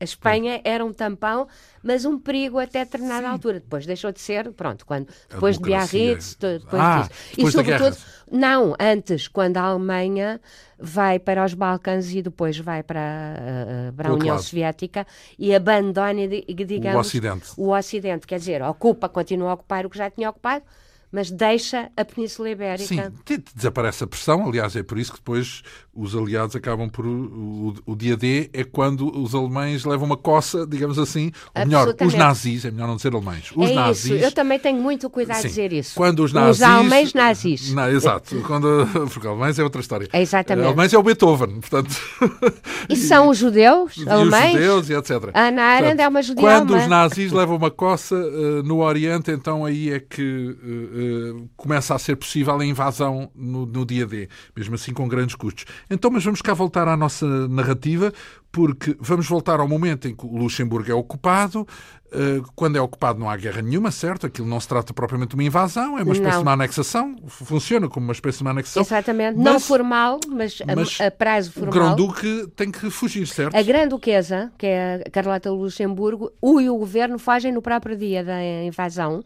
A 0.04 0.12
Espanha 0.12 0.60
era 0.64 0.84
um 0.84 0.92
tampão, 0.92 1.48
mas 1.82 2.04
um 2.04 2.18
perigo 2.18 2.58
até 2.58 2.84
determinada 2.84 3.26
altura. 3.26 3.58
Depois 3.58 3.86
deixou 3.86 4.12
de 4.12 4.20
ser, 4.20 4.52
pronto, 4.52 4.84
quando, 4.84 5.08
depois 5.30 5.56
de 5.56 5.64
Biarritz, 5.64 6.36
depois 6.38 6.82
ah, 6.82 7.00
disso. 7.00 7.10
Depois 7.30 7.54
e 7.54 7.56
sobretudo, 7.56 7.96
não, 8.30 8.74
antes, 8.78 9.26
quando 9.28 9.56
a 9.56 9.62
Alemanha 9.62 10.38
vai 10.78 11.18
para 11.18 11.42
os 11.42 11.54
Balcãs 11.54 12.12
e 12.14 12.20
depois 12.20 12.58
vai 12.58 12.82
para, 12.82 13.00
uh, 13.00 13.92
para 13.94 14.10
a 14.10 14.12
União 14.12 14.38
Soviética 14.38 15.06
e 15.38 15.54
abandona, 15.54 16.28
digamos, 16.28 16.96
o 16.96 17.00
Ocidente. 17.00 17.52
o 17.56 17.70
Ocidente. 17.70 18.26
Quer 18.26 18.38
dizer, 18.38 18.60
ocupa, 18.62 19.08
continua 19.08 19.52
a 19.52 19.54
ocupar 19.54 19.86
o 19.86 19.90
que 19.90 19.96
já 19.96 20.10
tinha 20.10 20.28
ocupado, 20.28 20.66
mas 21.14 21.30
deixa 21.30 21.88
a 21.96 22.04
Península 22.04 22.50
Ibérica. 22.50 23.12
Sim, 23.24 23.42
desaparece 23.54 24.02
a 24.02 24.06
pressão, 24.08 24.48
aliás, 24.48 24.74
é 24.74 24.82
por 24.82 24.98
isso 24.98 25.12
que 25.12 25.18
depois 25.18 25.62
os 25.94 26.12
aliados 26.16 26.56
acabam 26.56 26.88
por. 26.88 27.06
O, 27.06 27.72
o, 27.86 27.94
dia 27.94 28.16
D 28.16 28.50
é 28.52 28.64
quando 28.64 29.16
os 29.16 29.32
alemães 29.32 29.84
levam 29.84 30.06
uma 30.06 30.16
coça, 30.16 30.66
digamos 30.66 30.98
assim, 30.98 31.30
ou 31.54 31.64
melhor, 31.64 31.94
os 32.04 32.14
nazis, 32.14 32.64
é 32.64 32.70
melhor 32.72 32.88
não 32.88 32.96
dizer 32.96 33.14
alemães. 33.14 33.52
Os 33.54 33.70
é 33.70 33.74
nazis. 33.74 34.04
Isso. 34.06 34.24
Eu 34.24 34.32
também 34.32 34.58
tenho 34.58 34.82
muito 34.82 35.08
cuidado 35.08 35.40
de 35.40 35.46
dizer 35.46 35.72
isso. 35.72 35.94
Quando 35.94 36.24
os 36.24 36.32
nazis. 36.32 36.56
Os 36.56 36.62
alemães 36.62 37.14
nazis. 37.14 37.70
Não, 37.74 37.88
exato. 37.88 38.40
Quando, 38.42 38.84
porque 39.12 39.26
alemães 39.26 39.56
é 39.56 39.62
outra 39.62 39.80
história. 39.80 40.08
É 40.12 40.20
exatamente. 40.20 40.66
Alemães 40.66 40.92
é 40.92 40.98
o 40.98 41.02
Beethoven, 41.02 41.60
portanto. 41.60 41.94
E 42.88 42.96
são 42.96 43.28
os 43.28 43.38
judeus, 43.38 43.96
e 44.04 44.08
alemães. 44.08 44.54
Os 44.54 44.60
judeus 44.60 44.90
e 44.90 44.94
etc. 44.94 45.30
A 45.32 45.48
Ana 45.48 45.62
Arendt 45.62 46.02
é 46.02 46.08
uma 46.08 46.22
judia 46.22 46.42
Quando 46.42 46.72
alemã. 46.72 46.84
os 46.84 46.90
nazis 46.90 47.32
levam 47.32 47.56
uma 47.56 47.70
coça 47.70 48.14
uh, 48.14 48.62
no 48.62 48.82
Oriente, 48.82 49.30
então 49.30 49.64
aí 49.64 49.90
é 49.90 50.00
que 50.00 50.22
uh, 50.22 51.03
uh, 51.04 51.48
começa 51.56 51.94
a 51.94 51.98
ser 51.98 52.16
possível 52.16 52.58
a 52.58 52.64
invasão 52.64 53.30
no, 53.34 53.66
no 53.66 53.84
dia 53.84 54.06
D, 54.06 54.28
mesmo 54.56 54.74
assim 54.74 54.92
com 54.92 55.06
grandes 55.08 55.34
custos. 55.34 55.64
Então, 55.90 56.10
mas 56.10 56.24
vamos 56.24 56.42
cá 56.42 56.54
voltar 56.54 56.88
à 56.88 56.96
nossa 56.96 57.26
narrativa, 57.48 58.12
porque 58.50 58.96
vamos 59.00 59.26
voltar 59.26 59.60
ao 59.60 59.68
momento 59.68 60.08
em 60.08 60.14
que 60.14 60.24
o 60.24 60.36
Luxemburgo 60.36 60.90
é 60.90 60.94
ocupado. 60.94 61.66
Eh, 62.14 62.40
quando 62.54 62.76
é 62.76 62.80
ocupado 62.80 63.18
não 63.18 63.28
há 63.28 63.36
guerra 63.36 63.60
nenhuma, 63.60 63.90
certo? 63.90 64.26
Aquilo 64.26 64.46
não 64.46 64.60
se 64.60 64.68
trata 64.68 64.94
propriamente 64.94 65.30
de 65.30 65.34
uma 65.34 65.42
invasão, 65.42 65.98
é 65.98 66.02
uma 66.04 66.12
espécie 66.12 66.30
não. 66.30 66.42
de 66.42 66.42
uma 66.42 66.52
anexação. 66.52 67.16
Funciona 67.26 67.88
como 67.88 68.06
uma 68.06 68.12
espécie 68.12 68.38
de 68.38 68.44
uma 68.44 68.52
anexação. 68.52 68.82
Exatamente. 68.82 69.36
Mas, 69.36 69.44
não 69.44 69.58
formal, 69.58 70.20
mas, 70.28 70.62
mas 70.64 71.00
a, 71.00 71.08
a, 71.08 71.10
prazo 71.10 71.50
formal. 71.50 71.70
O 71.70 71.72
Grão-Duque 71.74 72.46
tem 72.54 72.70
que 72.70 72.88
fugir, 72.88 73.26
certo? 73.26 73.56
A 73.56 73.62
Grã-Duquesa, 73.62 74.52
que 74.56 74.66
é 74.66 75.02
a 75.04 75.10
Carlota 75.10 75.50
Luxemburgo, 75.50 76.30
o 76.40 76.60
e 76.60 76.70
o 76.70 76.76
governo 76.76 77.18
fogem 77.18 77.50
no 77.50 77.60
próprio 77.60 77.96
dia 77.96 78.22
da 78.22 78.40
invasão. 78.64 79.24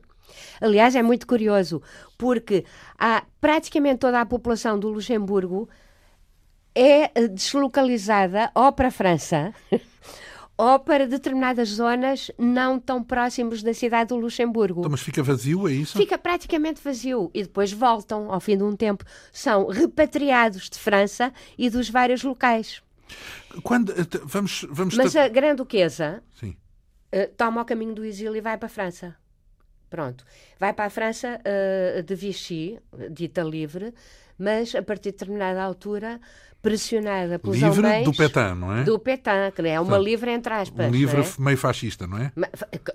Aliás, 0.61 0.95
é 0.95 1.03
muito 1.03 1.26
curioso, 1.26 1.83
porque 2.16 2.64
há 2.99 3.24
praticamente 3.41 3.99
toda 3.99 4.20
a 4.20 4.26
população 4.26 4.79
do 4.79 4.89
Luxemburgo 4.89 5.68
é 6.74 7.11
eh, 7.14 7.29
deslocalizada 7.29 8.51
ou 8.55 8.72
para 8.72 8.89
a 8.89 8.91
França 8.91 9.53
ou 10.59 10.79
para 10.81 11.07
determinadas 11.07 11.68
zonas 11.68 12.33
não 12.37 12.81
tão 12.81 13.03
próximos 13.03 13.62
da 13.62 13.72
cidade 13.72 14.09
do 14.09 14.16
Luxemburgo. 14.16 14.81
Então, 14.81 14.91
mas 14.91 15.01
fica 15.01 15.22
vazio, 15.22 15.68
é 15.68 15.72
isso? 15.72 15.97
Fica 15.97 16.18
praticamente 16.18 16.81
vazio 16.83 17.31
e 17.33 17.45
depois 17.45 17.72
voltam 17.72 18.33
ao 18.33 18.41
fim 18.41 18.57
de 18.57 18.64
um 18.64 18.74
tempo. 18.74 19.05
São 19.33 19.68
repatriados 19.68 20.68
de 20.68 20.79
França 20.79 21.33
e 21.57 21.70
dos 21.70 21.89
vários 21.89 22.24
locais. 22.24 22.83
Quando 23.62 23.93
eh, 23.93 24.07
vamos, 24.24 24.66
vamos 24.68 24.97
Mas 24.97 25.14
a 25.16 25.29
Grande 25.29 25.57
Duquesa 25.57 26.22
Sim. 26.39 26.57
Uh, 27.14 27.26
toma 27.37 27.62
o 27.62 27.64
caminho 27.64 27.95
do 27.95 28.05
exílio 28.05 28.37
e 28.37 28.41
vai 28.41 28.59
para 28.59 28.66
a 28.66 28.70
França. 28.70 29.16
Pronto. 29.89 30.24
Vai 30.59 30.72
para 30.72 30.86
a 30.86 30.91
França 30.91 31.41
uh, 31.41 32.03
de 32.03 32.14
Vichy, 32.14 32.78
dita 33.11 33.43
livre, 33.43 33.95
mas 34.39 34.74
a 34.74 34.82
partir 34.82 35.12
de 35.12 35.18
determinada 35.18 35.62
altura 35.62 36.20
pressionada 36.61 37.39
pelos 37.39 37.57
livre 37.57 37.86
alemães... 37.86 38.05
do 38.05 38.12
Petain, 38.12 38.55
não 38.55 38.76
é? 38.76 38.84
Do 38.84 38.99
Petain, 38.99 39.51
que 39.53 39.62
é 39.62 39.78
uma 39.78 39.91
Portanto, 39.91 40.05
livre 40.05 40.30
entre 40.30 40.53
aspas. 40.53 40.86
Um 40.86 40.91
livre 40.91 41.20
é? 41.20 41.24
meio 41.39 41.57
fascista, 41.57 42.07
não 42.07 42.18
é? 42.18 42.32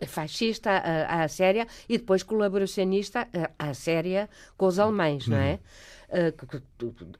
Fascista 0.05 0.69
à, 0.69 1.23
à 1.23 1.27
séria 1.27 1.65
e 1.87 1.97
depois 1.97 2.23
colaboracionista 2.23 3.27
à 3.57 3.73
séria 3.73 4.29
com 4.57 4.65
os 4.65 4.79
alemães, 4.79 5.27
hum. 5.27 5.31
não 5.31 5.37
é? 5.37 5.59
Que, 6.13 6.45
que, 6.45 6.61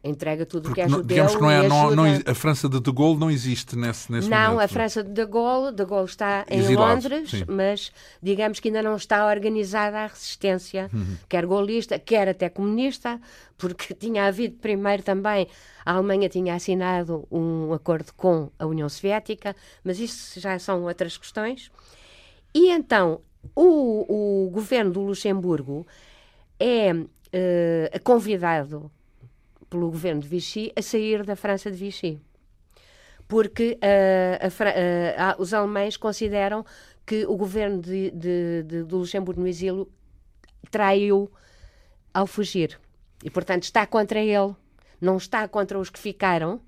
entrega 0.04 0.46
tudo 0.46 0.70
o 0.70 0.74
que 0.74 0.82
é 0.82 0.88
judeu 0.88 1.04
digamos 1.04 1.36
que 1.36 1.42
não 1.42 1.50
é, 1.50 1.68
não, 1.68 1.96
não, 1.96 2.04
a 2.28 2.36
França 2.36 2.70
de 2.70 2.80
De 2.80 2.92
Gaulle 2.92 3.20
não 3.20 3.32
existe 3.32 3.76
nesse, 3.76 4.12
nesse 4.12 4.30
não, 4.30 4.52
momento. 4.52 4.60
a 4.60 4.68
França 4.68 5.04
de 5.04 5.10
De 5.10 5.26
Gaulle, 5.26 5.76
De 5.76 5.84
Gaulle 5.84 6.06
está 6.06 6.46
em 6.48 6.60
Exilado, 6.60 6.94
Londres, 6.94 7.32
sim. 7.32 7.44
mas 7.48 7.92
digamos 8.22 8.60
que 8.60 8.68
ainda 8.68 8.84
não 8.84 8.96
está 8.96 9.26
organizada 9.26 9.98
a 9.98 10.06
resistência, 10.06 10.92
uhum. 10.94 11.18
quer 11.28 11.44
golista, 11.48 11.98
quer 11.98 12.30
até 12.30 12.50
comunista, 12.50 13.20
porque 13.58 13.94
tinha 13.98 14.28
havido 14.28 14.58
primeiro 14.58 15.02
também, 15.02 15.48
a 15.84 15.94
Alemanha 15.94 16.30
tinha 16.30 16.54
assinado 16.54 17.28
um 17.32 17.74
acordo 17.74 18.14
com 18.14 18.52
a 18.60 18.66
União 18.68 18.88
Soviética, 18.88 19.56
mas 19.84 20.00
isso 20.00 20.40
já 20.40 20.60
são 20.60 20.84
outras 20.84 21.18
questões. 21.18 21.72
E 22.54 22.70
então, 22.70 23.22
o, 23.56 24.46
o 24.46 24.50
governo 24.52 24.92
do 24.92 25.02
Luxemburgo 25.02 25.86
é 26.60 26.94
uh, 27.34 28.04
convidado 28.04 28.92
pelo 29.70 29.90
governo 29.90 30.22
de 30.22 30.28
Vichy 30.28 30.72
a 30.76 30.82
sair 30.82 31.24
da 31.24 31.36
França 31.36 31.72
de 31.72 31.78
Vichy. 31.78 32.20
Porque 33.28 33.80
uh, 33.82 35.26
a, 35.26 35.38
uh, 35.38 35.42
os 35.42 35.54
alemães 35.54 35.98
consideram 35.98 36.66
que 37.06 37.26
o 37.26 37.36
governo 37.36 37.82
de, 37.82 38.12
de, 38.12 38.64
de, 38.64 38.84
do 38.84 38.98
Luxemburgo 38.98 39.42
no 39.42 39.48
exílio 39.48 39.90
traiu 40.70 41.32
ao 42.14 42.28
fugir. 42.28 42.80
E, 43.24 43.30
portanto, 43.30 43.64
está 43.64 43.86
contra 43.86 44.20
ele. 44.20 44.56
Não 45.02 45.18
está 45.18 45.48
contra 45.48 45.78
os 45.78 45.90
que 45.90 46.00
ficaram, 46.00 46.62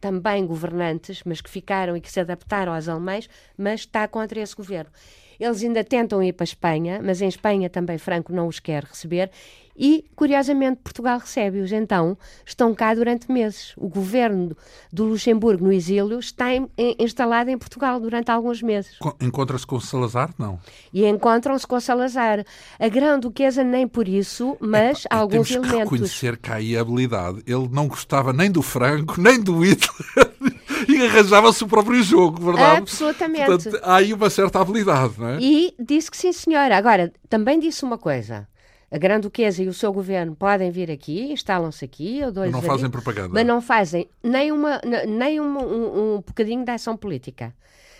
também 0.00 0.46
governantes, 0.46 1.22
mas 1.24 1.40
que 1.40 1.50
ficaram 1.50 1.96
e 1.96 2.00
que 2.00 2.10
se 2.10 2.20
adaptaram 2.20 2.72
aos 2.72 2.88
alemães, 2.88 3.28
mas 3.56 3.80
está 3.80 4.06
contra 4.06 4.40
esse 4.40 4.54
governo. 4.54 4.90
Eles 5.38 5.62
ainda 5.62 5.84
tentam 5.84 6.22
ir 6.22 6.32
para 6.32 6.44
a 6.44 6.46
Espanha, 6.46 7.00
mas 7.02 7.20
em 7.20 7.28
Espanha 7.28 7.68
também 7.68 7.98
Franco 7.98 8.32
não 8.32 8.48
os 8.48 8.58
quer 8.58 8.84
receber 8.84 9.30
e, 9.78 10.04
curiosamente, 10.16 10.80
Portugal 10.82 11.18
recebe-os. 11.18 11.70
Então, 11.70 12.16
estão 12.44 12.74
cá 12.74 12.94
durante 12.94 13.30
meses. 13.30 13.74
O 13.76 13.88
governo 13.88 14.56
do 14.92 15.04
Luxemburgo, 15.04 15.64
no 15.64 15.72
exílio, 15.72 16.18
está 16.18 16.54
em, 16.54 16.66
em, 16.78 16.96
instalado 16.98 17.50
em 17.50 17.58
Portugal 17.58 18.00
durante 18.00 18.30
alguns 18.30 18.62
meses. 18.62 18.98
Encontra-se 19.20 19.66
com 19.66 19.78
Salazar? 19.78 20.32
Não. 20.38 20.58
E 20.92 21.04
encontram-se 21.04 21.66
com 21.66 21.78
Salazar. 21.78 22.44
A 22.78 22.88
Grã-Duquesa 22.88 23.62
nem 23.62 23.86
por 23.86 24.08
isso, 24.08 24.56
mas 24.60 25.04
é, 25.04 25.14
alguns 25.14 25.48
temos 25.48 25.68
elementos. 25.68 25.88
que 25.90 25.94
reconhecer 25.94 26.36
cá 26.38 26.54
aí 26.54 26.76
a 26.76 26.80
habilidade. 26.80 27.42
Ele 27.46 27.68
não 27.70 27.86
gostava 27.86 28.32
nem 28.32 28.50
do 28.50 28.62
Franco, 28.62 29.20
nem 29.20 29.38
do 29.40 29.60
Hitler. 29.60 30.55
e 30.92 31.06
arranjava-se 31.06 31.64
o 31.64 31.68
próprio 31.68 32.02
jogo, 32.02 32.44
verdade? 32.44 32.78
Absolutamente. 32.78 33.46
Portanto, 33.46 33.80
há 33.82 33.96
aí 33.96 34.12
uma 34.12 34.30
certa 34.30 34.60
habilidade, 34.60 35.14
não 35.18 35.28
é? 35.30 35.38
E 35.40 35.74
disse 35.78 36.10
que 36.10 36.16
sim, 36.16 36.32
senhora. 36.32 36.76
Agora, 36.76 37.12
também 37.28 37.58
disse 37.58 37.84
uma 37.84 37.98
coisa 37.98 38.48
a 38.90 38.98
Grande 38.98 39.22
Duquesa 39.22 39.62
e 39.62 39.68
o 39.68 39.74
seu 39.74 39.92
governo 39.92 40.34
podem 40.36 40.70
vir 40.70 40.90
aqui, 40.90 41.32
instalam-se 41.32 41.84
aqui, 41.84 42.18
eu 42.20 42.32
mas 42.34 42.52
não 42.52 42.62
fazem 42.62 42.88
propaganda. 42.88 43.30
Mas 43.32 43.46
não 43.46 43.60
fazem 43.60 44.08
nem, 44.22 44.52
uma, 44.52 44.80
nem 45.06 45.40
um, 45.40 45.58
um, 45.58 46.14
um 46.14 46.16
bocadinho 46.18 46.64
de 46.64 46.70
ação 46.70 46.96
política. 46.96 47.52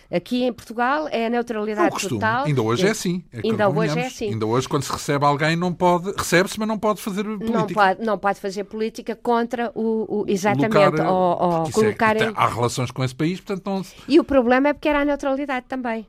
Aqui 0.09 0.43
em 0.43 0.53
Portugal 0.53 1.07
é 1.11 1.25
a 1.25 1.29
neutralidade 1.29 1.95
é 1.95 2.09
total. 2.09 2.45
Ainda 2.45 2.61
hoje 2.61 2.87
é 2.87 2.91
assim. 2.91 3.23
É 3.31 3.41
ainda 3.43 3.69
hoje 3.69 3.99
é 3.99 4.05
assim. 4.05 4.29
Ainda 4.29 4.45
hoje, 4.45 4.67
quando 4.67 4.83
se 4.83 4.91
recebe 4.91 5.25
alguém, 5.25 5.55
não 5.55 5.73
pode. 5.73 6.13
Recebe-se, 6.17 6.57
mas 6.57 6.67
não 6.67 6.79
pode 6.79 7.01
fazer 7.01 7.23
política. 7.23 7.51
Não 7.51 7.67
pode, 7.67 8.05
não 8.05 8.17
pode 8.17 8.39
fazer 8.39 8.63
política 8.63 9.15
contra 9.15 9.71
o. 9.75 10.21
o 10.21 10.25
exatamente. 10.27 10.73
Locar, 10.77 11.11
ou, 11.11 11.41
ou 11.41 11.71
colocar 11.71 12.15
é, 12.15 12.29
em... 12.29 12.33
Há 12.35 12.47
relações 12.47 12.89
com 12.89 13.03
esse 13.03 13.15
país, 13.15 13.41
portanto 13.41 13.65
não. 13.65 13.81
E 14.07 14.19
o 14.19 14.23
problema 14.23 14.69
é 14.69 14.73
porque 14.73 14.87
era 14.87 15.01
a 15.01 15.05
neutralidade 15.05 15.65
também. 15.67 16.07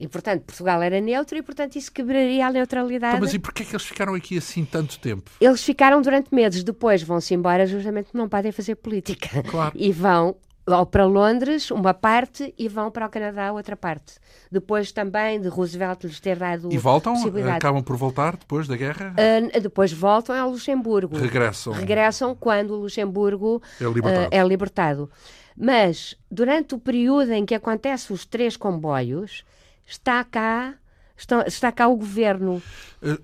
E, 0.00 0.06
portanto, 0.06 0.42
Portugal 0.44 0.80
era 0.80 1.00
neutro 1.00 1.36
e, 1.36 1.42
portanto, 1.42 1.74
isso 1.74 1.90
quebraria 1.90 2.46
a 2.46 2.52
neutralidade. 2.52 3.16
Então, 3.16 3.26
mas 3.26 3.34
e 3.34 3.38
porquê 3.38 3.64
é 3.64 3.66
que 3.66 3.72
eles 3.72 3.84
ficaram 3.84 4.14
aqui 4.14 4.38
assim 4.38 4.64
tanto 4.64 4.96
tempo? 5.00 5.28
Eles 5.40 5.62
ficaram 5.64 6.00
durante 6.00 6.32
meses, 6.32 6.62
depois 6.62 7.02
vão-se 7.02 7.34
embora 7.34 7.66
justamente 7.66 8.04
porque 8.06 8.18
não 8.18 8.28
podem 8.28 8.52
fazer 8.52 8.76
política. 8.76 9.42
Claro. 9.42 9.72
E 9.74 9.90
vão 9.90 10.36
ou 10.68 10.86
para 10.86 11.04
Londres, 11.04 11.70
uma 11.70 11.94
parte, 11.94 12.52
e 12.58 12.68
vão 12.68 12.90
para 12.90 13.06
o 13.06 13.08
Canadá, 13.08 13.52
outra 13.52 13.76
parte. 13.76 14.14
Depois 14.52 14.92
também 14.92 15.40
de 15.40 15.48
Roosevelt 15.48 16.04
lhes 16.04 16.20
ter 16.20 16.36
dado 16.36 16.72
E 16.72 16.78
voltam? 16.78 17.14
Acabam 17.54 17.82
por 17.82 17.96
voltar 17.96 18.36
depois 18.36 18.66
da 18.68 18.76
guerra? 18.76 19.14
Ah, 19.16 19.58
depois 19.58 19.92
voltam 19.92 20.34
ao 20.36 20.50
Luxemburgo. 20.50 21.16
Regressam. 21.16 21.72
Regressam 21.72 22.34
quando 22.34 22.72
o 22.72 22.76
Luxemburgo 22.80 23.62
É 23.80 23.84
libertado. 23.84 24.28
ah, 24.32 24.36
é 24.36 24.42
libertado. 24.44 25.10
Mas, 25.56 26.14
durante 26.30 26.74
o 26.74 26.78
período 26.78 27.32
em 27.32 27.44
que 27.44 27.54
acontecem 27.54 28.14
os 28.14 28.24
três 28.24 28.56
comboios, 28.56 29.44
está 29.86 30.22
cá, 30.22 30.74
estão- 31.16 31.42
está 31.42 31.72
cá 31.72 31.88
o 31.88 31.96
governo. 31.96 32.62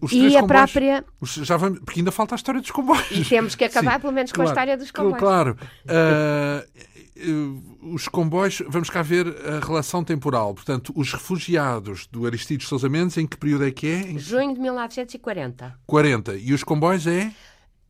Os 0.00 0.10
E 0.12 0.36
a 0.36 0.40
comboios- 0.40 0.46
própria- 0.46 1.04
os- 1.20 1.34
já 1.34 1.56
vamos, 1.56 1.78
porque 1.80 2.00
ainda 2.00 2.10
falta 2.10 2.34
a 2.34 2.36
história 2.36 2.60
dos 2.60 2.70
comboios. 2.72 3.10
E 3.12 3.24
temos 3.24 3.54
que 3.54 3.64
acabar, 3.64 3.94
Sim, 3.94 4.00
pelo 4.00 4.12
menos, 4.12 4.32
com 4.32 4.42
a 4.42 4.44
claro, 4.44 4.50
história 4.50 4.76
dos 4.76 4.90
comboios. 4.90 5.18
Claro. 5.18 5.56
Eh, 5.86 6.66
os 7.82 8.08
comboios, 8.08 8.62
vamos 8.68 8.90
cá 8.90 9.02
ver 9.02 9.26
a 9.46 9.64
relação 9.64 10.02
temporal. 10.02 10.54
Portanto, 10.54 10.92
os 10.96 11.12
refugiados 11.12 12.06
do 12.06 12.26
Aristides 12.26 12.66
Sousa 12.68 12.88
Mendes, 12.88 13.16
em 13.16 13.26
que 13.26 13.36
período 13.36 13.64
é 13.66 13.70
que 13.70 13.86
é? 13.86 14.00
Em 14.00 14.18
Junho 14.18 14.52
de 14.54 14.60
1940. 14.60 15.78
40. 15.86 16.34
E 16.36 16.52
os 16.52 16.64
comboios 16.64 17.06
é? 17.06 17.32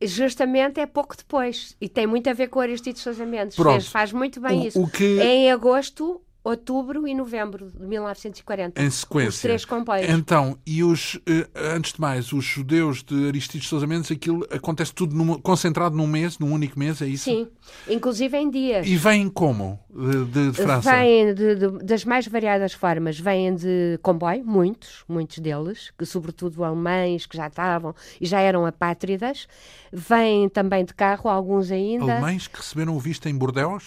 Justamente 0.01 0.79
é 0.79 0.85
pouco 0.85 1.15
depois. 1.15 1.75
E 1.79 1.87
tem 1.89 2.05
muito 2.05 2.29
a 2.29 2.33
ver 2.33 2.47
com 2.49 2.59
o 2.59 2.61
Aristides 2.61 3.01
Sousa 3.01 3.25
Mendes. 3.25 3.55
Pronto. 3.55 3.73
Fez- 3.73 3.87
faz 3.87 4.11
muito 4.11 4.39
bem 4.41 4.61
O- 4.61 4.67
isso. 4.67 4.81
o 4.81 4.87
que- 4.89 5.19
em 5.21 5.49
agosto, 5.51 6.21
outubro 6.45 7.07
e 7.07 7.13
novembro 7.15 7.71
de 7.71 7.85
1940. 7.85 8.81
Em 8.81 8.89
sequência. 8.89 9.29
Os 9.29 9.41
três 9.41 9.65
comboios. 9.65 10.07
Então, 10.09 10.57
e 10.65 10.83
os, 10.83 11.19
eh, 11.27 11.47
antes 11.55 11.93
de 11.93 11.99
mais, 11.99 12.31
os 12.31 12.45
judeus 12.45 13.03
de 13.03 13.27
Aristides 13.27 13.67
Sousa 13.67 13.87
Mendes, 13.87 14.11
aquilo 14.11 14.45
acontece 14.51 14.93
tudo 14.93 15.15
numa- 15.15 15.39
concentrado 15.39 15.97
num 15.97 16.05
mês, 16.07 16.37
num 16.37 16.51
único 16.53 16.77
mês, 16.77 17.01
é 17.01 17.07
isso? 17.07 17.23
Sim, 17.25 17.47
inclusive 17.89 18.37
em 18.37 18.49
dias. 18.49 18.85
E 18.87 18.95
vêm 18.95 19.27
como? 19.27 19.79
De, 19.89 20.25
de- 20.25 20.51
de 20.51 20.57
França? 20.61 20.91
Vêm 20.95 21.33
de- 21.33 21.55
de- 21.55 21.83
das 21.83 22.05
mais 22.05 22.27
variadas 22.27 22.73
formas. 22.73 23.19
Vêm 23.19 23.55
de 23.55 23.97
comboio, 24.03 24.45
muitos, 24.45 25.03
muitos 25.09 25.39
deles, 25.39 25.91
que 25.97 26.05
sobretudo 26.05 26.63
alemães, 26.63 27.25
que 27.25 27.35
já 27.35 27.47
estavam 27.47 27.95
e 28.21 28.25
já 28.27 28.39
eram 28.39 28.65
apátridas. 28.67 29.47
Vêm 29.91 30.47
também 30.49 30.85
de 30.85 30.93
carro, 30.93 31.29
alguns 31.29 31.71
ainda. 31.71 32.03
Alemães 32.13 32.47
que 32.47 32.57
receberam 32.57 32.95
o 32.95 32.99
visto 32.99 33.27
em 33.27 33.35
Bordeaux? 33.35 33.83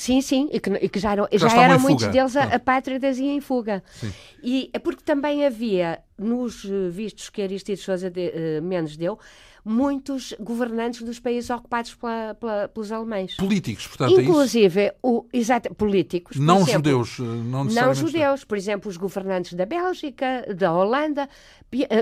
Sim, 0.00 0.20
sim, 0.22 0.48
e 0.50 0.58
que, 0.58 0.70
e 0.70 0.88
que 0.88 0.98
já 0.98 1.12
eram, 1.12 1.28
já 1.30 1.46
estavam 1.46 1.62
eram 1.64 1.78
muitos 1.80 2.04
fuga. 2.06 2.12
deles 2.16 2.34
a- 2.36 2.44
Ah. 2.44 2.54
apátridas 2.56 3.18
e 3.18 3.24
em 3.26 3.40
fuga. 3.40 3.82
Sim. 3.92 4.10
E 4.42 4.70
é 4.72 4.78
porque 4.78 5.02
também 5.04 5.44
havia, 5.44 6.00
nos 6.18 6.64
eh, 6.64 6.88
vistos 6.88 7.28
que 7.28 7.42
Aristides 7.42 7.84
Sousa 7.84 8.08
de, 8.10 8.30
eh, 8.34 8.60
Mendes 8.62 8.96
deu, 8.96 9.18
muitos 9.62 10.32
governantes 10.40 11.02
dos 11.02 11.20
países 11.20 11.50
ocupados 11.50 11.94
pela- 11.94 12.34
pela- 12.34 12.68
pelos 12.68 12.90
alemães. 12.90 13.36
Políticos, 13.36 13.86
portanto, 13.86 14.18
é? 14.18 14.22
Inclusive, 14.22 14.92
o, 15.02 15.26
exato, 15.34 15.74
políticos. 15.74 16.38
Não 16.38 16.56
exemplo, 16.62 16.72
judeus, 16.72 17.18
eh, 17.20 17.22
não 17.22 17.64
Não 17.64 17.94
judeus, 17.94 18.42
por 18.42 18.56
exemplo, 18.56 18.88
os 18.88 18.96
governantes 18.96 19.52
da 19.52 19.66
Bélgica, 19.66 20.46
da 20.56 20.72
Holanda, 20.72 21.28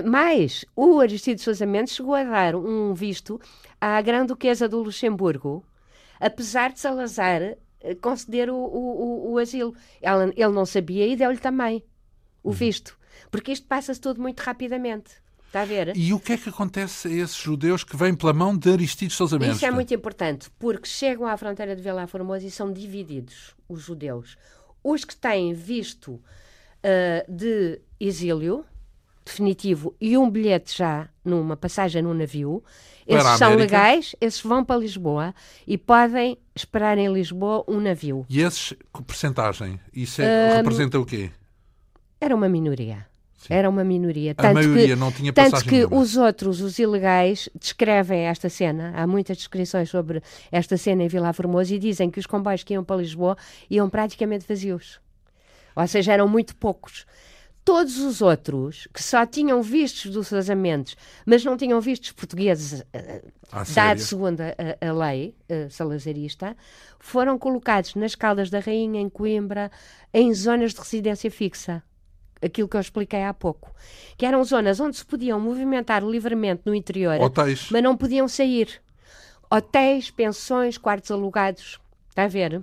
mas 0.05 0.63
o 0.75 0.99
Aristides 1.01 1.43
Sousa 1.43 1.65
Mendes 1.65 1.95
chegou 1.95 2.15
a 2.15 2.23
dar 2.23 2.55
um 2.55 2.93
visto 2.93 3.39
à 3.79 4.01
Grã-Duquesa 4.01 4.69
do 4.69 4.81
Luxemburgo, 4.81 5.61
apesar 6.19 6.71
de 6.71 6.79
Salazar 6.79 7.57
conceder 8.01 8.49
o, 8.49 8.55
o- 8.55 9.27
o- 9.29 9.31
o 9.33 9.37
asilo. 9.37 9.73
Ela- 10.01 10.31
ele 10.35 10.49
não 10.53 10.65
sabia 10.65 11.07
e 11.07 11.15
deu-lhe 11.15 11.37
também 11.39 11.83
Uhum. 12.43 12.51
o 12.51 12.53
visto, 12.53 12.97
porque 13.31 13.51
isto 13.51 13.67
passa-se 13.67 13.99
tudo 13.99 14.21
muito 14.21 14.39
rapidamente. 14.41 15.11
Está 15.47 15.61
a 15.61 15.65
ver? 15.65 15.97
E 15.97 16.13
o 16.13 16.19
que 16.19 16.33
é 16.33 16.37
que 16.37 16.47
acontece 16.49 17.07
a 17.07 17.11
esses 17.11 17.35
judeus 17.35 17.83
que 17.83 17.97
vêm 17.97 18.13
pela 18.13 18.31
mão 18.33 18.55
de 18.55 18.69
Aristides 18.71 19.17
Sousa 19.17 19.39
Mendes? 19.39 19.55
Isso 19.57 19.65
é 19.65 19.71
muito 19.71 19.91
importante, 19.93 20.47
porque 20.59 20.87
chegam 20.87 21.25
à 21.25 21.35
fronteira 21.35 21.75
de 21.75 21.81
Vila 21.81 22.05
Formosa 22.05 22.45
e 22.45 22.51
são 22.51 22.71
divididos, 22.71 23.55
os 23.67 23.81
judeus. 23.81 24.37
Os 24.83 25.03
que 25.03 25.15
têm 25.15 25.53
visto 25.53 26.21
ah, 26.83 27.25
de 27.27 27.81
exílio 27.99 28.63
definitivo 29.25 29.95
e 29.99 30.17
um 30.17 30.29
bilhete 30.29 30.77
já 30.77 31.09
numa 31.25 31.57
passagem 31.57 32.01
num 32.01 32.13
navio, 32.13 32.63
esses 33.15 33.37
são 33.37 33.55
legais, 33.55 34.15
esses 34.21 34.41
vão 34.41 34.63
para 34.63 34.77
Lisboa 34.79 35.33
e 35.65 35.77
podem 35.77 36.37
esperar 36.55 36.97
em 36.97 37.11
Lisboa 37.11 37.63
um 37.67 37.79
navio. 37.79 38.25
E 38.29 38.41
esses, 38.41 38.73
que 38.93 39.03
percentagem? 39.03 39.79
Isso 39.93 40.21
é- 40.21 40.57
representa 40.57 40.99
o 40.99 41.05
quê? 41.05 41.31
Era 42.21 42.35
uma 42.35 42.49
minoria. 42.49 43.07
Era 43.49 43.69
uma 43.69 43.83
minoria. 43.83 44.31
A 44.31 44.35
Tanto 44.35 44.53
maioria 44.55 44.87
que, 44.89 44.95
não 44.95 45.11
tinha 45.11 45.31
Tanto 45.31 45.63
que 45.63 45.71
nenhuma. 45.71 45.97
os 45.97 46.17
outros, 46.17 46.59
os 46.59 46.77
ilegais, 46.77 47.47
descrevem 47.57 48.27
esta 48.27 48.49
cena. 48.49 48.91
Há 48.95 49.07
muitas 49.07 49.37
descrições 49.37 49.89
sobre 49.89 50.21
esta 50.51 50.75
cena 50.75 51.03
em 51.03 51.07
Vila 51.07 51.31
Formosa 51.31 51.73
e 51.73 51.79
dizem 51.79 52.11
que 52.11 52.19
os 52.19 52.25
comboios 52.25 52.63
que 52.63 52.73
iam 52.73 52.83
para 52.83 52.97
Lisboa 52.97 53.37
iam 53.69 53.89
praticamente 53.89 54.45
vazios. 54.47 54.99
Ou 55.75 55.87
seja, 55.87 56.11
eram 56.13 56.27
muito 56.27 56.55
poucos. 56.57 57.05
Todos 57.65 57.99
os 57.99 58.21
outros, 58.21 58.87
que 58.93 59.03
só 59.03 59.25
tinham 59.25 59.61
vistos 59.61 60.11
dos 60.11 60.29
casamentos, 60.29 60.95
mas 61.25 61.43
não 61.43 61.55
tinham 61.55 61.79
vistos 61.79 62.11
portugueses 62.11 62.83
eh, 62.91 63.21
À 63.51 63.63
séria. 63.63 63.89
dado 63.89 63.99
segundo 64.01 64.41
a, 64.41 64.87
a 64.87 64.91
lei 64.91 65.35
eh, 65.47 65.67
salazarista, 65.69 66.57
foram 66.99 67.37
colocados 67.37 67.93
nas 67.95 68.15
Caldas 68.15 68.49
da 68.49 68.59
Rainha, 68.59 68.99
em 68.99 69.07
Coimbra, 69.09 69.71
em 70.11 70.33
zonas 70.33 70.73
de 70.73 70.79
residência 70.79 71.29
fixa. 71.29 71.83
Aquilo 72.41 72.67
que 72.69 72.77
eu 72.77 72.81
expliquei 72.81 73.23
há 73.23 73.33
pouco. 73.33 73.71
Que 74.17 74.25
eram 74.25 74.43
zonas 74.43 74.79
onde 74.79 74.95
se 74.97 75.05
podiam 75.05 75.39
movimentar 75.39 76.01
livremente 76.03 76.61
no 76.65 76.73
interior, 76.73 77.19
Hotéis. 77.21 77.67
mas 77.69 77.83
não 77.83 77.95
podiam 77.97 78.27
sair. 78.27 78.81
Hotéis, 79.51 80.09
pensões, 80.09 80.77
quartos 80.77 81.11
alugados. 81.11 81.79
Está 82.09 82.23
a 82.23 82.27
ver? 82.27 82.59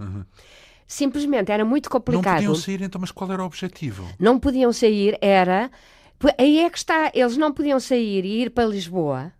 Simplesmente 0.86 1.50
era 1.50 1.64
muito 1.64 1.86
Uhum. 1.86 1.90
Não 1.94 2.00
complicado. 2.00 2.34
podiam 2.36 2.54
sair, 2.54 2.82
então, 2.82 3.00
mas 3.00 3.10
qual 3.10 3.30
era 3.32 3.42
o 3.42 3.46
objetivo? 3.46 4.06
Não 4.18 4.38
podiam 4.38 4.72
sair, 4.72 5.18
era. 5.20 5.70
Aí 6.38 6.60
é 6.60 6.70
que 6.70 6.78
está, 6.78 7.10
eles 7.14 7.36
não 7.36 7.52
podiam 7.52 7.78
sair 7.80 8.24
e 8.24 8.42
ir 8.42 8.50
para 8.50 8.64
Lisboa 8.66 9.32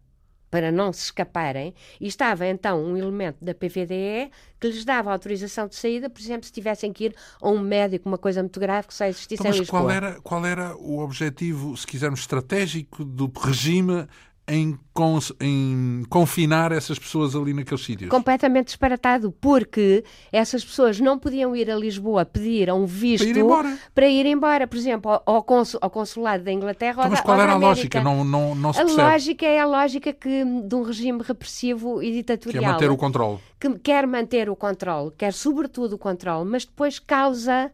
para 0.49 0.71
não 0.71 0.93
se 0.93 1.03
escaparem, 1.07 1.75
e 2.01 2.07
estava 2.07 2.47
então 2.47 2.83
um 2.83 2.97
elemento 2.97 3.45
da 3.45 3.53
PVDE 3.53 4.31
que 4.61 4.69
lhes 4.69 4.85
dava 4.87 5.13
autorização 5.13 5.67
de 5.67 5.75
saída, 5.75 6.09
por 6.09 6.21
exemplo, 6.21 6.47
se 6.47 6.53
tivessem 6.53 6.93
que 6.93 7.07
ir 7.07 7.15
a 7.43 7.49
um 7.51 7.59
médico, 7.59 8.09
uma 8.09 8.17
coisa 8.17 8.41
muito 8.43 8.59
grave 8.59 8.87
que 8.87 8.95
só 8.95 9.05
existisse 9.05 9.35
Então, 9.35 9.47
em 9.47 9.51
mas 9.51 9.59
Lisboa. 9.59 9.81
qual 9.83 9.91
era, 9.91 10.21
qual 10.23 10.47
era 10.47 10.75
o 10.77 11.01
objetivo, 11.01 11.77
se 11.77 11.87
quisermos, 11.87 12.21
estratégico 12.21 13.05
do 13.05 13.31
regime 13.39 14.07
em, 14.49 14.79
cons- 14.95 15.33
em 15.41 16.05
confinar 16.09 16.71
essas 16.73 16.99
pessoas 16.99 17.35
ali 17.35 17.53
naqueles 17.53 17.85
sítios? 17.85 18.09
Completamente 18.11 18.67
disparatado, 18.69 19.33
porque 19.41 20.05
essas 20.31 20.65
pessoas 20.65 21.01
não 21.01 21.19
podiam 21.19 21.55
ir 21.57 21.71
a 21.71 21.75
Lisboa 21.77 22.25
pedir 22.25 22.71
um 22.73 22.87
visto 22.87 23.25
Para 23.25 23.31
ir 23.39 23.41
embora. 23.43 23.79
para 23.95 24.09
ir 24.09 24.27
embora, 24.27 24.67
por 24.67 24.77
exemplo, 24.77 25.11
ao, 25.11 25.23
ao 25.27 25.43
consu- 25.43 25.79
ao 25.81 25.91
consulado 25.91 26.45
da 26.45 26.53
Inglaterra 26.53 26.93
Então, 26.93 27.05
ou 27.05 27.11
mas 27.11 27.19
da, 27.19 27.25
qual 27.25 27.37
ou 27.37 27.43
era 27.43 27.53
a 27.53 27.57
lógica? 27.57 28.01
Não, 28.03 28.25
não, 28.25 28.55
não 28.55 28.73
se 28.73 28.81
A 28.81 28.85
percebe. 28.85 29.03
lógica 29.11 29.47
é 29.47 29.59
a 29.61 29.67
lógica 29.67 30.13
que, 30.13 30.45
de 30.45 30.75
um 30.75 30.83
regime 30.83 31.23
repressivo 31.23 32.01
e 32.03 32.07
Que 32.07 32.13
é 32.13 32.17
ditatorial. 32.17 32.73
manter 32.73 32.91
o 32.91 32.97
controle. 32.97 33.39
que 33.59 33.79
quer 33.81 34.07
manter 34.07 34.49
o 34.49 34.55
controle, 34.57 35.11
quer 35.19 35.33
sobretudo 35.33 35.95
o 35.95 35.99
controle, 35.99 36.49
mas 36.49 36.65
depois 36.65 36.99
causa. 36.99 37.73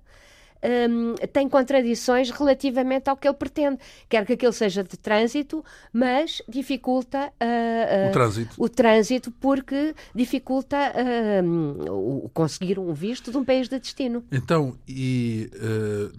Hum, 0.62 1.14
tem 1.32 1.48
contradições 1.48 2.30
relativamente 2.30 3.08
ao 3.08 3.16
que 3.16 3.26
ele 3.26 3.36
pretende. 3.36 3.78
Quer 4.08 4.24
que 4.24 4.34
aquilo 4.34 4.52
seja 4.52 4.82
de 4.82 4.96
trânsito, 4.96 5.64
mas 5.92 6.42
dificulta 6.48 7.32
ah, 7.40 7.44
ah, 7.44 8.08
O 8.08 8.12
trânsito. 8.12 8.54
o 8.58 8.68
trânsito 8.68 9.30
porque 9.32 9.94
dificulta 10.14 10.76
hum, 11.44 12.24
o 12.24 12.30
conseguir 12.32 12.78
um 12.78 12.92
visto 12.92 13.30
de 13.30 13.36
um 13.36 13.44
país 13.44 13.68
de 13.68 13.78
destino. 13.78 14.24
Então, 14.30 14.76
e 14.88 15.50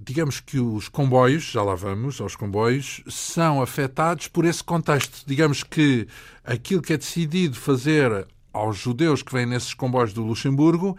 digamos 0.04 0.40
que 0.40 0.60
os 0.60 0.90
comboios, 0.90 1.44
já 1.44 1.64
lá 1.64 1.76
vamos 1.76 2.20
aos 2.20 2.36
comboios, 2.36 3.04
são 3.08 3.62
afetados 3.62 4.28
por 4.28 4.46
esse 4.46 4.64
contexto. 4.64 5.24
Digamos 5.26 5.64
que 5.64 6.08
aquilo 6.44 6.82
que 6.82 6.94
é 6.94 6.98
decidido 6.98 7.56
fazer 7.56 8.28
aos 8.52 8.78
judeus 8.78 9.24
que 9.24 9.34
vêm 9.34 9.46
nesses 9.46 9.74
comboios 9.74 10.14
do 10.14 10.24
Luxemburgo 10.24 10.96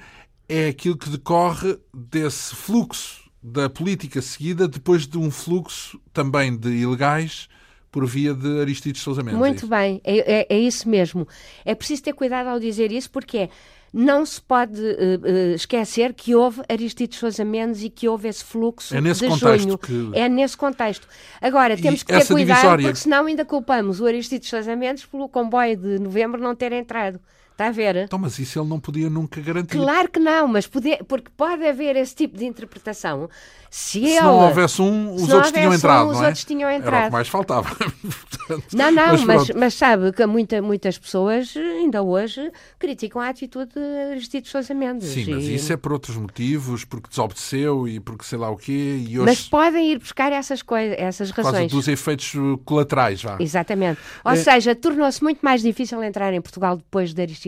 é 0.48 0.68
aquilo 0.68 0.96
que 0.96 1.08
decorre 1.08 1.78
desse 1.92 2.54
fluxo 2.54 3.23
da 3.46 3.68
política 3.68 4.22
seguida 4.22 4.66
depois 4.66 5.06
de 5.06 5.18
um 5.18 5.30
fluxo 5.30 6.00
também 6.14 6.56
de 6.56 6.70
ilegais 6.70 7.46
por 7.92 8.06
via 8.06 8.32
de 8.32 8.60
Aristides 8.60 9.02
Sousa 9.02 9.22
Mendes. 9.22 9.36
é 9.36 9.38
Muito 9.38 9.58
isso? 9.58 9.66
bem, 9.68 10.00
é, 10.02 10.40
é- 10.40 10.46
é 10.48 10.58
isso 10.58 10.88
mesmo. 10.88 11.28
É 11.64 11.74
preciso 11.74 12.02
ter 12.02 12.14
cuidado 12.14 12.46
ao 12.48 12.58
dizer 12.58 12.90
isso 12.90 13.10
porque 13.10 13.36
é, 13.36 13.48
não 13.92 14.24
se 14.26 14.40
pode 14.40 14.80
eh, 14.82 15.52
esquecer 15.54 16.12
que 16.14 16.34
houve 16.34 16.62
Aristides 16.68 17.18
Sousa 17.18 17.44
Mendes 17.44 17.84
e 17.84 17.90
que 17.90 18.08
houve 18.08 18.26
esse 18.28 18.42
fluxo 18.42 18.96
É 18.96 19.00
nesse 19.00 19.20
de 19.20 19.28
contexto 19.28 19.62
junho. 19.68 19.78
que- 19.78 20.18
É 20.18 20.28
nesse 20.28 20.56
contexto. 20.56 21.06
Agora, 21.40 21.74
E 21.74 21.80
temos 21.82 22.02
que 22.02 22.12
ter 22.12 22.26
cuidado 22.26 22.56
divisória- 22.56 22.86
porque 22.88 22.98
senão 22.98 23.26
ainda 23.26 23.44
culpamos 23.44 24.00
o 24.00 24.06
Aristides 24.06 24.48
Sousa 24.48 24.74
Mendes 24.74 25.04
pelo 25.04 25.28
comboio 25.28 25.76
de 25.76 25.98
novembro 26.00 26.40
não 26.40 26.56
ter 26.56 26.72
entrado. 26.72 27.20
Está 27.54 27.68
a 27.68 27.70
ver? 27.70 27.94
Então, 27.94 28.18
mas 28.18 28.36
isso 28.40 28.58
ele 28.58 28.68
não 28.68 28.80
podia 28.80 29.08
nunca 29.08 29.40
garantir. 29.40 29.78
Claro 29.78 30.10
que 30.10 30.18
não, 30.18 30.48
mas 30.48 30.66
poder, 30.66 31.04
porque 31.04 31.30
pode 31.36 31.64
haver 31.64 31.94
esse 31.94 32.12
tipo 32.12 32.36
de 32.36 32.44
interpretação. 32.44 33.30
Se, 33.70 34.00
se 34.00 34.06
ele, 34.06 34.20
não 34.20 34.40
houvesse 34.40 34.82
um, 34.82 35.14
os 35.14 35.28
outros 35.28 35.52
tinham 35.52 35.70
um, 35.70 35.74
entrado, 35.74 36.08
os 36.08 36.16
não 36.16 36.24
é? 36.24 36.26
outros 36.26 36.44
tinham 36.44 36.70
entrado. 36.70 36.94
Era 36.94 37.04
o 37.04 37.08
que 37.08 37.12
mais 37.12 37.28
faltava. 37.28 37.68
Portanto, 37.74 38.64
não, 38.72 38.90
não, 38.90 39.06
mas, 39.06 39.24
mas, 39.24 39.50
mas, 39.50 39.74
sabe 39.74 40.12
que 40.12 40.26
muita, 40.26 40.60
muitas 40.62 40.98
pessoas 40.98 41.56
ainda 41.56 42.02
hoje 42.02 42.52
criticam 42.78 43.20
a 43.20 43.28
atitude 43.28 43.72
de 43.72 44.12
Aristides 44.12 44.50
Sousa 44.50 44.74
Mendes. 44.74 45.08
Sim, 45.08 45.34
mas 45.34 45.44
e... 45.44 45.54
isso 45.54 45.72
é 45.72 45.76
por 45.76 45.92
outros 45.92 46.16
motivos, 46.16 46.84
porque 46.84 47.08
desobedeceu 47.08 47.86
e 47.86 47.98
porque 47.98 48.24
sei 48.24 48.38
lá 48.38 48.50
o 48.50 48.56
quê. 48.56 49.04
E 49.08 49.18
hoje... 49.18 49.26
Mas 49.26 49.42
podem 49.48 49.92
ir 49.92 49.98
buscar 49.98 50.30
essas 50.32 50.62
coisas, 50.62 50.96
essas 50.98 51.30
razões. 51.30 51.52
Por 51.52 51.58
causa 51.58 51.76
dos 51.76 51.88
efeitos 51.88 52.32
colaterais, 52.64 53.20
já. 53.20 53.36
Exatamente. 53.40 54.00
Ou 54.24 54.32
é... 54.32 54.36
seja, 54.36 54.74
tornou-se 54.74 55.22
muito 55.22 55.40
mais 55.40 55.62
difícil 55.62 56.02
entrar 56.02 56.32
em 56.32 56.40
Portugal 56.40 56.76
depois 56.76 57.12
de 57.12 57.22
Aristides 57.22 57.43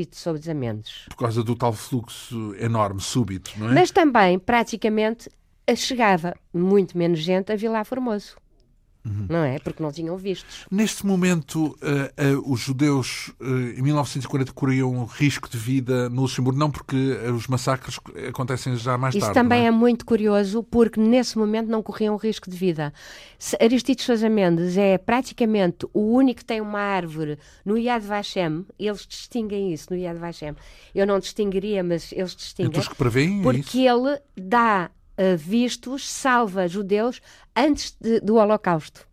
Por 1.09 1.17
causa 1.17 1.43
do 1.43 1.55
tal 1.55 1.73
fluxo 1.73 2.55
enorme, 2.59 3.01
súbito, 3.01 3.53
não 3.57 3.71
é? 3.71 3.75
Mas 3.75 3.91
também, 3.91 4.39
praticamente, 4.39 5.31
chegava 5.75 6.35
muito 6.53 6.97
menos 6.97 7.19
gente 7.21 7.53
a 7.53 7.57
Vilar 7.57 7.85
Formoso. 7.85 8.37
Uhum. 9.07 9.27
Não 9.29 9.45
é? 9.45 9.59
Porque 9.61 9.83
não 9.83 9.93
tinham 9.93 10.17
vistos. 10.17 10.67
Neste 10.71 11.07
momento, 11.07 11.67
uh, 11.67 12.37
uh, 12.37 12.53
os 12.53 12.61
judeus 12.61 13.29
uh, 13.41 13.79
em 13.79 13.83
1940 13.83 14.53
corriam 14.53 15.05
risco 15.05 15.49
de 15.49 15.57
vida 15.57 16.09
no 16.09 16.23
Luxemburgo, 16.23 16.59
não 16.59 16.71
porque 16.71 16.97
os 17.33 17.47
massacres 17.47 18.01
acontecem 18.29 18.75
já 18.77 18.99
mais 18.99 19.15
Isso 19.15 19.25
tarde. 19.25 19.39
Isso 19.39 19.45
também 19.45 19.65
é? 19.65 19.67
é? 19.67 19.71
muito 19.71 20.05
curioso, 20.05 20.63
porque 20.65 20.99
nesse 20.99 21.39
momento 21.39 21.69
não 21.69 21.83
corriam 21.83 22.17
risco 22.17 22.51
de 22.51 22.57
vida. 22.57 22.93
Aristides 23.61 24.05
Sousa 24.05 24.29
Mendes 24.29 24.77
é 24.77 24.99
praticamente 24.99 25.87
o 25.93 26.01
único 26.01 26.41
que 26.41 26.45
tem 26.45 26.61
uma 26.61 26.81
árvore 26.81 27.39
no 27.65 27.79
Yad 27.79 28.05
Vashem, 28.05 28.67
eles 28.79 29.07
distinguem 29.07 29.73
isso 29.73 29.87
no 29.91 29.97
Yad 29.97 30.19
Vashem. 30.19 30.55
Eu 30.95 31.07
não 31.07 31.21
distinguiria, 31.21 31.85
mas 31.85 32.11
eles 32.13 32.35
distinguem. 32.35 32.71
Então 32.71 32.81
os 32.81 32.89
que 32.89 32.97
prevêem 32.97 33.43
porque 33.43 33.79
isso? 33.79 33.79
ele 33.79 34.19
dá 34.37 34.91
vistos, 35.39 36.09
salva 36.09 36.69
judeus 36.69 37.21
antes 37.55 37.97
de, 38.01 38.21
do 38.21 38.37
Holocausto. 38.37 39.07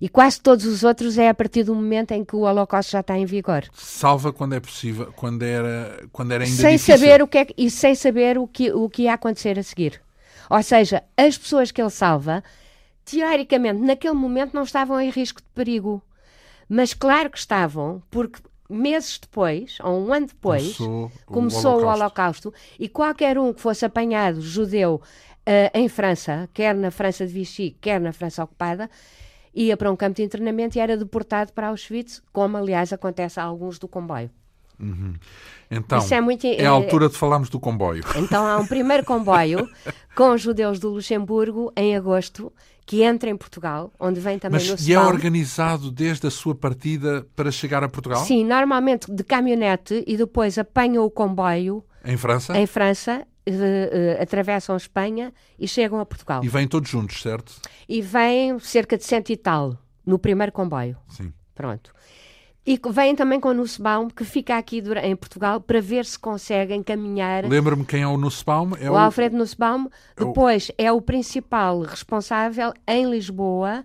E 0.00 0.08
quase 0.08 0.40
todos 0.40 0.66
os 0.66 0.84
outros 0.84 1.16
é 1.16 1.28
a 1.28 1.34
partir 1.34 1.64
do 1.64 1.74
momento 1.74 2.12
em 2.12 2.24
que 2.24 2.36
o 2.36 2.40
Holocausto 2.40 2.92
já 2.92 3.00
está 3.00 3.16
em 3.16 3.24
vigor. 3.24 3.64
Salva 3.72 4.32
quando 4.32 4.54
é 4.54 4.60
possível, 4.60 5.12
quando 5.16 5.42
era, 5.42 6.06
quando 6.12 6.32
era 6.32 6.44
ainda 6.44 6.56
sem 6.56 6.76
difícil. 6.76 6.98
saber 6.98 7.22
o 7.22 7.28
que 7.28 7.38
é, 7.38 7.46
e 7.56 7.70
sem 7.70 7.94
saber 7.94 8.38
o 8.38 8.46
que, 8.46 8.70
o 8.72 8.88
que 8.88 9.02
ia 9.02 9.14
acontecer 9.14 9.58
a 9.58 9.62
seguir. 9.62 10.00
Ou 10.50 10.62
seja, 10.62 11.02
as 11.16 11.38
pessoas 11.38 11.72
que 11.72 11.80
ele 11.80 11.90
salva, 11.90 12.44
teoricamente, 13.04 13.80
naquele 13.80 14.14
momento 14.14 14.54
não 14.54 14.62
estavam 14.62 15.00
em 15.00 15.10
risco 15.10 15.40
de 15.40 15.48
perigo. 15.54 16.02
Mas 16.68 16.92
claro 16.92 17.30
que 17.30 17.38
estavam, 17.38 18.02
porque 18.10 18.40
meses 18.68 19.18
depois, 19.18 19.78
ou 19.82 20.06
um 20.06 20.12
ano 20.12 20.26
depois, 20.26 20.76
começou, 20.76 21.12
começou 21.26 21.72
o, 21.72 21.84
o, 21.84 21.86
holocausto. 21.86 22.48
holocausto. 22.48 22.54
e 22.78 22.88
qualquer 22.88 23.38
um 23.38 23.52
que 23.52 23.60
fosse 23.60 23.84
apanhado 23.84 24.40
judeu 24.40 25.00
uh, 25.46 25.70
em 25.72 25.88
França, 25.88 26.48
quer 26.52 26.74
na 26.74 26.90
França 26.90 27.26
de 27.26 27.32
Vichy, 27.32 27.76
quer 27.80 28.00
na 28.00 28.12
França 28.12 28.42
ocupada, 28.42 28.90
ia 29.54 29.76
para 29.76 29.90
um 29.90 29.96
campo 29.96 30.16
de 30.16 30.22
internamento 30.22 30.76
e 30.76 30.80
era 30.80 30.96
deportado 30.96 31.52
para 31.52 31.68
Auschwitz, 31.68 32.22
como 32.32 32.56
aliás 32.56 32.92
acontece 32.92 33.40
a 33.40 33.44
alguns 33.44 33.78
do 33.78 33.88
comboio. 33.88 34.30
Uhum. 34.78 35.14
Então, 35.70 35.98
é, 36.10 36.20
muito, 36.20 36.46
é 36.46 36.66
a 36.66 36.70
altura 36.70 37.08
de 37.08 37.16
falarmos 37.16 37.48
do 37.48 37.58
comboio. 37.58 38.04
Então 38.16 38.46
há 38.46 38.58
um 38.58 38.66
primeiro 38.66 39.04
comboio 39.04 39.66
com 40.14 40.32
os 40.32 40.42
judeus 40.42 40.78
do 40.78 40.90
Luxemburgo 40.90 41.72
em 41.74 41.96
agosto 41.96 42.52
que 42.86 43.02
entra 43.02 43.28
em 43.28 43.36
Portugal, 43.36 43.92
onde 43.98 44.20
vem 44.20 44.38
também 44.38 44.60
Mas 44.60 44.80
no 44.80 44.88
e 44.88 44.94
é 44.94 45.00
organizado 45.00 45.90
desde 45.90 46.28
a 46.28 46.30
sua 46.30 46.54
partida 46.54 47.26
para 47.34 47.50
chegar 47.50 47.82
a 47.82 47.88
Portugal? 47.88 48.24
Sim, 48.24 48.44
normalmente 48.44 49.12
de 49.12 49.24
caminhonete 49.24 50.04
e 50.06 50.16
depois 50.16 50.56
apanham 50.56 51.04
o 51.04 51.10
comboio 51.10 51.84
em 52.04 52.16
França, 52.16 52.56
em 52.56 52.64
França 52.64 53.26
uh, 53.48 53.50
uh, 53.50 54.22
atravessam 54.22 54.76
Espanha 54.76 55.34
e 55.58 55.66
chegam 55.66 55.98
a 55.98 56.06
Portugal. 56.06 56.44
E 56.44 56.48
vêm 56.48 56.68
todos 56.68 56.88
juntos, 56.88 57.20
certo? 57.20 57.52
E 57.88 58.00
vêm 58.00 58.56
cerca 58.60 58.96
de 58.96 59.04
cento 59.04 59.30
e 59.30 59.36
tal 59.36 59.76
no 60.06 60.18
primeiro 60.18 60.52
comboio. 60.52 60.96
Sim. 61.08 61.32
Pronto. 61.52 61.92
E 62.66 62.80
vêm 62.90 63.14
também 63.14 63.38
com 63.38 63.50
o 63.50 63.54
Nussbaum, 63.54 64.08
que 64.08 64.24
fica 64.24 64.58
aqui 64.58 64.82
em 65.04 65.14
Portugal, 65.14 65.60
para 65.60 65.80
ver 65.80 66.04
se 66.04 66.18
conseguem 66.18 66.82
caminhar. 66.82 67.44
Lembra-me 67.44 67.84
quem 67.84 68.02
é 68.02 68.08
o 68.08 68.16
Nussbaum? 68.16 68.72
É 68.80 68.90
o, 68.90 68.94
o 68.94 68.96
Alfredo 68.96 69.36
Nussbaum. 69.36 69.88
Depois 70.16 70.72
é 70.76 70.90
o 70.90 71.00
principal 71.00 71.80
responsável 71.82 72.74
em 72.88 73.08
Lisboa, 73.08 73.84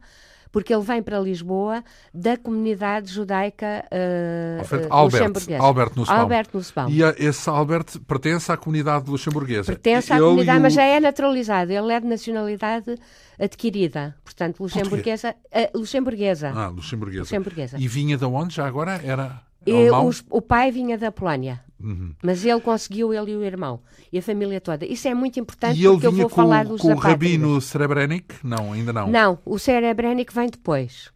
porque 0.52 0.74
ele 0.74 0.84
vem 0.84 1.02
para 1.02 1.20
Lisboa, 1.20 1.84
da 2.14 2.38
comunidade 2.38 3.12
judaica 3.12 3.86
uh, 3.92 4.88
Albert. 4.90 5.28
Albert 5.60 5.92
Nussbaum. 5.96 6.20
Albert 6.20 6.48
Nussbaum. 6.54 6.90
E 6.90 7.04
a, 7.04 7.16
esse 7.18 7.50
Albert 7.50 8.00
pertence 8.08 8.52
à 8.52 8.58
comunidade 8.58 9.10
luxemburguesa. 9.10 9.72
Pertence 9.72 10.12
à 10.12 10.18
ele 10.18 10.26
comunidade, 10.26 10.60
o... 10.60 10.62
mas 10.62 10.74
já 10.74 10.84
é 10.84 11.00
naturalizado. 11.00 11.72
Ele 11.72 11.94
é 11.94 12.00
de 12.00 12.08
nacionalidade 12.08 12.96
adquirida. 13.40 14.16
Portanto, 14.24 14.60
luxemburguesa. 14.60 15.36
Uh, 15.46 15.78
luxemburguesa. 15.78 16.52
Ah, 16.54 16.68
luxemburguesa. 16.68 17.22
luxemburguesa. 17.22 17.78
E 17.80 17.88
vinha 17.88 18.18
de 18.18 18.26
onde 18.26 18.56
já 18.56 18.68
agora? 18.68 19.00
Era 19.04 19.42
e 19.66 19.90
os, 19.92 20.24
o 20.30 20.42
pai 20.42 20.72
vinha 20.72 20.98
da 20.98 21.12
Polónia. 21.12 21.62
Uhum. 21.84 22.14
Mas 22.22 22.46
ele 22.46 22.62
conseguiu, 22.62 23.14
ele 23.14 23.32
e 23.32 23.36
o 23.36 23.44
irmão. 23.44 23.80
E 24.12 24.18
a 24.18 24.22
família 24.22 24.62
toda. 24.62 24.86
Isso 24.86 25.08
é 25.08 25.14
muito 25.14 25.40
importante 25.40 25.80
e 25.80 25.88
porque 25.88 26.08
eu 26.08 26.12
vou 26.12 26.30
com, 26.30 26.36
falar 26.36 26.66
dos 26.66 26.82
com 26.82 26.94
o 26.94 26.96
rabino 26.96 27.60
Srebrenik? 27.60 28.36
Não, 28.44 28.74
ainda 28.74 28.92
não. 28.94 29.08
Não, 29.08 29.40
o 29.46 29.58
Srebrenik 29.58 30.34
vem 30.34 30.50
depois. 30.50 31.10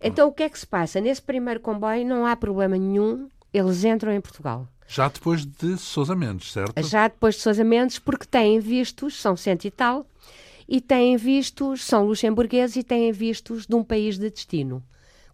Então 0.00 0.28
o 0.28 0.32
que 0.32 0.42
é 0.42 0.48
que 0.48 0.58
se 0.58 0.66
passa? 0.66 1.00
Nesse 1.00 1.22
primeiro 1.22 1.60
comboio 1.60 2.06
não 2.06 2.26
há 2.26 2.34
problema 2.34 2.76
nenhum, 2.76 3.28
eles 3.54 3.84
entram 3.84 4.12
em 4.12 4.20
Portugal. 4.20 4.66
Já 4.88 5.08
depois 5.08 5.46
de 5.46 5.78
Sousa 5.78 6.14
Mendes, 6.14 6.52
certo? 6.52 6.82
Já 6.82 7.08
depois 7.08 7.36
de 7.36 7.40
Sousa 7.40 7.64
Mendes, 7.64 7.98
porque 7.98 8.26
têm 8.26 8.60
vistos, 8.60 9.20
são 9.20 9.36
cento 9.36 9.64
e 9.64 9.70
tal, 9.70 10.06
e 10.68 10.80
têm 10.80 11.16
vistos, 11.16 11.84
são 11.84 12.04
luxemburgueses 12.04 12.76
e 12.76 12.82
têm 12.82 13.10
vistos 13.12 13.66
de 13.66 13.74
um 13.74 13.82
país 13.82 14.18
de 14.18 14.28
destino. 14.28 14.82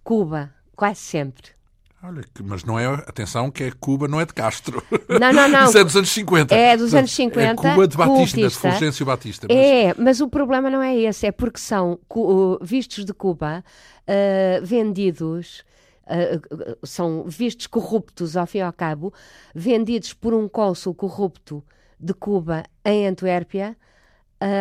Cuba, 0.04 0.52
quase 0.76 1.00
sempre. 1.00 1.57
Olha, 2.01 2.22
mas 2.44 2.62
não 2.62 2.78
é, 2.78 2.86
atenção, 2.86 3.51
que 3.51 3.64
é 3.64 3.72
Cuba, 3.72 4.07
não 4.07 4.20
é 4.20 4.24
de 4.24 4.32
Castro. 4.32 4.82
Não, 5.09 5.32
não, 5.32 5.49
não. 5.49 5.64
Isso 5.68 5.78
é 5.78 5.84
dos 5.84 5.96
anos 5.96 6.11
50. 6.11 6.55
É 6.55 6.76
dos 6.76 6.94
anos 6.94 7.11
50. 7.11 7.42
É 7.42 7.55
Cuba 7.55 7.88
de 7.88 7.96
Batista, 7.96 8.36
cultista. 8.36 8.49
de 8.49 8.57
Fulgêncio 8.57 9.07
Batista. 9.07 9.46
Mas... 9.49 9.57
É, 9.57 9.94
mas 9.99 10.20
o 10.20 10.28
problema 10.28 10.70
não 10.70 10.80
é 10.80 10.96
esse, 10.96 11.26
é 11.26 11.32
porque 11.32 11.59
são 11.59 11.99
uh, 12.14 12.59
vistos 12.62 13.05
de 13.05 13.12
Cuba 13.12 13.64
uh, 13.64 14.64
vendidos. 14.64 15.64
Uh, 16.05 16.86
são 16.86 17.24
vistos 17.24 17.66
corruptos, 17.66 18.36
ao 18.36 18.46
fim 18.46 18.59
e 18.59 18.62
ao 18.62 18.72
cabo, 18.72 19.12
vendidos 19.53 20.14
por 20.14 20.32
um 20.32 20.49
cônsul 20.49 20.94
corrupto 20.94 21.64
de 21.99 22.14
Cuba 22.14 22.62
em 22.84 23.09
Antuérpia 23.09 23.76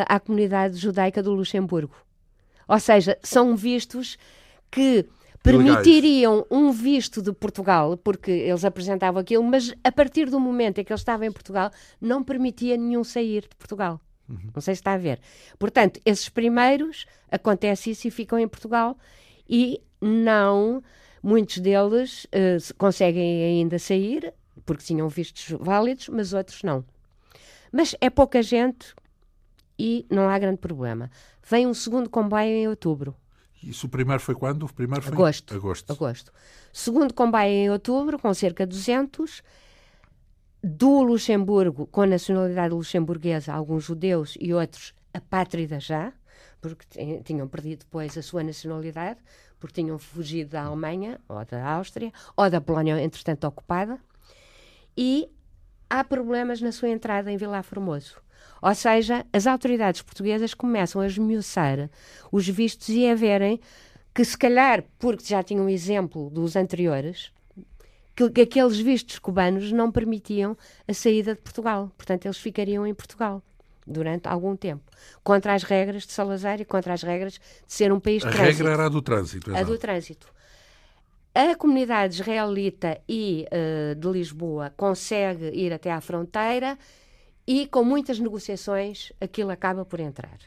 à 0.07 0.19
comunidade 0.19 0.75
judaica 0.75 1.21
do 1.21 1.31
Luxemburgo. 1.33 1.95
Ou 2.67 2.79
seja, 2.79 3.15
são 3.21 3.55
vistos 3.55 4.17
que 4.71 5.05
permitiriam 5.51 6.45
um 6.51 6.71
visto 6.71 7.21
de 7.21 7.31
Portugal, 7.31 7.97
porque 7.97 8.31
eles 8.31 8.65
apresentavam 8.65 9.21
aquilo, 9.21 9.43
mas 9.43 9.73
a 9.83 9.91
partir 9.91 10.29
do 10.29 10.39
momento 10.39 10.79
em 10.79 10.83
que 10.83 10.91
ele 10.91 10.99
estava 10.99 11.25
em 11.25 11.31
Portugal, 11.31 11.71
não 11.99 12.23
permitia 12.23 12.77
nenhum 12.77 13.03
sair 13.03 13.41
de 13.41 13.55
Portugal. 13.55 13.99
Uhum. 14.29 14.49
Não 14.53 14.61
sei 14.61 14.75
se 14.75 14.81
está 14.81 14.93
a 14.93 14.97
ver. 14.97 15.19
Portanto, 15.57 15.99
esses 16.05 16.29
primeiros, 16.29 17.05
acontece 17.31 17.91
isso 17.91 18.07
e 18.07 18.11
ficam 18.11 18.37
em 18.37 18.47
Portugal 18.47 18.97
e 19.49 19.81
não, 20.01 20.83
muitos 21.23 21.59
deles 21.59 22.25
uh, 22.25 22.75
conseguem 22.77 23.43
ainda 23.43 23.79
sair, 23.79 24.33
porque 24.65 24.83
tinham 24.83 25.07
vistos 25.07 25.55
válidos, 25.59 26.09
mas 26.09 26.33
outros 26.33 26.61
não. 26.63 26.83
Mas 27.71 27.95
é 28.01 28.09
pouca 28.09 28.41
gente 28.41 28.93
e 29.79 30.05
não 30.09 30.29
há 30.29 30.37
grande 30.37 30.57
problema. 30.57 31.09
Vem 31.49 31.67
um 31.67 31.73
segundo 31.73 32.09
comboio 32.09 32.49
em 32.49 32.67
outubro. 32.67 33.15
Isso 33.67 33.87
o 33.87 33.89
primeiro 33.89 34.21
foi 34.21 34.33
quando? 34.33 34.63
O 34.63 34.73
primeiro 34.73 35.03
foi 35.03 35.13
agosto. 35.13 35.55
agosto. 35.55 35.91
Agosto. 35.93 36.31
Segundo 36.71 37.13
comboio 37.13 37.49
em 37.49 37.69
outubro, 37.69 38.17
com 38.17 38.33
cerca 38.33 38.65
de 38.65 38.75
200. 38.75 39.43
Do 40.63 41.01
Luxemburgo, 41.01 41.85
com 41.87 42.01
a 42.01 42.07
nacionalidade 42.07 42.73
luxemburguesa, 42.73 43.53
alguns 43.53 43.83
judeus 43.83 44.35
e 44.39 44.53
outros 44.53 44.93
apátridas 45.13 45.83
já, 45.83 46.11
porque 46.59 47.21
tinham 47.23 47.47
perdido 47.47 47.79
depois 47.79 48.17
a 48.17 48.21
sua 48.21 48.43
nacionalidade, 48.43 49.19
porque 49.59 49.81
tinham 49.81 49.99
fugido 49.99 50.51
da 50.51 50.63
Alemanha, 50.63 51.19
ou 51.27 51.43
da 51.45 51.63
Áustria, 51.63 52.11
ou 52.35 52.49
da 52.49 52.59
Polónia, 52.59 52.99
entretanto 53.01 53.45
ocupada. 53.45 53.99
E 54.95 55.29
há 55.89 56.03
problemas 56.03 56.61
na 56.61 56.71
sua 56.71 56.89
entrada 56.89 57.31
em 57.31 57.37
Vila 57.37 57.61
Formoso. 57.61 58.19
Ou 58.61 58.75
seja, 58.75 59.25
as 59.31 59.47
autoridades 59.47 60.01
portuguesas 60.01 60.53
começam 60.53 61.01
a 61.01 61.07
esmiuçar 61.07 61.89
os 62.31 62.47
vistos 62.47 62.89
e 62.89 63.07
a 63.07 63.15
verem 63.15 63.59
que, 64.13 64.25
se 64.25 64.37
calhar, 64.37 64.83
porque 64.97 65.23
já 65.25 65.43
tinham 65.43 65.65
um 65.65 65.69
exemplo 65.69 66.29
dos 66.29 66.55
anteriores, 66.55 67.31
que, 68.15 68.29
que 68.31 68.41
aqueles 68.41 68.79
vistos 68.79 69.19
cubanos 69.19 69.71
não 69.71 69.91
permitiam 69.91 70.57
a 70.87 70.93
saída 70.93 71.35
de 71.35 71.41
Portugal. 71.41 71.91
Portanto, 71.95 72.25
eles 72.25 72.37
ficariam 72.37 72.85
em 72.85 72.93
Portugal 72.93 73.43
durante 73.85 74.27
algum 74.27 74.55
tempo. 74.55 74.83
Contra 75.23 75.53
as 75.53 75.63
regras 75.63 76.05
de 76.05 76.11
Salazar 76.11 76.59
e 76.59 76.65
contra 76.65 76.93
as 76.93 77.03
regras 77.03 77.33
de 77.33 77.39
ser 77.67 77.91
um 77.91 77.99
país 77.99 78.21
de 78.21 78.27
a 78.27 78.31
trânsito. 78.31 78.57
regra 78.57 78.73
era 78.73 78.85
a 78.87 78.89
do 78.89 79.01
trânsito. 79.01 79.55
A 79.55 79.63
do 79.63 79.77
trânsito. 79.77 80.27
a 81.33 81.55
comunidade 81.55 82.15
israelita 82.15 82.99
e 83.07 83.47
uh, 83.51 83.95
de 83.95 84.07
Lisboa 84.09 84.73
consegue 84.75 85.51
ir 85.53 85.71
até 85.71 85.91
à 85.91 86.01
fronteira 86.01 86.77
e, 87.47 87.65
com 87.65 87.83
muitas 87.83 88.19
negociações, 88.19 89.13
aquilo 89.21 89.51
acaba 89.51 89.85
por 89.85 89.99
entrar. 89.99 90.37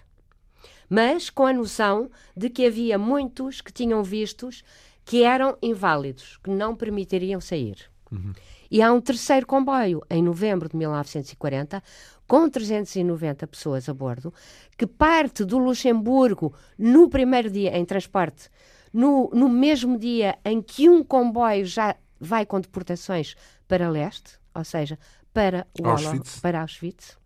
Mas 0.89 1.31
com 1.31 1.47
a 1.47 1.53
noção 1.53 2.11
de 2.37 2.51
que 2.51 2.67
havia 2.67 2.99
muitos 2.99 3.61
que 3.61 3.73
tinham 3.73 4.03
vistos 4.05 4.63
que 5.05 5.23
eram 5.23 5.57
inválidos, 5.63 6.39
que 6.43 6.51
não 6.51 6.77
permitiriam 6.77 7.41
sair. 7.41 7.91
Uhum. 8.13 8.33
E 8.71 8.83
há 8.83 8.93
um 8.93 9.01
terceiro 9.01 9.47
comboio, 9.47 10.03
em 10.11 10.23
novembro 10.23 10.69
de 10.69 10.77
1940, 10.77 11.83
com 12.27 12.49
390 12.49 13.47
pessoas 13.47 13.89
a 13.89 13.95
bordo, 13.95 14.33
que 14.77 14.87
parte 14.87 15.45
do 15.45 15.59
Luxemburgo 15.59 16.55
no 16.79 17.09
primeiro 17.09 17.51
dia 17.51 17.77
em 17.77 17.85
transporte, 17.85 18.49
no, 18.93 19.31
no 19.33 19.49
mesmo 19.49 19.99
dia 19.99 20.39
em 20.45 20.63
que 20.63 20.89
um 20.89 21.03
comboio 21.03 21.65
já 21.65 21.97
vai 22.21 22.45
com 22.47 22.61
deportações 22.61 23.35
para 23.67 23.89
leste, 23.89 24.39
ou 24.55 24.65
seja, 24.65 24.99
para 25.33 25.67
o 25.81 25.89
Auschwitz. 25.89 26.41
para 26.41 26.61
Auschwitz, 26.61 27.17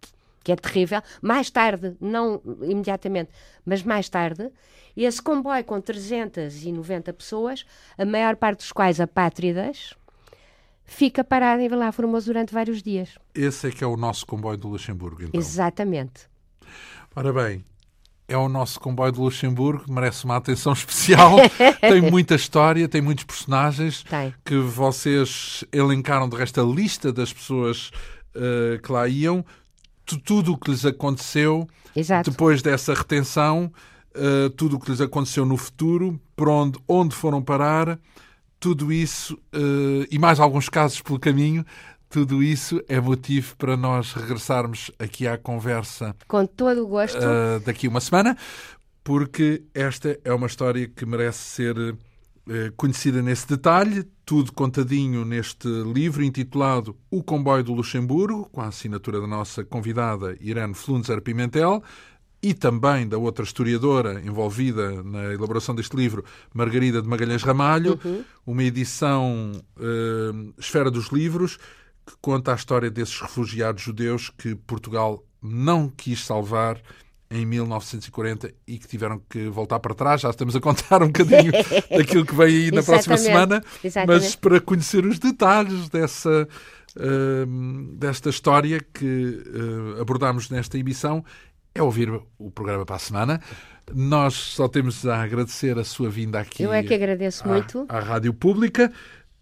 que 0.43 0.53
é 0.53 0.57
terrível. 0.57 1.03
Mais 1.23 1.51
tarde, 1.51 1.97
não 2.01 2.41
imediatamente, 2.63 3.31
mas 3.65 3.83
mais 3.83 4.09
tarde, 4.09 4.51
esse 4.97 5.21
comboio 5.21 5.65
com 5.65 5.81
390 5.81 7.13
pessoas, 7.13 7.65
a 7.99 8.05
maior 8.05 8.37
parte 8.37 8.59
dos 8.59 8.73
quais 8.73 9.01
apátridas, 9.01 9.95
fica 10.85 11.25
parado 11.25 11.63
em 11.63 11.69
Vila 11.69 11.91
Formoso 11.93 12.27
durante 12.27 12.53
vários 12.53 12.83
dias. 12.83 13.19
Esse 13.35 13.69
é 13.69 13.71
que 13.71 13.83
é 13.83 13.87
o 13.87 13.97
nosso 13.97 14.27
comboio 14.27 14.57
do 14.57 14.69
Luxemburgo, 14.69 15.23
então. 15.23 15.41
Exatamente. 15.41 16.29
Ora 17.17 17.33
bem, 17.33 17.65
é 18.29 18.37
o 18.37 18.49
nosso 18.49 18.81
comboio 18.81 19.12
do 19.12 19.22
Luxemburgo, 19.22 19.85
merece 19.93 20.25
uma 20.25 20.37
atenção 20.37 20.72
especial. 20.75 21.37
tem 21.81 22.01
muita 22.01 22.35
história, 22.35 22.89
tem 22.89 23.01
muitos 23.01 23.25
personagens 23.25 24.03
tem. 24.03 24.35
que 24.45 24.57
vocês 24.57 25.64
elencaram 25.72 26.29
de 26.29 26.37
resto 26.37 26.61
a 26.61 26.64
lista 26.64 27.12
das 27.12 27.33
pessoas 27.33 27.91
uh, 28.35 28.81
que 28.83 28.91
lá 28.91 29.07
iam, 29.09 29.45
tudo 30.25 30.53
o 30.53 30.59
que 30.59 30.70
lhes 30.70 30.85
aconteceu 30.85 31.66
Exato. 31.95 32.31
depois 32.31 32.62
dessa 32.62 32.95
retenção, 32.95 33.72
uh, 34.14 34.51
tudo 34.51 34.77
o 34.77 34.81
que 34.81 34.91
lhes 34.91 35.01
aconteceu 35.01 35.45
no 35.45 35.57
futuro, 35.57 36.20
por 36.37 36.49
onde, 36.49 36.79
onde 36.89 37.14
foram 37.14 37.43
parar 37.43 37.99
tudo 38.59 38.91
isso 38.91 39.35
uh, 39.55 40.07
e 40.11 40.18
mais 40.18 40.41
alguns 40.41 40.70
casos 40.70 41.03
pelo 41.03 41.18
caminho, 41.18 41.64
tudo 42.15 42.45
isso 42.45 42.81
é 42.89 43.01
motivo 43.01 43.57
para 43.57 43.77
nós 43.77 44.12
regressarmos 44.12 44.89
aqui 45.01 45.27
à 45.27 45.37
conversa. 45.37 46.15
Com 46.29 46.47
todo 46.47 46.85
o 46.85 46.87
gosto. 46.87 47.19
Uh, 47.19 47.59
daqui 47.67 47.89
uma 47.89 48.01
semana, 48.01 48.37
porque 49.03 49.65
esta 49.75 50.17
é 50.25 50.33
uma 50.33 50.47
história 50.47 50.87
que 50.87 51.05
merece 51.05 51.41
ser 51.41 51.77
uh, 51.77 51.97
conhecida 52.77 53.21
nesse 53.21 53.49
detalhe, 53.49 54.05
tudo 54.25 54.53
contadinho 54.53 55.25
neste 55.25 55.67
livro 55.67 56.23
intitulado 56.23 56.97
O 57.11 57.21
Comboio 57.21 57.65
do 57.65 57.75
Luxemburgo, 57.75 58.49
com 58.53 58.61
a 58.61 58.69
assinatura 58.69 59.21
da 59.21 59.27
nossa 59.27 59.65
convidada 59.65 60.37
Irene 60.41 60.73
Flunzer 60.73 61.21
Pimentel 61.21 61.83
e 62.41 62.55
também 62.55 63.09
da 63.09 63.19
outra 63.19 63.45
historiadora 63.45 64.23
envolvida 64.25 65.03
na 65.03 65.33
elaboração 65.35 65.75
deste 65.75 65.97
livro, 65.97 66.25
Margarida 66.55 67.03
de 67.03 67.09
Magalhães 67.09 67.43
Ramalho, 67.43 67.99
uhum. 68.05 68.23
uma 68.47 68.62
edição 68.62 69.51
uh, 69.77 70.55
Esfera 70.57 70.93
dos 70.93 71.09
Livros, 71.09 71.59
que 72.07 72.15
conta 72.21 72.53
a 72.53 72.55
história 72.55 72.91
desses 72.91 73.21
refugiados 73.21 73.83
judeus 73.83 74.31
que 74.31 74.55
Portugal 74.55 75.25
não 75.43 75.89
quis 75.89 76.25
salvar 76.25 76.81
em 77.31 77.45
1940 77.45 78.53
e 78.67 78.79
que 78.79 78.87
tiveram 78.87 79.21
que 79.29 79.49
voltar 79.49 79.81
para 79.81 79.95
trás. 79.95 80.21
Já 80.21 80.31
estamos 80.31 80.55
a 80.55 80.61
contar 80.61 81.03
um 81.03 81.07
bocadinho 81.07 81.53
daquilo 81.91 82.25
que 82.25 82.35
vem 82.35 82.47
aí 82.47 82.71
na 82.71 82.83
próxima 82.83 83.17
semana, 83.17 83.63
Exatamente. 83.83 84.23
mas 84.23 84.37
para 84.37 84.61
conhecer 84.61 85.05
os 85.05 85.19
detalhes 85.19 85.89
dessa, 85.89 86.49
uh, 86.97 87.97
desta 87.97 88.31
história 88.31 88.81
que 88.81 89.43
uh, 89.47 90.01
abordámos 90.01 90.49
nesta 90.49 90.79
emissão, 90.79 91.25
é 91.75 91.83
ouvir 91.83 92.09
o 92.39 92.51
programa 92.51 92.87
para 92.87 92.97
a 92.97 93.01
semana. 93.01 93.41
Nós 93.93 94.35
só 94.35 94.69
temos 94.69 95.05
a 95.05 95.23
agradecer 95.23 95.77
a 95.79 95.85
sua 95.85 96.09
vinda 96.09 96.39
aqui. 96.39 96.63
Eu 96.63 96.73
é 96.73 96.83
que 96.83 96.95
agradeço 96.95 97.45
à, 97.45 97.49
muito. 97.49 97.85
À 97.89 97.99
Rádio 97.99 98.33
Pública, 98.33 98.93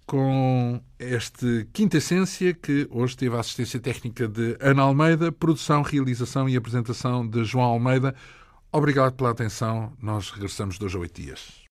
com 0.07 0.81
este 0.99 1.67
Quinta 1.73 1.99
Essência, 1.99 2.55
que 2.55 2.87
hoje 2.91 3.17
teve 3.17 3.37
a 3.37 3.41
assistência 3.41 3.81
técnica 3.81 4.29
de 4.29 4.57
Ana 4.61 4.83
Almeida, 4.83 5.33
produção, 5.33 5.83
realização 5.83 6.49
e 6.49 6.57
apresentação 6.57 7.27
de 7.27 7.45
João 7.45 7.65
Almeida. 7.67 8.15
Obrigado 8.71 9.15
pela 9.15 9.31
atenção. 9.31 9.93
Nós 10.01 10.31
regressamos 10.31 10.79
dois 10.79 10.95
a 10.95 10.99
oito 10.99 11.21
dias. 11.21 11.62